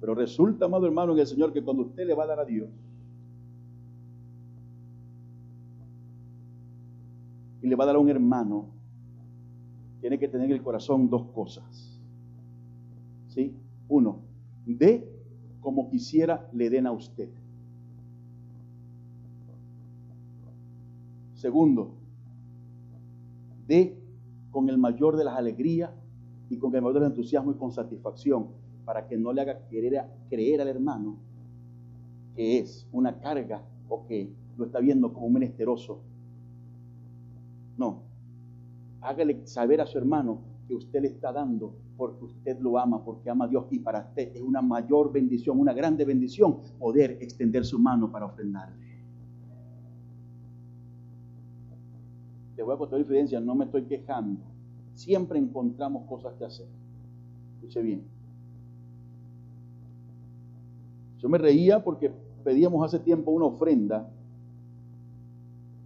Pero 0.00 0.14
resulta, 0.14 0.64
amado 0.64 0.86
hermano, 0.86 1.12
en 1.12 1.18
el 1.18 1.26
Señor 1.26 1.52
que 1.52 1.62
cuando 1.62 1.82
usted 1.82 2.06
le 2.06 2.14
va 2.14 2.24
a 2.24 2.28
dar 2.28 2.40
a 2.40 2.44
Dios, 2.44 2.68
le 7.68 7.76
va 7.76 7.84
a 7.84 7.86
dar 7.88 7.96
a 7.96 7.98
un 7.98 8.08
hermano, 8.08 8.66
tiene 10.00 10.18
que 10.18 10.28
tener 10.28 10.46
en 10.46 10.56
el 10.56 10.62
corazón 10.62 11.08
dos 11.08 11.26
cosas. 11.32 12.00
¿Sí? 13.28 13.54
Uno, 13.88 14.20
de 14.64 15.08
como 15.60 15.88
quisiera 15.88 16.48
le 16.52 16.70
den 16.70 16.86
a 16.86 16.92
usted. 16.92 17.28
Segundo, 21.34 21.94
de 23.66 23.96
con 24.50 24.68
el 24.68 24.78
mayor 24.78 25.16
de 25.16 25.24
las 25.24 25.36
alegrías 25.36 25.90
y 26.48 26.56
con 26.56 26.74
el 26.74 26.82
mayor 26.82 27.00
del 27.00 27.10
entusiasmo 27.10 27.50
y 27.52 27.56
con 27.56 27.72
satisfacción, 27.72 28.48
para 28.84 29.06
que 29.06 29.16
no 29.16 29.32
le 29.32 29.42
haga 29.42 29.66
querer 29.68 30.04
creer 30.30 30.60
al 30.60 30.68
hermano 30.68 31.16
que 32.36 32.58
es 32.58 32.86
una 32.92 33.18
carga 33.18 33.62
o 33.88 34.06
que 34.06 34.30
lo 34.56 34.66
está 34.66 34.78
viendo 34.78 35.12
como 35.12 35.26
un 35.26 35.32
menesteroso. 35.32 36.00
No, 37.76 38.02
hágale 39.00 39.46
saber 39.46 39.80
a 39.80 39.86
su 39.86 39.98
hermano 39.98 40.40
que 40.66 40.74
usted 40.74 41.02
le 41.02 41.08
está 41.08 41.32
dando 41.32 41.74
porque 41.96 42.24
usted 42.24 42.58
lo 42.60 42.78
ama, 42.78 43.02
porque 43.04 43.30
ama 43.30 43.46
a 43.46 43.48
Dios 43.48 43.66
y 43.70 43.78
para 43.78 44.00
usted 44.00 44.34
es 44.34 44.42
una 44.42 44.60
mayor 44.60 45.12
bendición, 45.12 45.58
una 45.58 45.72
grande 45.72 46.04
bendición 46.04 46.58
poder 46.78 47.18
extender 47.20 47.64
su 47.64 47.78
mano 47.78 48.10
para 48.10 48.26
ofrendarle. 48.26 48.86
Le 52.56 52.62
voy 52.62 52.74
a 52.74 52.78
contar 52.78 53.00
evidencia, 53.00 53.40
no 53.40 53.54
me 53.54 53.66
estoy 53.66 53.84
quejando. 53.84 54.40
Siempre 54.94 55.38
encontramos 55.38 56.06
cosas 56.08 56.34
que 56.34 56.44
hacer. 56.44 56.66
Escuche 57.56 57.82
bien. 57.82 58.02
Yo 61.18 61.28
me 61.28 61.38
reía 61.38 61.82
porque 61.82 62.10
pedíamos 62.44 62.84
hace 62.84 62.98
tiempo 62.98 63.30
una 63.30 63.46
ofrenda 63.46 64.08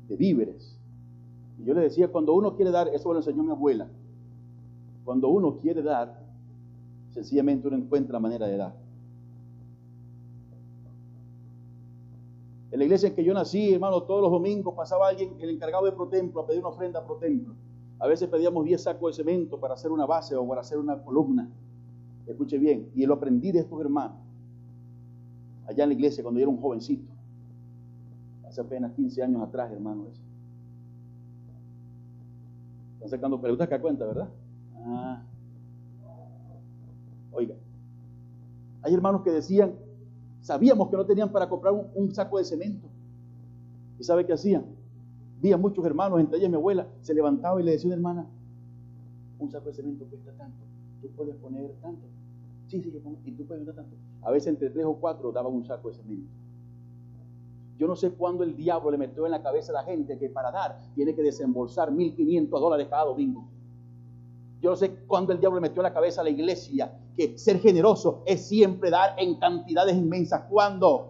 de 0.09 0.17
víveres. 0.17 0.70
Y 1.61 1.65
yo 1.65 1.75
le 1.75 1.83
decía, 1.83 2.09
cuando 2.09 2.35
uno 2.35 2.55
quiere 2.57 2.71
dar, 2.71 2.89
eso 2.89 3.13
lo 3.13 3.19
enseñó 3.19 3.43
mi 3.43 3.51
abuela, 3.51 3.87
cuando 5.05 5.29
uno 5.29 5.59
quiere 5.59 5.83
dar, 5.83 6.21
sencillamente 7.13 7.69
uno 7.69 7.77
encuentra 7.77 8.15
la 8.15 8.21
manera 8.21 8.47
de 8.47 8.57
dar. 8.57 8.75
En 12.71 12.79
la 12.79 12.85
iglesia 12.85 13.09
en 13.09 13.15
que 13.15 13.25
yo 13.25 13.35
nací, 13.35 13.75
hermano, 13.75 14.03
todos 14.05 14.23
los 14.23 14.31
domingos 14.31 14.75
pasaba 14.75 15.09
alguien, 15.09 15.35
el 15.41 15.51
encargado 15.51 15.85
de 15.85 15.93
protemplo, 15.93 16.41
a 16.41 16.47
pedir 16.47 16.61
una 16.61 16.69
ofrenda 16.69 17.01
a 17.01 17.05
protemplo. 17.05 17.55
A 17.99 18.07
veces 18.07 18.29
pedíamos 18.29 18.65
10 18.65 18.83
sacos 18.83 19.17
de 19.17 19.23
cemento 19.23 19.59
para 19.59 19.75
hacer 19.75 19.91
una 19.91 20.07
base 20.07 20.37
o 20.37 20.47
para 20.47 20.61
hacer 20.61 20.79
una 20.79 21.03
columna. 21.03 21.49
Escuche 22.27 22.59
bien, 22.59 22.89
y 22.95 23.05
lo 23.05 23.15
aprendí 23.15 23.51
de 23.51 23.61
estos 23.61 23.81
hermanos 23.81 24.17
allá 25.71 25.85
en 25.85 25.91
la 25.91 25.95
iglesia 25.95 26.23
cuando 26.23 26.41
yo 26.41 26.45
era 26.45 26.51
un 26.51 26.61
jovencito. 26.61 27.13
Hace 28.47 28.61
apenas 28.61 28.93
15 28.93 29.23
años 29.23 29.43
atrás, 29.43 29.71
hermano. 29.73 30.07
Eso. 30.11 30.30
Están 33.01 33.09
sacando 33.19 33.41
preguntas 33.41 33.67
que 33.67 33.81
cuenta, 33.81 34.05
¿verdad? 34.05 34.29
Ah. 34.77 35.23
Oiga, 37.33 37.55
hay 38.83 38.93
hermanos 38.93 39.23
que 39.23 39.31
decían, 39.31 39.73
sabíamos 40.43 40.91
que 40.91 40.99
no 40.99 41.07
tenían 41.07 41.33
para 41.33 41.49
comprar 41.49 41.73
un, 41.95 42.15
saco 42.15 42.37
de 42.37 42.45
cemento. 42.45 42.89
¿Y 43.99 44.05
sabe 44.05 44.27
qué 44.27 44.35
hacían? 44.35 44.67
Vi 45.41 45.51
a 45.51 45.57
muchos 45.57 45.83
hermanos, 45.87 46.21
entre 46.21 46.37
ellos 46.37 46.51
mi 46.51 46.57
abuela, 46.57 46.89
se 47.01 47.15
levantaba 47.15 47.59
y 47.59 47.65
le 47.65 47.73
decía 47.73 47.87
a 47.87 47.89
una 47.89 47.97
hermana, 47.97 48.27
un 49.39 49.51
saco 49.51 49.71
de 49.71 49.75
cemento 49.75 50.05
cuesta 50.05 50.33
tanto, 50.33 50.59
tú 51.01 51.09
puedes 51.17 51.35
poner 51.37 51.73
tanto. 51.81 52.07
Sí, 52.67 52.83
sí, 52.83 52.93
yo 52.93 53.01
pongo, 53.01 53.17
y 53.25 53.33
tú 53.33 53.47
puedes 53.47 53.65
poner 53.65 53.75
tanto. 53.75 53.97
A 54.21 54.31
veces 54.31 54.49
entre 54.49 54.69
tres 54.69 54.85
o 54.85 54.95
cuatro 54.95 55.33
daban 55.33 55.55
un 55.55 55.65
saco 55.65 55.89
de 55.89 55.95
cemento. 55.95 56.29
Yo 57.81 57.87
no 57.87 57.97
sé 57.97 58.11
cuándo 58.11 58.45
el 58.45 58.55
diablo 58.55 58.91
le 58.91 58.99
metió 58.99 59.25
en 59.25 59.33
la 59.33 59.43
cabeza 59.43 59.73
a 59.73 59.77
la 59.77 59.85
gente 59.85 60.19
que 60.19 60.29
para 60.29 60.51
dar 60.51 60.79
tiene 60.95 61.15
que 61.15 61.23
desembolsar 61.23 61.91
1.500 61.91 62.51
dólares 62.51 62.89
cada 62.91 63.07
domingo. 63.07 63.49
Yo 64.61 64.69
no 64.69 64.77
sé 64.77 64.91
cuándo 65.07 65.33
el 65.33 65.41
diablo 65.41 65.59
le 65.59 65.63
metió 65.63 65.81
en 65.81 65.85
la 65.85 65.95
cabeza 65.95 66.21
a 66.21 66.25
la 66.25 66.29
iglesia 66.29 66.93
que 67.17 67.39
ser 67.39 67.59
generoso 67.59 68.23
es 68.27 68.47
siempre 68.47 68.91
dar 68.91 69.15
en 69.17 69.37
cantidades 69.37 69.97
inmensas. 69.97 70.43
¿Cuándo? 70.51 71.10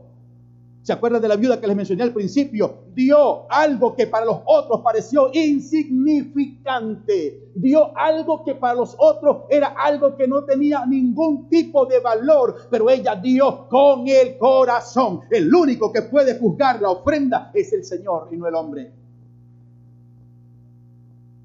¿Se 0.90 0.94
acuerdan 0.94 1.22
de 1.22 1.28
la 1.28 1.36
viuda 1.36 1.60
que 1.60 1.68
les 1.68 1.76
mencioné 1.76 2.02
al 2.02 2.12
principio? 2.12 2.78
Dio 2.96 3.48
algo 3.48 3.94
que 3.94 4.08
para 4.08 4.24
los 4.24 4.38
otros 4.44 4.80
pareció 4.80 5.30
insignificante. 5.32 7.52
Dio 7.54 7.96
algo 7.96 8.42
que 8.42 8.56
para 8.56 8.74
los 8.74 8.96
otros 8.98 9.44
era 9.50 9.68
algo 9.68 10.16
que 10.16 10.26
no 10.26 10.42
tenía 10.42 10.84
ningún 10.86 11.48
tipo 11.48 11.86
de 11.86 12.00
valor, 12.00 12.66
pero 12.72 12.90
ella 12.90 13.14
dio 13.14 13.68
con 13.68 14.08
el 14.08 14.36
corazón. 14.36 15.20
El 15.30 15.54
único 15.54 15.92
que 15.92 16.02
puede 16.02 16.40
juzgar 16.40 16.82
la 16.82 16.90
ofrenda 16.90 17.52
es 17.54 17.72
el 17.72 17.84
Señor 17.84 18.26
y 18.32 18.36
no 18.36 18.48
el 18.48 18.56
hombre. 18.56 18.90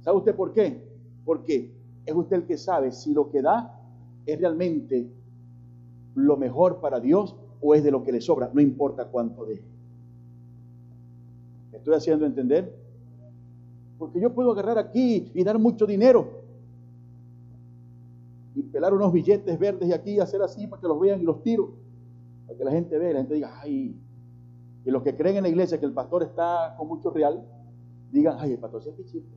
¿Sabe 0.01 0.17
usted 0.17 0.33
por 0.33 0.53
qué? 0.53 0.81
Porque 1.23 1.71
es 2.03 2.15
usted 2.15 2.37
el 2.37 2.47
que 2.47 2.57
sabe 2.57 2.91
si 2.91 3.13
lo 3.13 3.29
que 3.29 3.43
da 3.43 3.79
es 4.25 4.39
realmente 4.39 5.07
lo 6.15 6.35
mejor 6.35 6.81
para 6.81 6.99
Dios 6.99 7.35
o 7.61 7.73
es 7.73 7.83
de 7.83 7.91
lo 7.91 8.03
que 8.03 8.11
le 8.11 8.21
sobra, 8.21 8.49
no 8.53 8.61
importa 8.61 9.05
cuánto 9.05 9.45
dé. 9.45 9.61
estoy 11.71 11.93
haciendo 11.95 12.25
entender? 12.25 12.73
Porque 13.97 14.19
yo 14.19 14.33
puedo 14.33 14.51
agarrar 14.51 14.77
aquí 14.77 15.31
y 15.33 15.43
dar 15.43 15.59
mucho 15.59 15.85
dinero 15.85 16.43
y 18.55 18.63
pelar 18.63 18.93
unos 18.93 19.11
billetes 19.11 19.59
verdes 19.59 19.89
y 19.89 19.93
aquí 19.93 20.19
hacer 20.19 20.41
así 20.41 20.65
para 20.67 20.81
que 20.81 20.87
los 20.87 20.99
vean 20.99 21.21
y 21.21 21.23
los 21.23 21.43
tiro, 21.43 21.73
para 22.45 22.57
que 22.57 22.63
la 22.63 22.71
gente 22.71 22.97
vea 22.97 23.09
y 23.09 23.13
la 23.13 23.19
gente 23.19 23.33
diga, 23.35 23.59
ay, 23.61 23.95
y 24.85 24.91
los 24.91 25.03
que 25.03 25.15
creen 25.15 25.37
en 25.37 25.43
la 25.43 25.49
iglesia 25.49 25.79
que 25.79 25.85
el 25.85 25.93
pastor 25.93 26.23
está 26.23 26.75
con 26.77 26.87
mucho 26.87 27.09
real, 27.09 27.43
digan, 28.11 28.37
ay, 28.39 28.53
el 28.53 28.59
pastor 28.59 28.83
se 28.83 28.89
es 28.91 29.05
chiste. 29.05 29.35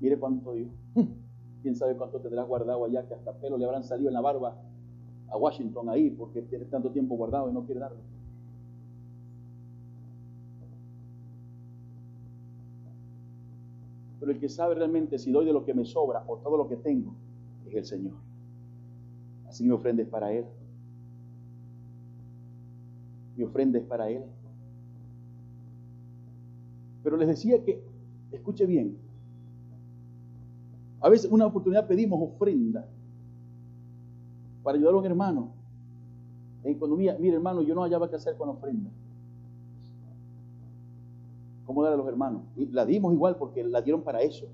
Mire 0.00 0.18
cuánto 0.18 0.54
dio. 0.54 0.66
Quién 1.62 1.76
sabe 1.76 1.94
cuánto 1.96 2.18
tendrás 2.18 2.48
guardado 2.48 2.84
allá, 2.84 3.06
que 3.06 3.14
hasta 3.14 3.32
pelo 3.34 3.56
le 3.56 3.64
habrán 3.64 3.84
salido 3.84 4.08
en 4.08 4.14
la 4.14 4.20
barba 4.20 4.56
a 5.32 5.36
Washington 5.36 5.88
ahí 5.88 6.10
porque 6.10 6.42
tiene 6.42 6.66
tanto 6.66 6.90
tiempo 6.90 7.16
guardado 7.16 7.48
y 7.48 7.54
no 7.54 7.64
quiere 7.64 7.80
darlo. 7.80 7.96
Pero 14.20 14.30
el 14.30 14.38
que 14.38 14.48
sabe 14.48 14.74
realmente 14.74 15.18
si 15.18 15.32
doy 15.32 15.46
de 15.46 15.52
lo 15.52 15.64
que 15.64 15.74
me 15.74 15.84
sobra 15.84 16.22
o 16.26 16.36
todo 16.36 16.56
lo 16.56 16.68
que 16.68 16.76
tengo 16.76 17.14
es 17.66 17.74
el 17.74 17.84
Señor. 17.84 18.12
Así 19.48 19.64
me 19.64 19.72
ofrendes 19.72 20.06
para 20.06 20.32
Él. 20.32 20.44
Mi 23.36 23.44
ofrenda 23.44 23.78
es 23.78 23.84
para 23.84 24.10
Él. 24.10 24.22
Pero 27.02 27.16
les 27.16 27.26
decía 27.26 27.64
que, 27.64 27.82
escuche 28.30 28.66
bien, 28.66 28.96
a 31.00 31.08
veces 31.08 31.30
una 31.30 31.46
oportunidad 31.46 31.88
pedimos 31.88 32.20
ofrenda 32.22 32.86
para 34.62 34.76
ayudar 34.76 34.94
a 34.94 34.96
un 34.98 35.06
hermano 35.06 35.52
en 36.64 36.72
economía. 36.72 37.16
Mire 37.18 37.36
hermano, 37.36 37.62
yo 37.62 37.74
no 37.74 37.82
hallaba 37.82 38.08
qué 38.08 38.16
hacer 38.16 38.36
con 38.36 38.48
la 38.48 38.54
ofrenda. 38.54 38.90
¿Cómo 41.66 41.82
dar 41.82 41.92
a 41.92 41.96
los 41.96 42.06
hermanos? 42.06 42.42
Y 42.56 42.66
la 42.66 42.84
dimos 42.84 43.12
igual 43.12 43.36
porque 43.36 43.64
la 43.64 43.80
dieron 43.80 44.02
para 44.02 44.20
eso, 44.20 44.46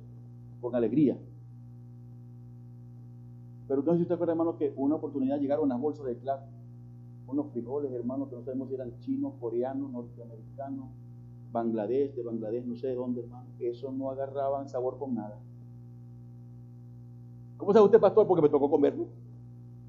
con 0.61 0.74
alegría. 0.74 1.18
Pero 3.66 3.80
entonces 3.80 4.02
usted 4.02 4.14
acuerda, 4.14 4.32
hermano, 4.32 4.56
que 4.56 4.72
una 4.76 4.94
oportunidad 4.94 5.38
llegaron 5.38 5.64
unas 5.64 5.80
bolsas 5.80 6.06
de 6.06 6.16
claro, 6.16 6.42
unos 7.26 7.50
frijoles, 7.52 7.92
hermano, 7.92 8.28
que 8.28 8.36
no 8.36 8.42
sabemos 8.42 8.68
si 8.68 8.74
eran 8.74 8.98
chinos, 9.00 9.34
coreanos, 9.40 9.90
norteamericanos, 9.90 10.86
Bangladesh, 11.52 12.14
de 12.14 12.22
Bangladesh, 12.22 12.64
no 12.64 12.76
sé 12.76 12.88
de 12.88 12.94
dónde, 12.94 13.20
hermano. 13.20 13.46
Eso 13.59 13.92
no 13.92 14.11
agarraban 14.11 14.68
sabor 14.68 14.98
con 14.98 15.14
nada. 15.14 15.38
¿Cómo 17.59 17.72
sabe 17.72 17.86
usted, 17.86 18.00
pastor? 18.00 18.26
Porque 18.26 18.42
me 18.42 18.48
tocó 18.48 18.70
comerlo. 18.70 19.06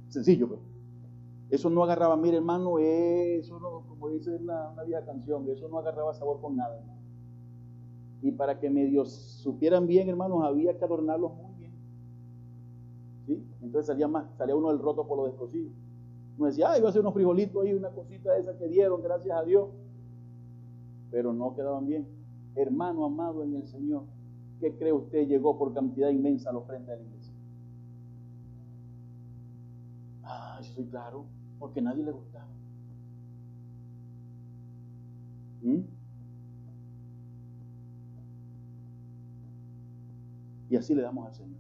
Sencillo. 0.10 0.48
Pues. 0.48 0.60
Eso 1.50 1.70
no 1.70 1.84
agarraba, 1.84 2.16
mire, 2.16 2.38
hermano, 2.38 2.78
eso 2.80 3.60
no, 3.60 3.84
como 3.88 4.10
dice 4.10 4.36
una, 4.36 4.70
una 4.70 4.84
vieja 4.84 5.04
canción, 5.06 5.50
eso 5.50 5.68
no 5.68 5.80
agarraba 5.80 6.14
sabor 6.14 6.40
con 6.42 6.56
nada. 6.56 6.80
Y 8.22 8.32
para 8.32 8.60
que 8.60 8.70
medio 8.70 9.06
supieran 9.06 9.88
bien, 9.88 10.10
hermanos, 10.10 10.44
había 10.44 10.78
que 10.78 10.86
adornarlos 10.86 11.34
muy 11.34 11.56
bien. 11.56 11.72
¿Sí? 13.26 13.44
Entonces 13.62 13.88
salía 13.88 14.08
más, 14.08 14.26
salía 14.38 14.56
uno 14.56 14.70
del 14.70 14.80
roto 14.80 15.08
por 15.08 15.18
lo 15.18 15.26
descosido. 15.26 15.72
Uno 16.38 16.48
decía, 16.48 16.72
ay, 16.72 16.80
iba 16.80 16.88
a 16.88 16.90
hacer 16.90 17.02
unos 17.02 17.14
frijolitos 17.14 17.64
ahí, 17.64 17.74
una 17.74 17.90
cosita 17.90 18.38
esa 18.38 18.58
que 18.58 18.68
dieron, 18.68 19.02
gracias 19.02 19.36
a 19.36 19.44
Dios 19.44 19.70
pero 21.12 21.34
no 21.34 21.56
quedaban 21.56 21.88
bien. 21.88 22.08
Hermano 22.56 23.06
amado 23.06 23.44
en 23.44 23.56
el 23.56 23.68
Señor, 23.68 24.04
¿qué 24.60 24.76
cree 24.76 24.94
usted 24.94 25.28
llegó 25.28 25.58
por 25.58 25.74
cantidad 25.74 26.10
inmensa 26.10 26.50
a 26.50 26.54
la 26.54 26.60
ofrenda 26.60 26.94
de 26.94 27.00
la 27.00 27.04
iglesia? 27.04 27.19
Soy 30.62 30.86
claro, 30.86 31.26
porque 31.60 31.80
a 31.80 31.84
nadie 31.84 32.04
le 32.04 32.12
gustaba. 32.12 32.48
¿Mm? 35.64 35.80
Y 40.70 40.76
así 40.76 40.94
le 40.94 41.02
damos 41.02 41.28
al 41.28 41.34
Señor. 41.34 41.60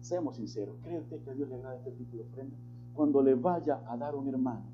Seamos 0.00 0.36
sinceros, 0.36 0.76
¿cree 0.82 0.98
usted 0.98 1.20
que 1.22 1.30
a 1.30 1.34
Dios 1.34 1.48
le 1.48 1.54
agrada 1.54 1.76
este 1.76 1.92
tipo 1.92 2.16
de 2.16 2.22
ofrenda? 2.24 2.56
Cuando 2.94 3.22
le 3.22 3.34
vaya 3.34 3.82
a 3.88 3.96
dar 3.96 4.14
un 4.14 4.28
hermano, 4.28 4.66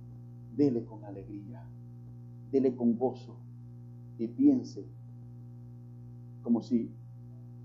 dele 0.57 0.84
con 0.84 1.05
alegría 1.05 1.62
dele 2.51 2.74
con 2.74 2.97
gozo 2.97 3.36
y 4.18 4.26
piense 4.26 4.84
como 6.43 6.62
si 6.62 6.91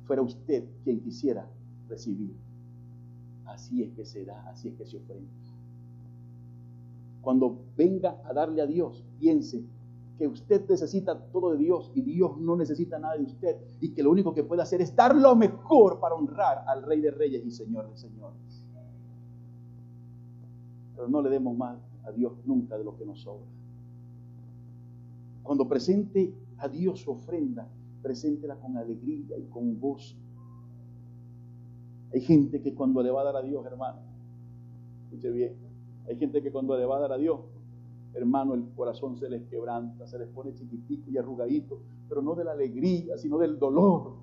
fuera 0.05 0.21
usted 0.21 0.65
quien 0.84 0.99
quisiera 0.99 1.47
recibir. 1.88 2.36
Así 3.46 3.84
es 3.84 3.91
que 3.94 4.06
se 4.06 4.26
da, 4.26 4.50
así 4.50 4.70
es 4.70 4.76
que 4.76 4.86
se 4.86 4.98
ofrenda. 4.98 5.32
Cuando 7.22 7.58
venga 7.78 8.22
a 8.26 8.34
darle 8.34 8.62
a 8.62 8.66
Dios, 8.66 9.04
piense 9.20 9.64
que 10.18 10.28
usted 10.28 10.68
necesita 10.70 11.18
todo 11.32 11.52
de 11.52 11.58
Dios 11.58 11.91
y 11.96 12.02
Dios 12.02 12.38
no 12.38 12.56
necesita 12.56 13.00
nada 13.00 13.18
de 13.18 13.24
usted 13.24 13.58
y 13.80 13.89
que 13.89 14.04
lo 14.04 14.12
único 14.12 14.34
que 14.34 14.44
puede 14.44 14.62
hacer 14.62 14.82
es 14.82 14.96
dar 14.96 15.16
lo 15.16 15.36
mejor 15.36 16.00
para 16.00 16.16
honrar 16.16 16.64
al 16.68 16.84
Rey 16.84 17.02
de 17.02 17.12
Reyes 17.12 17.44
y 17.46 17.52
Señor 17.52 17.89
de 17.89 17.98
Señores. 17.98 18.66
Pero 20.96 21.08
no 21.08 21.22
le 21.22 21.30
demos 21.30 21.58
más 21.58 21.80
a 22.06 22.12
Dios 22.12 22.34
nunca 22.46 22.78
de 22.78 22.84
lo 22.84 22.96
que 22.96 23.06
nos 23.06 23.22
sobra. 23.22 23.48
Cuando 25.41 25.68
presente 25.68 26.34
a 26.58 26.68
Dios 26.68 27.02
su 27.02 27.12
ofrenda, 27.12 27.68
preséntela 28.02 28.56
con 28.56 28.78
alegría 28.78 29.38
y 29.38 29.46
con 29.46 29.80
gozo. 29.80 30.16
Hay 32.14 32.22
gente 32.22 32.61
que 32.61 32.76
cuando 32.76 33.01
le 33.01 33.09
va 33.09 33.22
a 33.22 33.24
dar 33.24 33.38
a 33.38 33.41
Dios, 33.41 33.66
hermano, 33.66 33.99
escuche 35.05 35.32
bien, 35.32 35.55
hay 36.07 36.16
gente 36.18 36.43
que 36.43 36.51
cuando 36.51 36.78
le 36.78 36.86
va 36.86 36.97
a 36.97 36.99
dar 36.99 37.11
a 37.14 37.18
Dios, 37.18 37.39
hermano, 38.14 38.53
el 38.53 38.66
corazón 38.76 39.18
se 39.18 39.28
les 39.30 39.41
quebranta, 39.49 40.05
se 40.05 40.20
les 40.20 40.28
pone 40.28 40.53
chiquitico 40.53 41.09
y 41.09 41.18
arrugadito, 41.18 41.80
pero 42.07 42.22
no 42.22 42.36
de 42.36 42.43
la 42.43 42.51
alegría, 42.51 43.18
sino 43.18 43.39
del 43.39 43.57
dolor. 43.57 44.14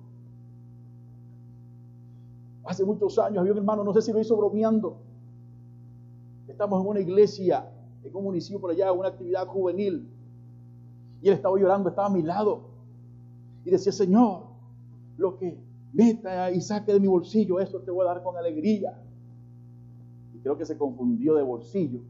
Hace 2.63 2.85
muchos 2.85 3.19
años 3.19 3.39
había 3.39 3.51
un 3.51 3.57
hermano, 3.57 3.83
no 3.83 3.93
sé 3.93 4.01
si 4.01 4.13
lo 4.13 4.21
hizo 4.21 4.37
bromeando. 4.37 4.97
Estamos 6.47 6.81
en 6.81 6.87
una 6.87 6.99
iglesia, 7.01 7.69
en 8.03 8.15
un 8.15 8.23
municipio 8.23 8.61
por 8.61 8.71
allá, 8.71 8.93
una 8.93 9.09
actividad 9.09 9.45
juvenil. 9.47 10.07
Y 11.21 11.27
él 11.27 11.33
estaba 11.33 11.59
llorando, 11.59 11.89
estaba 11.89 12.07
a 12.07 12.11
mi 12.11 12.21
lado. 12.21 12.61
Y 13.65 13.71
decía, 13.71 13.91
Señor, 13.91 14.43
lo 15.17 15.37
que 15.37 15.57
meta 15.93 16.51
y 16.51 16.61
saque 16.61 16.93
de 16.93 16.99
mi 16.99 17.07
bolsillo, 17.07 17.59
eso 17.59 17.79
te 17.79 17.91
voy 17.91 18.05
a 18.05 18.13
dar 18.13 18.23
con 18.23 18.37
alegría. 18.37 19.01
Y 20.33 20.39
creo 20.39 20.57
que 20.57 20.65
se 20.65 20.77
confundió 20.77 21.35
de 21.35 21.43
bolsillo. 21.43 22.01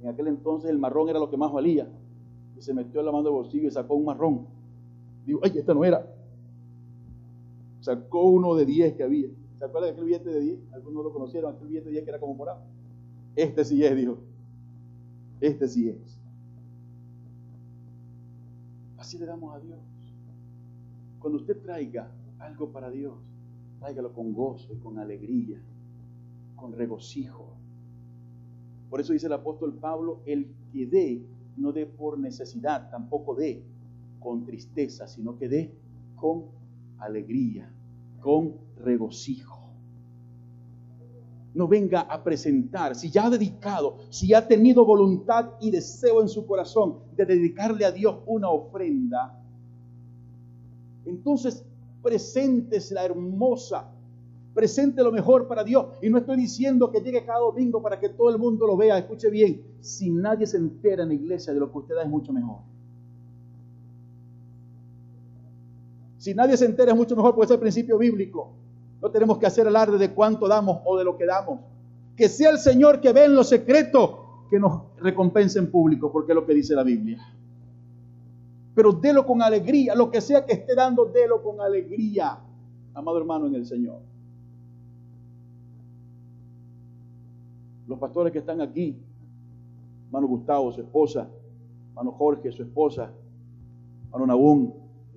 En 0.00 0.08
aquel 0.08 0.28
entonces 0.28 0.70
el 0.70 0.78
marrón 0.78 1.08
era 1.08 1.18
lo 1.18 1.30
que 1.30 1.36
más 1.36 1.52
valía. 1.52 1.88
Y 2.56 2.62
se 2.62 2.74
metió 2.74 3.02
la 3.02 3.10
mano 3.10 3.24
del 3.24 3.32
bolsillo 3.32 3.68
y 3.68 3.70
sacó 3.70 3.94
un 3.94 4.04
marrón. 4.04 4.46
Digo, 5.26 5.40
ay, 5.42 5.52
este 5.56 5.74
no 5.74 5.84
era. 5.84 6.06
Sacó 7.80 8.24
uno 8.24 8.54
de 8.54 8.64
10 8.64 8.94
que 8.94 9.02
había. 9.02 9.28
¿Se 9.58 9.64
acuerdan 9.64 9.88
de 9.88 9.92
aquel 9.92 10.04
billete 10.04 10.30
de 10.30 10.40
10? 10.40 10.58
Algunos 10.72 11.04
lo 11.04 11.12
conocieron, 11.12 11.54
aquel 11.54 11.68
billete 11.68 11.86
de 11.86 11.92
10 11.92 12.04
que 12.04 12.10
era 12.10 12.20
como 12.20 12.34
morado. 12.34 12.60
Este 13.34 13.64
sí 13.64 13.84
es, 13.84 13.96
dijo. 13.96 14.18
Este 15.40 15.68
sí 15.68 15.88
es. 15.88 16.18
Así 18.98 19.18
le 19.18 19.26
damos 19.26 19.54
a 19.54 19.60
Dios. 19.60 19.78
Cuando 21.18 21.38
usted 21.38 21.60
traiga 21.60 22.10
algo 22.44 22.70
para 22.70 22.90
Dios, 22.90 23.14
tráigalo 23.78 24.12
con 24.12 24.32
gozo 24.32 24.72
y 24.72 24.76
con 24.76 24.98
alegría, 24.98 25.60
con 26.56 26.72
regocijo. 26.72 27.56
Por 28.90 29.00
eso 29.00 29.12
dice 29.12 29.26
el 29.26 29.32
apóstol 29.32 29.74
Pablo, 29.74 30.20
el 30.26 30.46
que 30.72 30.86
dé, 30.86 31.22
no 31.56 31.72
dé 31.72 31.86
por 31.86 32.18
necesidad, 32.18 32.90
tampoco 32.90 33.34
dé 33.34 33.62
con 34.20 34.44
tristeza, 34.44 35.06
sino 35.06 35.36
que 35.36 35.48
dé 35.48 35.74
con 36.16 36.44
alegría, 36.98 37.70
con 38.20 38.54
regocijo 38.76 39.64
no 41.54 41.68
venga 41.68 42.00
a 42.00 42.22
presentar, 42.22 42.96
si 42.96 43.10
ya 43.10 43.26
ha 43.26 43.30
dedicado, 43.30 43.98
si 44.10 44.34
ha 44.34 44.46
tenido 44.46 44.84
voluntad 44.84 45.52
y 45.60 45.70
deseo 45.70 46.20
en 46.20 46.28
su 46.28 46.46
corazón 46.46 46.98
de 47.16 47.24
dedicarle 47.24 47.84
a 47.84 47.92
Dios 47.92 48.16
una 48.26 48.50
ofrenda, 48.50 49.40
entonces 51.06 51.64
presentes 52.04 52.92
la 52.92 53.04
hermosa, 53.04 53.90
presente 54.52 55.02
lo 55.02 55.10
mejor 55.10 55.48
para 55.48 55.64
Dios. 55.64 55.86
Y 56.02 56.10
no 56.10 56.18
estoy 56.18 56.36
diciendo 56.36 56.92
que 56.92 57.00
llegue 57.00 57.24
cada 57.24 57.40
domingo 57.40 57.82
para 57.82 57.98
que 57.98 58.10
todo 58.10 58.28
el 58.28 58.38
mundo 58.38 58.66
lo 58.66 58.76
vea, 58.76 58.98
escuche 58.98 59.30
bien, 59.30 59.62
si 59.80 60.10
nadie 60.10 60.46
se 60.46 60.58
entera 60.58 61.02
en 61.02 61.08
la 61.08 61.14
iglesia 61.14 61.52
de 61.54 61.60
lo 61.60 61.72
que 61.72 61.78
usted 61.78 61.94
da 61.94 62.02
es 62.02 62.08
mucho 62.08 62.32
mejor. 62.32 62.58
Si 66.18 66.34
nadie 66.34 66.56
se 66.56 66.66
entera 66.66 66.92
es 66.92 66.96
mucho 66.96 67.16
mejor, 67.16 67.34
porque 67.34 67.46
es 67.46 67.50
el 67.50 67.60
principio 67.60 67.98
bíblico. 67.98 68.52
No 69.00 69.10
tenemos 69.10 69.38
que 69.38 69.46
hacer 69.46 69.66
alarde 69.66 69.98
de 69.98 70.10
cuánto 70.12 70.46
damos 70.46 70.78
o 70.84 70.96
de 70.96 71.04
lo 71.04 71.16
que 71.16 71.26
damos. 71.26 71.60
Que 72.16 72.28
sea 72.28 72.50
el 72.50 72.58
Señor 72.58 73.00
que 73.00 73.12
ve 73.12 73.24
en 73.24 73.34
lo 73.34 73.44
secreto 73.44 74.46
que 74.50 74.58
nos 74.58 74.82
recompense 74.98 75.58
en 75.58 75.70
público, 75.70 76.12
porque 76.12 76.32
es 76.32 76.36
lo 76.36 76.46
que 76.46 76.54
dice 76.54 76.74
la 76.74 76.82
Biblia. 76.82 77.18
Pero 78.74 78.92
délo 78.92 79.24
con 79.24 79.40
alegría, 79.40 79.94
lo 79.94 80.10
que 80.10 80.20
sea 80.20 80.44
que 80.44 80.54
esté 80.54 80.74
dando, 80.74 81.04
délo 81.06 81.42
con 81.42 81.60
alegría, 81.60 82.38
amado 82.92 83.18
hermano 83.18 83.46
en 83.46 83.54
el 83.54 83.66
Señor. 83.66 84.00
Los 87.86 87.98
pastores 87.98 88.32
que 88.32 88.38
están 88.38 88.60
aquí, 88.60 88.96
hermano 90.06 90.26
Gustavo, 90.26 90.72
su 90.72 90.80
esposa, 90.80 91.28
hermano 91.90 92.12
Jorge, 92.12 92.50
su 92.50 92.62
esposa, 92.62 93.12
hermano 94.06 94.26
Nabún, 94.26 94.74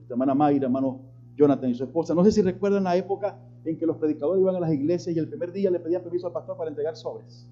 hermana 0.09 0.35
Mayra, 0.35 0.65
hermano 0.65 0.99
Jonathan 1.35 1.69
y 1.69 1.75
su 1.75 1.83
esposa. 1.83 2.13
No 2.13 2.23
sé 2.23 2.31
si 2.31 2.41
recuerdan 2.41 2.83
la 2.83 2.95
época 2.95 3.39
en 3.63 3.77
que 3.77 3.85
los 3.85 3.97
predicadores 3.97 4.41
iban 4.41 4.55
a 4.55 4.59
las 4.59 4.71
iglesias 4.71 5.15
y 5.15 5.19
el 5.19 5.27
primer 5.27 5.51
día 5.51 5.71
le 5.71 5.79
pedían 5.79 6.01
permiso 6.01 6.27
al 6.27 6.33
pastor 6.33 6.57
para 6.57 6.69
entregar 6.69 6.95
sobres. 6.95 7.47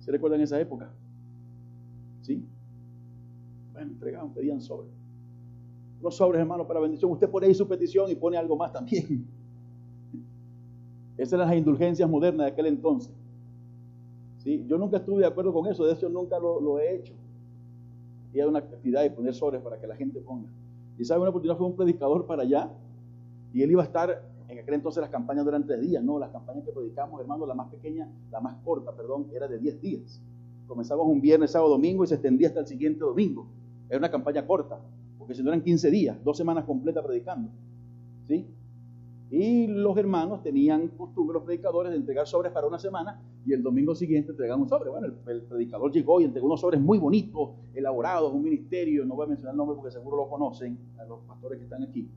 ¿Se 0.00 0.10
recuerdan 0.10 0.40
esa 0.40 0.58
época? 0.60 0.90
¿Sí? 2.22 2.44
Bueno, 3.78 3.92
entregaban, 3.92 4.34
pedían 4.34 4.60
sobres. 4.60 4.90
Los 6.02 6.16
sobres, 6.16 6.40
hermano, 6.40 6.66
para 6.66 6.80
bendición. 6.80 7.12
Usted 7.12 7.30
pone 7.30 7.46
ahí 7.46 7.54
su 7.54 7.68
petición 7.68 8.10
y 8.10 8.16
pone 8.16 8.36
algo 8.36 8.56
más 8.56 8.72
también. 8.72 9.24
Esas 11.16 11.34
eran 11.34 11.48
las 11.48 11.56
indulgencias 11.56 12.10
modernas 12.10 12.46
de 12.46 12.52
aquel 12.52 12.66
entonces. 12.66 13.12
¿Sí? 14.38 14.64
Yo 14.66 14.78
nunca 14.78 14.96
estuve 14.96 15.20
de 15.20 15.26
acuerdo 15.26 15.52
con 15.52 15.68
eso, 15.68 15.86
de 15.86 15.92
hecho 15.92 16.08
nunca 16.08 16.40
lo, 16.40 16.80
he 16.80 16.96
hecho. 16.96 17.12
Y 18.34 18.40
era 18.40 18.48
una 18.48 18.58
actividad 18.58 19.02
de 19.02 19.12
poner 19.12 19.32
sobres 19.32 19.62
para 19.62 19.80
que 19.80 19.86
la 19.86 19.94
gente 19.94 20.20
ponga. 20.20 20.48
Y 20.98 21.04
sabe, 21.04 21.20
una 21.20 21.30
oportunidad 21.30 21.56
fue 21.56 21.68
un 21.68 21.76
predicador 21.76 22.26
para 22.26 22.42
allá 22.42 22.72
y 23.54 23.62
él 23.62 23.70
iba 23.70 23.82
a 23.82 23.86
estar 23.86 24.24
en 24.48 24.58
aquel 24.58 24.74
entonces 24.74 25.00
las 25.00 25.10
campañas 25.10 25.44
no 25.44 25.50
eran 25.50 25.66
tres 25.66 25.80
días, 25.80 26.02
no, 26.02 26.18
las 26.18 26.30
campañas 26.30 26.64
que 26.64 26.72
predicamos, 26.72 27.20
hermano, 27.20 27.46
la 27.46 27.54
más 27.54 27.68
pequeña, 27.68 28.10
la 28.32 28.40
más 28.40 28.56
corta, 28.64 28.90
perdón, 28.90 29.28
era 29.32 29.46
de 29.46 29.58
diez 29.58 29.80
días. 29.80 30.20
Comenzamos 30.68 31.06
un 31.06 31.20
viernes, 31.20 31.52
sábado, 31.52 31.70
domingo 31.70 32.04
y 32.04 32.08
se 32.08 32.14
extendía 32.14 32.48
hasta 32.48 32.60
el 32.60 32.66
siguiente 32.66 33.00
domingo. 33.00 33.46
Era 33.88 33.98
una 33.98 34.10
campaña 34.10 34.46
corta, 34.46 34.78
porque 35.18 35.34
si 35.34 35.42
no 35.42 35.50
eran 35.50 35.62
15 35.62 35.90
días, 35.90 36.22
dos 36.24 36.36
semanas 36.36 36.64
completas 36.64 37.04
predicando. 37.04 37.50
¿Sí? 38.26 38.46
Y 39.30 39.66
los 39.66 39.96
hermanos 39.98 40.42
tenían 40.42 40.88
costumbre, 40.88 41.34
los 41.34 41.42
predicadores, 41.42 41.90
de 41.92 41.98
entregar 41.98 42.26
sobres 42.26 42.50
para 42.50 42.66
una 42.66 42.78
semana 42.78 43.20
y 43.44 43.52
el 43.52 43.62
domingo 43.62 43.94
siguiente 43.94 44.30
entregaban 44.30 44.62
un 44.62 44.68
sobre. 44.68 44.88
Bueno, 44.88 45.06
el, 45.06 45.42
predicador 45.42 45.92
llegó 45.92 46.20
y 46.20 46.24
entregó 46.24 46.46
unos 46.46 46.60
sobres 46.60 46.80
muy 46.80 46.98
bonitos, 46.98 47.50
elaborados, 47.74 48.32
un 48.32 48.42
ministerio, 48.42 49.04
no 49.04 49.16
voy 49.16 49.26
a 49.26 49.28
mencionar 49.28 49.52
el 49.52 49.58
nombre 49.58 49.76
porque 49.76 49.90
seguro 49.90 50.16
lo 50.16 50.28
conocen, 50.28 50.78
a 50.98 51.04
los 51.04 51.20
pastores 51.20 51.58
que 51.58 51.64
están 51.64 51.82
aquí, 51.82 52.08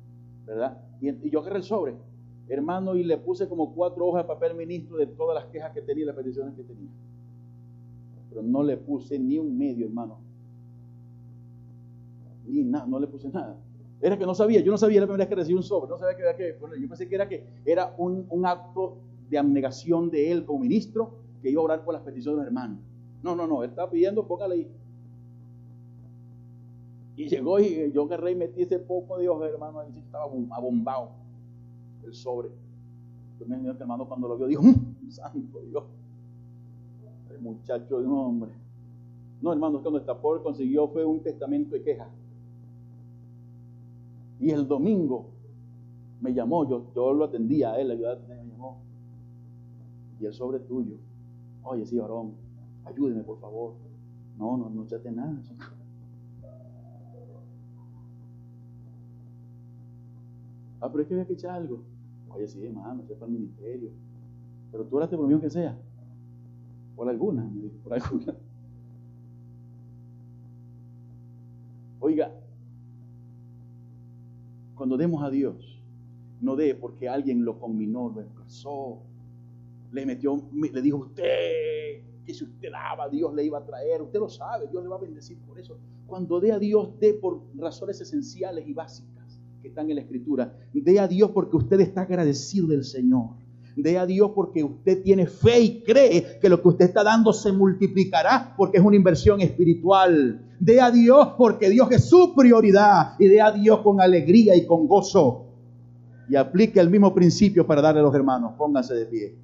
¿verdad? 0.45 0.78
Y, 1.01 1.09
y 1.09 1.30
yo 1.30 1.41
agarré 1.41 1.57
el 1.57 1.63
sobre, 1.63 1.95
hermano, 2.47 2.95
y 2.95 3.03
le 3.03 3.17
puse 3.17 3.49
como 3.49 3.74
cuatro 3.74 4.07
hojas 4.07 4.24
de 4.24 4.28
papel 4.28 4.55
ministro 4.55 4.95
de 4.95 5.07
todas 5.07 5.36
las 5.36 5.51
quejas 5.51 5.74
que 5.74 5.82
tenía 5.82 6.03
y 6.03 6.07
las 6.07 6.15
peticiones 6.15 6.55
que 6.55 6.63
tenía. 6.63 6.91
Pero 8.30 8.41
no 8.41 8.63
le 8.63 8.78
puse 8.78 9.19
ni 9.19 9.38
un 9.38 9.57
medio, 9.57 9.86
hermano. 9.86 10.31
Ni 12.48 12.64
nada, 12.64 12.86
no 12.86 13.00
le 13.00 13.08
puse 13.08 13.30
nada. 13.30 13.58
Era 14.02 14.18
que 14.18 14.26
no 14.26 14.34
sabía, 14.34 14.62
yo 14.62 14.72
no 14.72 14.78
sabía 14.78 15.00
la 15.00 15.06
primera 15.06 15.26
vez 15.26 15.30
que 15.30 15.36
recibí 15.36 15.56
un 15.56 15.64
sobre, 15.64 15.89
no 15.89 15.98
sabía 15.98 16.18
que 16.18 16.24
era 16.24 16.36
que, 16.36 16.58
yo 16.80 16.88
pensé 16.88 17.08
que 17.08 17.16
era 17.16 17.30
que 17.30 17.46
era 17.66 17.94
un, 17.98 18.46
acto 18.46 18.98
de 19.30 19.38
abnegación 19.38 20.10
de 20.10 20.32
él 20.32 20.44
como 20.44 20.60
ministro 20.60 21.12
que 21.42 21.52
iba 21.52 21.62
a 21.62 21.66
orar 21.66 21.86
por 21.86 21.94
las 21.94 22.04
peticiones 22.04 22.38
de 22.38 22.42
los 22.42 22.48
hermanos. 22.48 22.80
No, 23.22 23.36
no, 23.36 23.46
no, 23.46 23.64
él 23.64 23.70
estaba 23.70 23.92
pidiendo, 23.92 24.26
póngale 24.26 24.56
ahí. 24.56 24.68
Y 27.16 27.30
llegó 27.30 27.60
y 27.60 27.92
yo 27.92 28.04
agarré 28.06 28.32
y 28.32 28.36
metí 28.36 28.64
ese 28.64 28.80
poco 28.80 29.18
de 29.18 29.24
Dios, 29.24 29.39
hermano, 29.44 29.82
ahí 29.82 29.92
estaba 29.96 30.24
abombado 30.24 31.10
el 32.04 32.14
sobre. 32.16 32.50
Entonces 33.34 33.60
mi 33.60 33.70
hermano 33.70 34.08
cuando 34.08 34.28
lo 34.28 34.38
vio 34.38 34.48
dijo, 34.48 34.64
mm, 34.64 35.12
santo 35.12 35.60
Dios, 35.70 35.84
el 37.30 37.42
muchacho 37.42 38.00
de 38.00 38.08
un 38.08 38.14
hombre. 38.18 38.52
No, 39.42 39.54
hermano, 39.54 39.82
cuando 39.82 40.00
esta 40.00 40.20
pobre 40.20 40.42
consiguió 40.42 40.88
fue 40.88 41.06
un 41.06 41.22
testamento 41.22 41.76
de 41.76 41.84
queja. 41.84 42.08
Y 44.42 44.50
el 44.50 44.68
domingo 44.68 45.30
me 46.20 46.34
llamó, 46.34 46.68
yo, 46.68 46.92
yo 46.96 47.14
lo 47.14 47.26
atendía 47.26 47.74
a 47.74 47.80
él, 47.80 47.96
me 48.28 48.36
llamó. 48.36 48.82
Y 50.20 50.26
el 50.26 50.34
sobre 50.34 50.60
tuyo. 50.60 50.98
Oye, 51.64 51.86
sí, 51.86 52.00
varón, 52.00 52.34
ayúdeme 52.84 53.24
por 53.24 53.39
favor. 53.39 53.76
No, 54.39 54.58
no, 54.58 54.68
no 54.72 54.84
echaste 54.84 55.12
nada. 55.12 55.39
Ah, 60.82 60.89
pero 60.89 61.04
es 61.04 61.08
que 61.08 61.14
había 61.14 61.28
que 61.28 61.34
echar 61.34 61.52
algo. 61.52 61.84
Oye, 62.32 62.48
sí, 62.48 62.66
hermano, 62.66 63.04
es 63.08 63.16
para 63.18 63.32
el 63.32 63.38
ministerio. 63.38 63.92
Pero 64.72 64.86
tú 64.86 64.98
oraste 64.98 65.16
por 65.16 65.28
mí 65.28 65.39
que 65.39 65.52
sea. 65.52 65.78
Por 66.96 67.08
alguna, 67.08 67.48
por 67.84 67.94
alguna. 67.94 68.36
Oiga, 72.00 72.32
cuando 74.82 74.98
demos 74.98 75.22
a 75.22 75.30
Dios, 75.30 75.80
no 76.40 76.56
dé 76.56 76.74
porque 76.74 77.08
alguien 77.08 77.46
lo 77.46 77.60
combinó, 77.60 78.10
lo 78.10 78.22
empezó, 78.22 78.98
le 79.92 80.08
metió, 80.08 80.42
le 80.56 80.82
dijo 80.82 80.98
usted 80.98 82.02
que 82.26 82.34
si 82.34 82.46
usted 82.46 82.72
daba, 82.72 83.08
Dios 83.08 83.32
le 83.36 83.46
iba 83.46 83.60
a 83.60 83.64
traer, 83.64 84.02
usted 84.02 84.18
lo 84.18 84.28
sabe, 84.28 84.66
Dios 84.72 84.82
le 84.82 84.90
va 84.90 84.96
a 84.96 85.00
bendecir 85.00 85.38
por 85.42 85.60
eso. 85.60 85.78
Cuando 86.08 86.40
dé 86.40 86.52
a 86.52 86.58
Dios, 86.58 87.00
dé 87.00 87.14
por 87.14 87.44
razones 87.56 88.02
esenciales 88.02 88.68
y 88.68 88.74
básicas 88.74 89.40
que 89.62 89.68
están 89.68 89.88
en 89.88 89.98
la 89.98 90.02
Escritura. 90.02 90.52
Dé 90.74 91.00
a 91.00 91.08
Dios 91.08 91.30
porque 91.30 91.58
usted 91.58 91.80
está 91.80 92.02
agradecido 92.02 92.66
del 92.66 92.84
Señor. 92.84 93.36
Dé 93.76 93.97
a 93.97 94.05
Dios 94.05 94.32
porque 94.36 94.63
usted 94.63 95.01
tiene 95.01 95.26
fe 95.28 95.59
y 95.61 95.82
cree 95.82 96.39
que 96.41 96.49
lo 96.49 96.61
que 96.61 96.67
usted 96.67 96.86
está 96.86 97.03
dando 97.03 97.32
se 97.32 97.51
multiplicará 97.51 98.53
porque 98.57 98.78
es 98.78 98.84
una 98.84 98.95
inversión 98.95 99.41
espiritual. 99.41 100.41
Dé 100.59 100.82
a 100.82 100.91
Dios 100.91 101.30
porque 101.38 101.69
Dios 101.69 101.89
es 101.91 102.05
su 102.05 102.34
prioridad 102.36 103.13
y 103.17 103.28
dé 103.28 103.41
a 103.41 103.51
Dios 103.51 103.80
con 103.80 104.01
alegría 104.01 104.55
y 104.55 104.65
con 104.65 104.88
gozo. 104.88 105.45
Y 106.30 106.36
aplique 106.36 106.80
el 106.80 106.89
mismo 106.89 107.13
principio 107.13 107.65
para 107.65 107.82
darle 107.82 108.01
a 108.01 108.03
los 108.03 108.15
hermanos. 108.15 108.53
Pónganse 108.57 108.93
de 108.93 109.05
pie. 109.05 109.36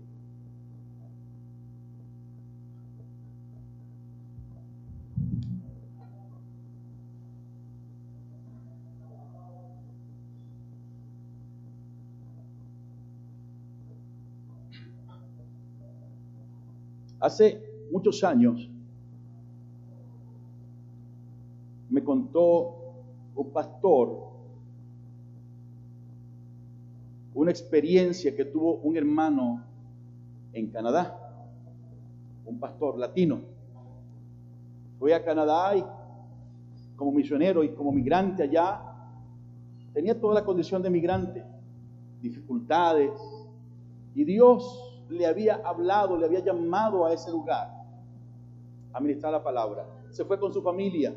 Hace 17.19 17.61
muchos 17.91 18.23
años 18.23 18.69
me 21.89 22.03
contó 22.03 22.75
un 23.35 23.51
pastor 23.51 24.27
una 27.37 27.51
experiencia 27.51 28.35
que 28.35 28.45
tuvo 28.45 28.77
un 28.77 28.97
hermano 28.97 29.63
en 30.53 30.71
Canadá, 30.71 31.45
un 32.45 32.59
pastor 32.59 32.97
latino. 32.97 33.41
Fue 34.97 35.13
a 35.13 35.23
Canadá 35.23 35.77
y 35.77 35.85
como 36.95 37.11
misionero 37.11 37.63
y 37.63 37.69
como 37.69 37.91
migrante 37.91 38.41
allá, 38.41 38.81
tenía 39.93 40.19
toda 40.19 40.33
la 40.33 40.43
condición 40.43 40.81
de 40.81 40.89
migrante, 40.89 41.45
dificultades, 42.23 43.11
y 44.15 44.23
Dios 44.23 44.96
le 45.09 45.25
había 45.25 45.55
hablado, 45.63 46.17
le 46.17 46.25
había 46.25 46.39
llamado 46.39 47.05
a 47.05 47.13
ese 47.13 47.31
lugar 47.31 47.73
a 48.93 48.99
ministrar 48.99 49.31
la 49.31 49.43
palabra. 49.43 49.85
Se 50.09 50.25
fue 50.25 50.39
con 50.39 50.53
su 50.53 50.61
familia. 50.61 51.15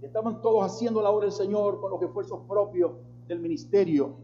Estaban 0.00 0.42
todos 0.42 0.64
haciendo 0.64 1.00
la 1.00 1.10
obra 1.10 1.26
del 1.26 1.32
Señor 1.32 1.80
con 1.80 1.90
los 1.90 2.02
esfuerzos 2.02 2.40
propios 2.48 2.92
del 3.28 3.38
ministerio. 3.38 4.14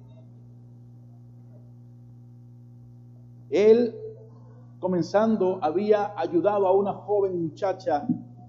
Él, 3.51 3.95
comenzando, 4.81 5.59
había 5.63 6.13
ayudado 6.19 6.67
a 6.67 6.73
una 6.73 6.93
joven 6.93 7.41
muchacha 7.41 8.07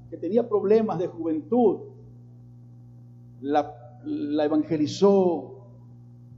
que 0.10 0.18
tenía 0.18 0.48
problemas 0.48 0.98
de 0.98 1.08
juventud. 1.08 1.82
La, 3.42 3.74
la 4.04 4.46
evangelizó, 4.46 5.60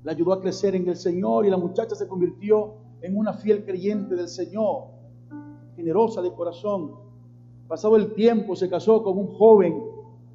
la 0.03 0.11
ayudó 0.11 0.33
a 0.33 0.41
crecer 0.41 0.75
en 0.75 0.87
el 0.87 0.97
Señor 0.97 1.45
y 1.45 1.49
la 1.49 1.57
muchacha 1.57 1.95
se 1.95 2.07
convirtió 2.07 2.80
en 3.01 3.17
una 3.17 3.33
fiel 3.33 3.65
creyente 3.65 4.15
del 4.15 4.27
Señor, 4.27 4.85
generosa 5.75 6.21
de 6.21 6.31
corazón. 6.33 6.95
Pasado 7.67 7.95
el 7.95 8.13
tiempo 8.13 8.55
se 8.55 8.69
casó 8.69 9.03
con 9.03 9.17
un 9.17 9.27
joven, 9.35 9.81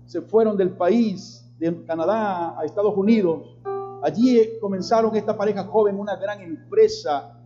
se 0.06 0.22
fueron 0.22 0.56
del 0.56 0.70
país, 0.70 1.46
de 1.58 1.84
Canadá 1.84 2.58
a 2.58 2.64
Estados 2.64 2.96
Unidos. 2.96 3.56
Allí 4.02 4.58
comenzaron 4.60 5.14
esta 5.16 5.36
pareja 5.36 5.64
joven 5.64 5.98
una 5.98 6.16
gran 6.16 6.40
empresa. 6.40 7.38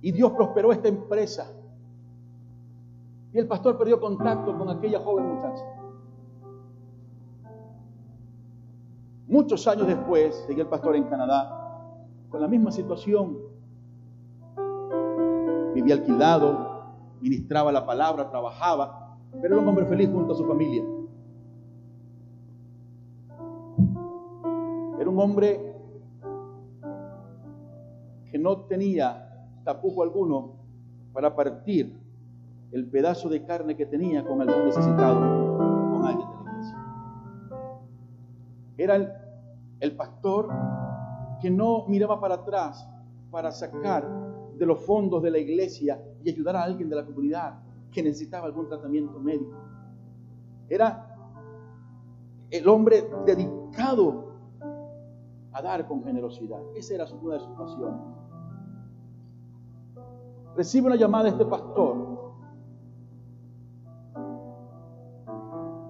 Y 0.00 0.12
Dios 0.12 0.32
prosperó 0.32 0.72
esta 0.72 0.88
empresa. 0.88 1.50
Y 3.32 3.38
el 3.38 3.46
pastor 3.46 3.76
perdió 3.76 4.00
contacto 4.00 4.56
con 4.56 4.68
aquella 4.70 5.00
joven 5.00 5.34
muchacha. 5.34 5.77
Muchos 9.28 9.68
años 9.68 9.86
después, 9.86 10.34
seguía 10.46 10.62
el 10.62 10.70
pastor 10.70 10.96
en 10.96 11.04
Canadá, 11.04 11.94
con 12.30 12.40
la 12.40 12.48
misma 12.48 12.72
situación. 12.72 13.36
Vivía 15.74 15.96
alquilado, 15.96 16.94
ministraba 17.20 17.70
la 17.70 17.84
palabra, 17.84 18.30
trabajaba, 18.30 19.18
pero 19.42 19.54
era 19.54 19.62
un 19.62 19.68
hombre 19.68 19.84
feliz 19.84 20.08
junto 20.10 20.32
a 20.32 20.34
su 20.34 20.46
familia. 20.46 20.82
Era 24.98 25.10
un 25.10 25.20
hombre 25.20 25.74
que 28.30 28.38
no 28.38 28.62
tenía 28.62 29.46
tapujo 29.62 30.02
alguno 30.02 30.54
para 31.12 31.36
partir 31.36 32.00
el 32.72 32.88
pedazo 32.88 33.28
de 33.28 33.44
carne 33.44 33.76
que 33.76 33.84
tenía 33.84 34.24
con 34.24 34.40
algún 34.40 34.64
necesitado, 34.64 35.47
era 38.78 38.94
el, 39.80 39.96
pastor 39.96 40.48
que 41.40 41.50
no 41.50 41.84
miraba 41.88 42.20
para 42.20 42.36
atrás 42.36 42.88
para 43.30 43.50
sacar 43.50 44.08
de 44.56 44.64
los 44.64 44.80
fondos 44.80 45.22
de 45.22 45.32
la 45.32 45.38
iglesia 45.38 46.00
y 46.22 46.30
ayudar 46.30 46.56
a 46.56 46.62
alguien 46.62 46.88
de 46.88 46.96
la 46.96 47.04
comunidad 47.04 47.58
que 47.90 48.02
necesitaba 48.02 48.46
algún 48.46 48.68
tratamiento 48.68 49.18
médico. 49.18 49.56
Era 50.68 51.16
el 52.50 52.68
hombre 52.68 53.08
dedicado 53.26 54.32
a 55.52 55.60
dar 55.60 55.86
con 55.86 56.04
generosidad. 56.04 56.60
Esa 56.76 56.94
era 56.94 57.06
una 57.20 57.34
de 57.34 57.40
sus 57.40 57.56
pasiones. 57.56 58.00
Recibe 60.56 60.86
una 60.86 60.96
llamada 60.96 61.24
de 61.24 61.30
este 61.30 61.44
pastor 61.46 62.32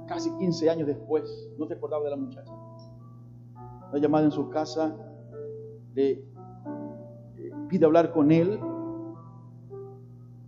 casi 0.07 0.31
15 0.37 0.71
años 0.71 0.87
después. 0.87 1.51
No 1.59 1.67
se 1.67 1.75
acordaba 1.75 2.05
de 2.05 2.11
la 2.11 2.17
muchacha 2.17 2.53
una 3.91 3.99
llamada 3.99 4.25
en 4.25 4.31
su 4.31 4.49
casa, 4.51 4.97
le 5.95 6.11
eh, 6.11 6.25
pide 7.69 7.87
hablar 7.87 8.13
con 8.13 8.31
él 8.31 8.59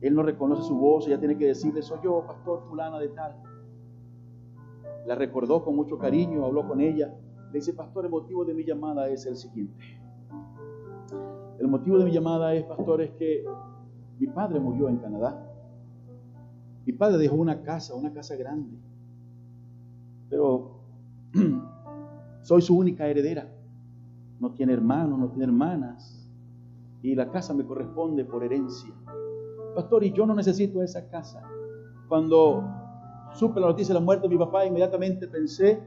Él 0.00 0.14
no 0.14 0.22
reconoce 0.22 0.62
su 0.62 0.76
voz, 0.78 1.06
ella 1.06 1.18
tiene 1.18 1.36
que 1.36 1.46
decirle, 1.46 1.82
soy 1.82 1.98
yo, 2.02 2.24
pastor 2.26 2.62
fulana 2.68 2.98
de 2.98 3.08
tal. 3.08 3.36
La 5.06 5.14
recordó 5.14 5.62
con 5.62 5.76
mucho 5.76 5.98
cariño, 5.98 6.44
habló 6.44 6.66
con 6.66 6.80
ella. 6.80 7.14
Le 7.52 7.58
dice, 7.58 7.74
pastor, 7.74 8.06
el 8.06 8.10
motivo 8.10 8.44
de 8.44 8.54
mi 8.54 8.64
llamada 8.64 9.08
es 9.08 9.26
el 9.26 9.36
siguiente. 9.36 9.82
El 11.58 11.68
motivo 11.68 11.98
de 11.98 12.04
mi 12.04 12.12
llamada 12.12 12.54
es, 12.54 12.64
pastor, 12.64 13.02
es 13.02 13.10
que 13.12 13.44
mi 14.18 14.26
padre 14.28 14.58
murió 14.58 14.88
en 14.88 14.96
Canadá. 14.96 15.46
Mi 16.86 16.94
padre 16.94 17.18
dejó 17.18 17.36
una 17.36 17.62
casa, 17.62 17.94
una 17.94 18.12
casa 18.12 18.36
grande. 18.36 18.78
Pero 20.30 20.80
soy 22.42 22.62
su 22.62 22.76
única 22.76 23.06
heredera. 23.06 23.48
No 24.38 24.52
tiene 24.52 24.72
hermanos, 24.72 25.18
no 25.18 25.28
tiene 25.28 25.44
hermanas. 25.44 26.28
Y 27.02 27.14
la 27.14 27.30
casa 27.30 27.54
me 27.54 27.64
corresponde 27.64 28.24
por 28.24 28.44
herencia. 28.44 28.92
Pastor, 29.74 30.04
y 30.04 30.12
yo 30.12 30.26
no 30.26 30.34
necesito 30.34 30.82
esa 30.82 31.08
casa. 31.08 31.42
Cuando 32.08 32.64
supe 33.34 33.60
la 33.60 33.68
noticia 33.68 33.94
de 33.94 34.00
la 34.00 34.04
muerte 34.04 34.28
de 34.28 34.34
mi 34.34 34.38
papá, 34.38 34.66
inmediatamente 34.66 35.28
pensé, 35.28 35.80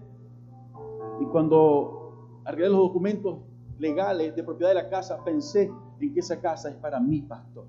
y 1.20 1.26
cuando 1.26 2.42
arreglé 2.46 2.70
los 2.70 2.80
documentos 2.80 3.40
legales 3.80 4.36
de 4.36 4.44
propiedad 4.44 4.72
de 4.72 4.76
la 4.76 4.90
casa, 4.90 5.24
pensé 5.24 5.72
en 6.00 6.14
que 6.14 6.20
esa 6.20 6.40
casa 6.40 6.70
es 6.70 6.76
para 6.76 7.00
mi 7.00 7.22
pastor. 7.22 7.66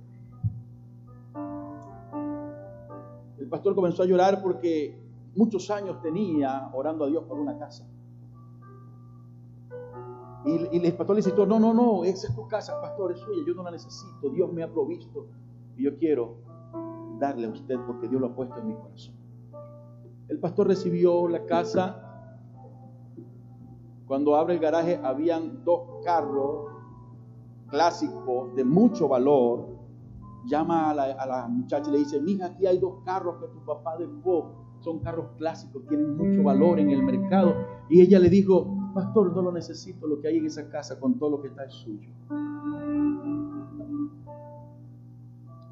El 3.39 3.49
pastor 3.49 3.75
comenzó 3.75 4.03
a 4.03 4.07
llorar 4.07 4.43
porque 4.43 4.99
muchos 5.35 5.71
años 5.71 6.01
tenía 6.01 6.71
orando 6.73 7.05
a 7.05 7.09
Dios 7.09 7.25
por 7.25 7.39
una 7.39 7.59
casa. 7.59 7.87
Y, 10.45 10.87
el 10.87 10.95
pastor 10.95 11.17
le 11.17 11.23
dice, 11.23 11.35
no, 11.37 11.59
no, 11.59 11.73
no, 11.73 12.05
esa 12.05 12.29
es 12.29 12.35
tu 12.35 12.47
casa, 12.49 12.79
pastor, 12.81 13.13
es 13.13 13.19
suya, 13.19 13.43
yo 13.47 13.55
no 13.55 13.63
la 13.63 13.71
necesito, 13.71 14.29
Dios 14.31 14.53
me 14.53 14.63
ha 14.63 14.71
provisto 14.71 15.27
y 15.77 15.85
yo 15.85 15.97
quiero 15.97 16.37
darle 17.19 17.47
a 17.47 17.51
usted 17.51 17.77
porque 17.87 18.09
Dios 18.09 18.21
lo 18.21 18.29
ha 18.29 18.35
puesto 18.35 18.59
en 18.59 18.69
mi 18.69 18.75
corazón. 18.75 19.15
El 20.29 20.39
pastor 20.39 20.69
recibió 20.69 21.29
la 21.29 21.45
casa. 21.45 22.01
Cuando 24.07 24.37
abre 24.37 24.55
el 24.55 24.61
garaje 24.61 25.01
habían 25.03 25.65
dos 25.65 25.81
carros 26.05 26.67
clásicos 27.69 28.55
de 28.55 28.65
mucho 28.65 29.09
valor. 29.09 29.67
Llama 30.47 30.91
a 30.91 30.95
la, 30.95 31.05
a 31.05 31.27
la 31.27 31.49
muchacha 31.49 31.89
y 31.89 31.93
le 31.93 31.99
dice, 32.01 32.21
mija, 32.21 32.47
aquí 32.47 32.67
hay 32.67 32.79
dos 32.79 33.03
carros 33.05 33.37
que 33.41 33.49
tu 33.49 33.65
papá 33.65 33.97
dejó. 33.97 34.79
Son 34.81 34.99
carros 34.99 35.29
clásicos, 35.39 35.87
tienen 35.89 36.17
mucho 36.17 36.43
valor 36.43 36.79
en 36.79 36.91
el 36.91 37.03
mercado. 37.03 37.55
Y 37.89 38.03
ella 38.03 38.19
le 38.19 38.29
dijo, 38.29 38.74
pastor, 38.95 39.35
no 39.35 39.43
lo 39.43 39.53
necesito, 39.53 40.07
lo 40.07 40.21
que 40.21 40.29
hay 40.29 40.39
en 40.39 40.47
esa 40.47 40.69
casa 40.71 40.99
con 40.99 41.19
todo 41.19 41.31
lo 41.31 41.43
que 41.43 41.49
está 41.49 41.65
es 41.65 41.75
suyo. 41.75 42.09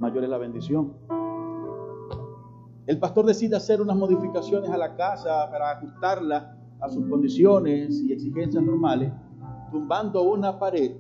Mayor 0.01 0.25
es 0.25 0.31
la 0.31 0.39
bendición. 0.39 0.93
El 2.87 2.99
pastor 2.99 3.25
decide 3.25 3.57
hacer 3.57 3.81
unas 3.81 3.97
modificaciones 3.97 4.69
a 4.71 4.77
la 4.77 4.97
casa 4.97 5.49
para 5.51 5.71
ajustarla 5.71 6.59
a 6.81 6.89
sus 6.89 7.07
condiciones 7.09 8.01
y 8.01 8.13
exigencias 8.13 8.63
normales, 8.63 9.13
tumbando 9.71 10.23
una 10.23 10.59
pared, 10.59 10.97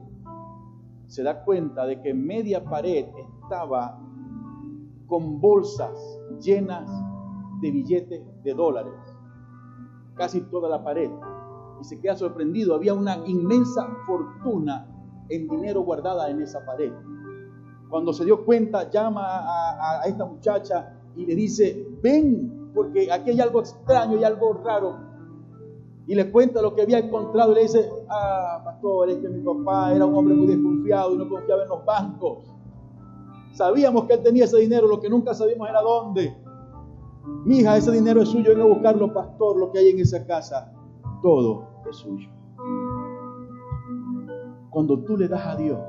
se 1.08 1.22
da 1.22 1.44
cuenta 1.44 1.84
de 1.84 2.00
que 2.00 2.14
media 2.14 2.64
pared 2.64 3.06
estaba 3.42 3.98
con 5.06 5.40
bolsas 5.40 5.92
llenas 6.40 6.88
de 7.60 7.70
billetes 7.70 8.22
de 8.44 8.54
dólares, 8.54 8.94
casi 10.14 10.40
toda 10.42 10.70
la 10.70 10.82
pared. 10.82 11.10
Y 11.82 11.84
se 11.84 11.98
queda 11.98 12.14
sorprendido, 12.14 12.76
había 12.76 12.94
una 12.94 13.26
inmensa 13.26 13.88
fortuna 14.06 14.86
en 15.28 15.48
dinero 15.48 15.80
guardada 15.80 16.30
en 16.30 16.40
esa 16.40 16.64
pared. 16.64 16.92
Cuando 17.90 18.12
se 18.12 18.24
dio 18.24 18.44
cuenta, 18.44 18.88
llama 18.88 19.24
a, 19.24 20.02
esta 20.06 20.24
muchacha 20.24 20.94
y 21.16 21.26
le 21.26 21.34
dice, 21.34 21.84
ven, 22.00 22.70
porque 22.72 23.10
aquí 23.10 23.30
hay 23.30 23.40
algo 23.40 23.58
extraño 23.58 24.16
y 24.16 24.22
algo 24.22 24.52
raro. 24.64 24.96
Y 26.06 26.14
le 26.14 26.30
cuenta 26.30 26.62
lo 26.62 26.72
que 26.72 26.82
había 26.82 27.00
encontrado 27.00 27.50
y 27.50 27.54
le 27.56 27.62
dice, 27.62 27.90
ah, 28.08 28.60
pastor, 28.64 29.10
es 29.10 29.18
que 29.18 29.28
mi 29.28 29.40
papá 29.40 29.92
era 29.92 30.06
un 30.06 30.14
hombre 30.14 30.36
muy 30.36 30.46
desconfiado 30.46 31.14
y 31.14 31.18
no 31.18 31.28
confiaba 31.28 31.64
en 31.64 31.68
los 31.68 31.84
bancos. 31.84 32.44
Sabíamos 33.54 34.04
que 34.04 34.14
él 34.14 34.22
tenía 34.22 34.44
ese 34.44 34.58
dinero, 34.58 34.86
lo 34.86 35.00
que 35.00 35.10
nunca 35.10 35.34
sabíamos 35.34 35.68
era 35.68 35.82
dónde. 35.82 36.32
Mi 37.44 37.58
hija, 37.58 37.76
ese 37.76 37.90
dinero 37.90 38.22
es 38.22 38.28
suyo, 38.28 38.50
venga 38.50 38.62
a 38.62 38.68
buscarlo, 38.68 39.12
pastor, 39.12 39.56
lo 39.56 39.72
que 39.72 39.80
hay 39.80 39.88
en 39.88 39.98
esa 39.98 40.24
casa, 40.24 40.72
todo 41.22 41.71
suyo. 41.92 42.28
Cuando 44.70 45.00
tú 45.00 45.16
le 45.16 45.28
das 45.28 45.46
a 45.46 45.56
Dios, 45.56 45.80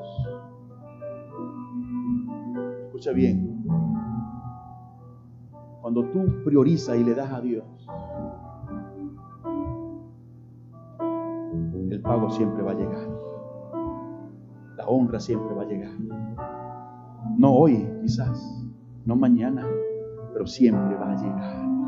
escucha 2.86 3.12
bien, 3.12 3.64
cuando 5.82 6.04
tú 6.10 6.44
priorizas 6.44 6.98
y 6.98 7.04
le 7.04 7.16
das 7.16 7.32
a 7.32 7.42
Dios, 7.42 7.66
el 11.90 12.02
pago 12.02 12.30
siempre 12.30 12.64
va 12.64 12.72
a 12.72 12.76
llegar. 12.76 13.08
La 14.78 14.86
honra 14.88 15.20
siempre 15.20 15.54
va 15.54 15.62
a 15.62 15.66
llegar. 15.66 15.92
No 17.38 17.54
hoy, 17.54 17.88
quizás, 18.02 18.66
no 19.06 19.16
mañana, 19.16 19.66
pero 20.34 20.48
siempre 20.48 20.96
va 20.96 21.12
a 21.12 21.16
llegar. 21.16 21.83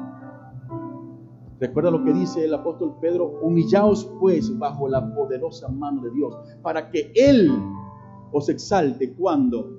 Recuerda 1.59 1.91
lo 1.91 2.03
que 2.03 2.13
dice 2.13 2.45
el 2.45 2.53
apóstol 2.53 2.95
Pedro, 2.99 3.39
humillaos 3.41 4.05
pues 4.19 4.57
bajo 4.57 4.89
la 4.89 5.13
poderosa 5.13 5.69
mano 5.69 6.01
de 6.01 6.11
Dios, 6.11 6.35
para 6.61 6.89
que 6.89 7.11
Él 7.15 7.51
os 8.31 8.49
exalte 8.49 9.13
cuando, 9.13 9.71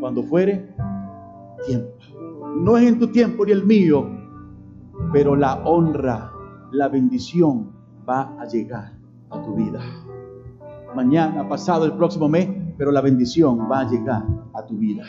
cuando 0.00 0.22
fuere 0.24 0.74
tiempo 1.66 1.92
no 2.56 2.76
es 2.76 2.86
en 2.86 2.98
tu 2.98 3.08
tiempo 3.08 3.44
ni 3.44 3.52
el 3.52 3.64
mío, 3.64 4.06
pero 5.12 5.34
la 5.36 5.54
honra, 5.64 6.32
la 6.70 6.88
bendición 6.88 7.72
va 8.08 8.34
a 8.38 8.46
llegar 8.46 8.92
a 9.30 9.42
tu 9.42 9.54
vida. 9.54 9.80
Mañana, 10.94 11.48
pasado, 11.48 11.84
el 11.84 11.92
próximo 11.92 12.28
mes, 12.28 12.48
pero 12.76 12.92
la 12.92 13.00
bendición 13.00 13.68
va 13.70 13.80
a 13.80 13.88
llegar 13.88 14.24
a 14.52 14.66
tu 14.66 14.76
vida. 14.76 15.04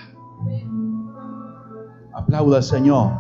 Aplauda 2.13 2.57
al 2.57 2.63
Señor. 2.63 3.11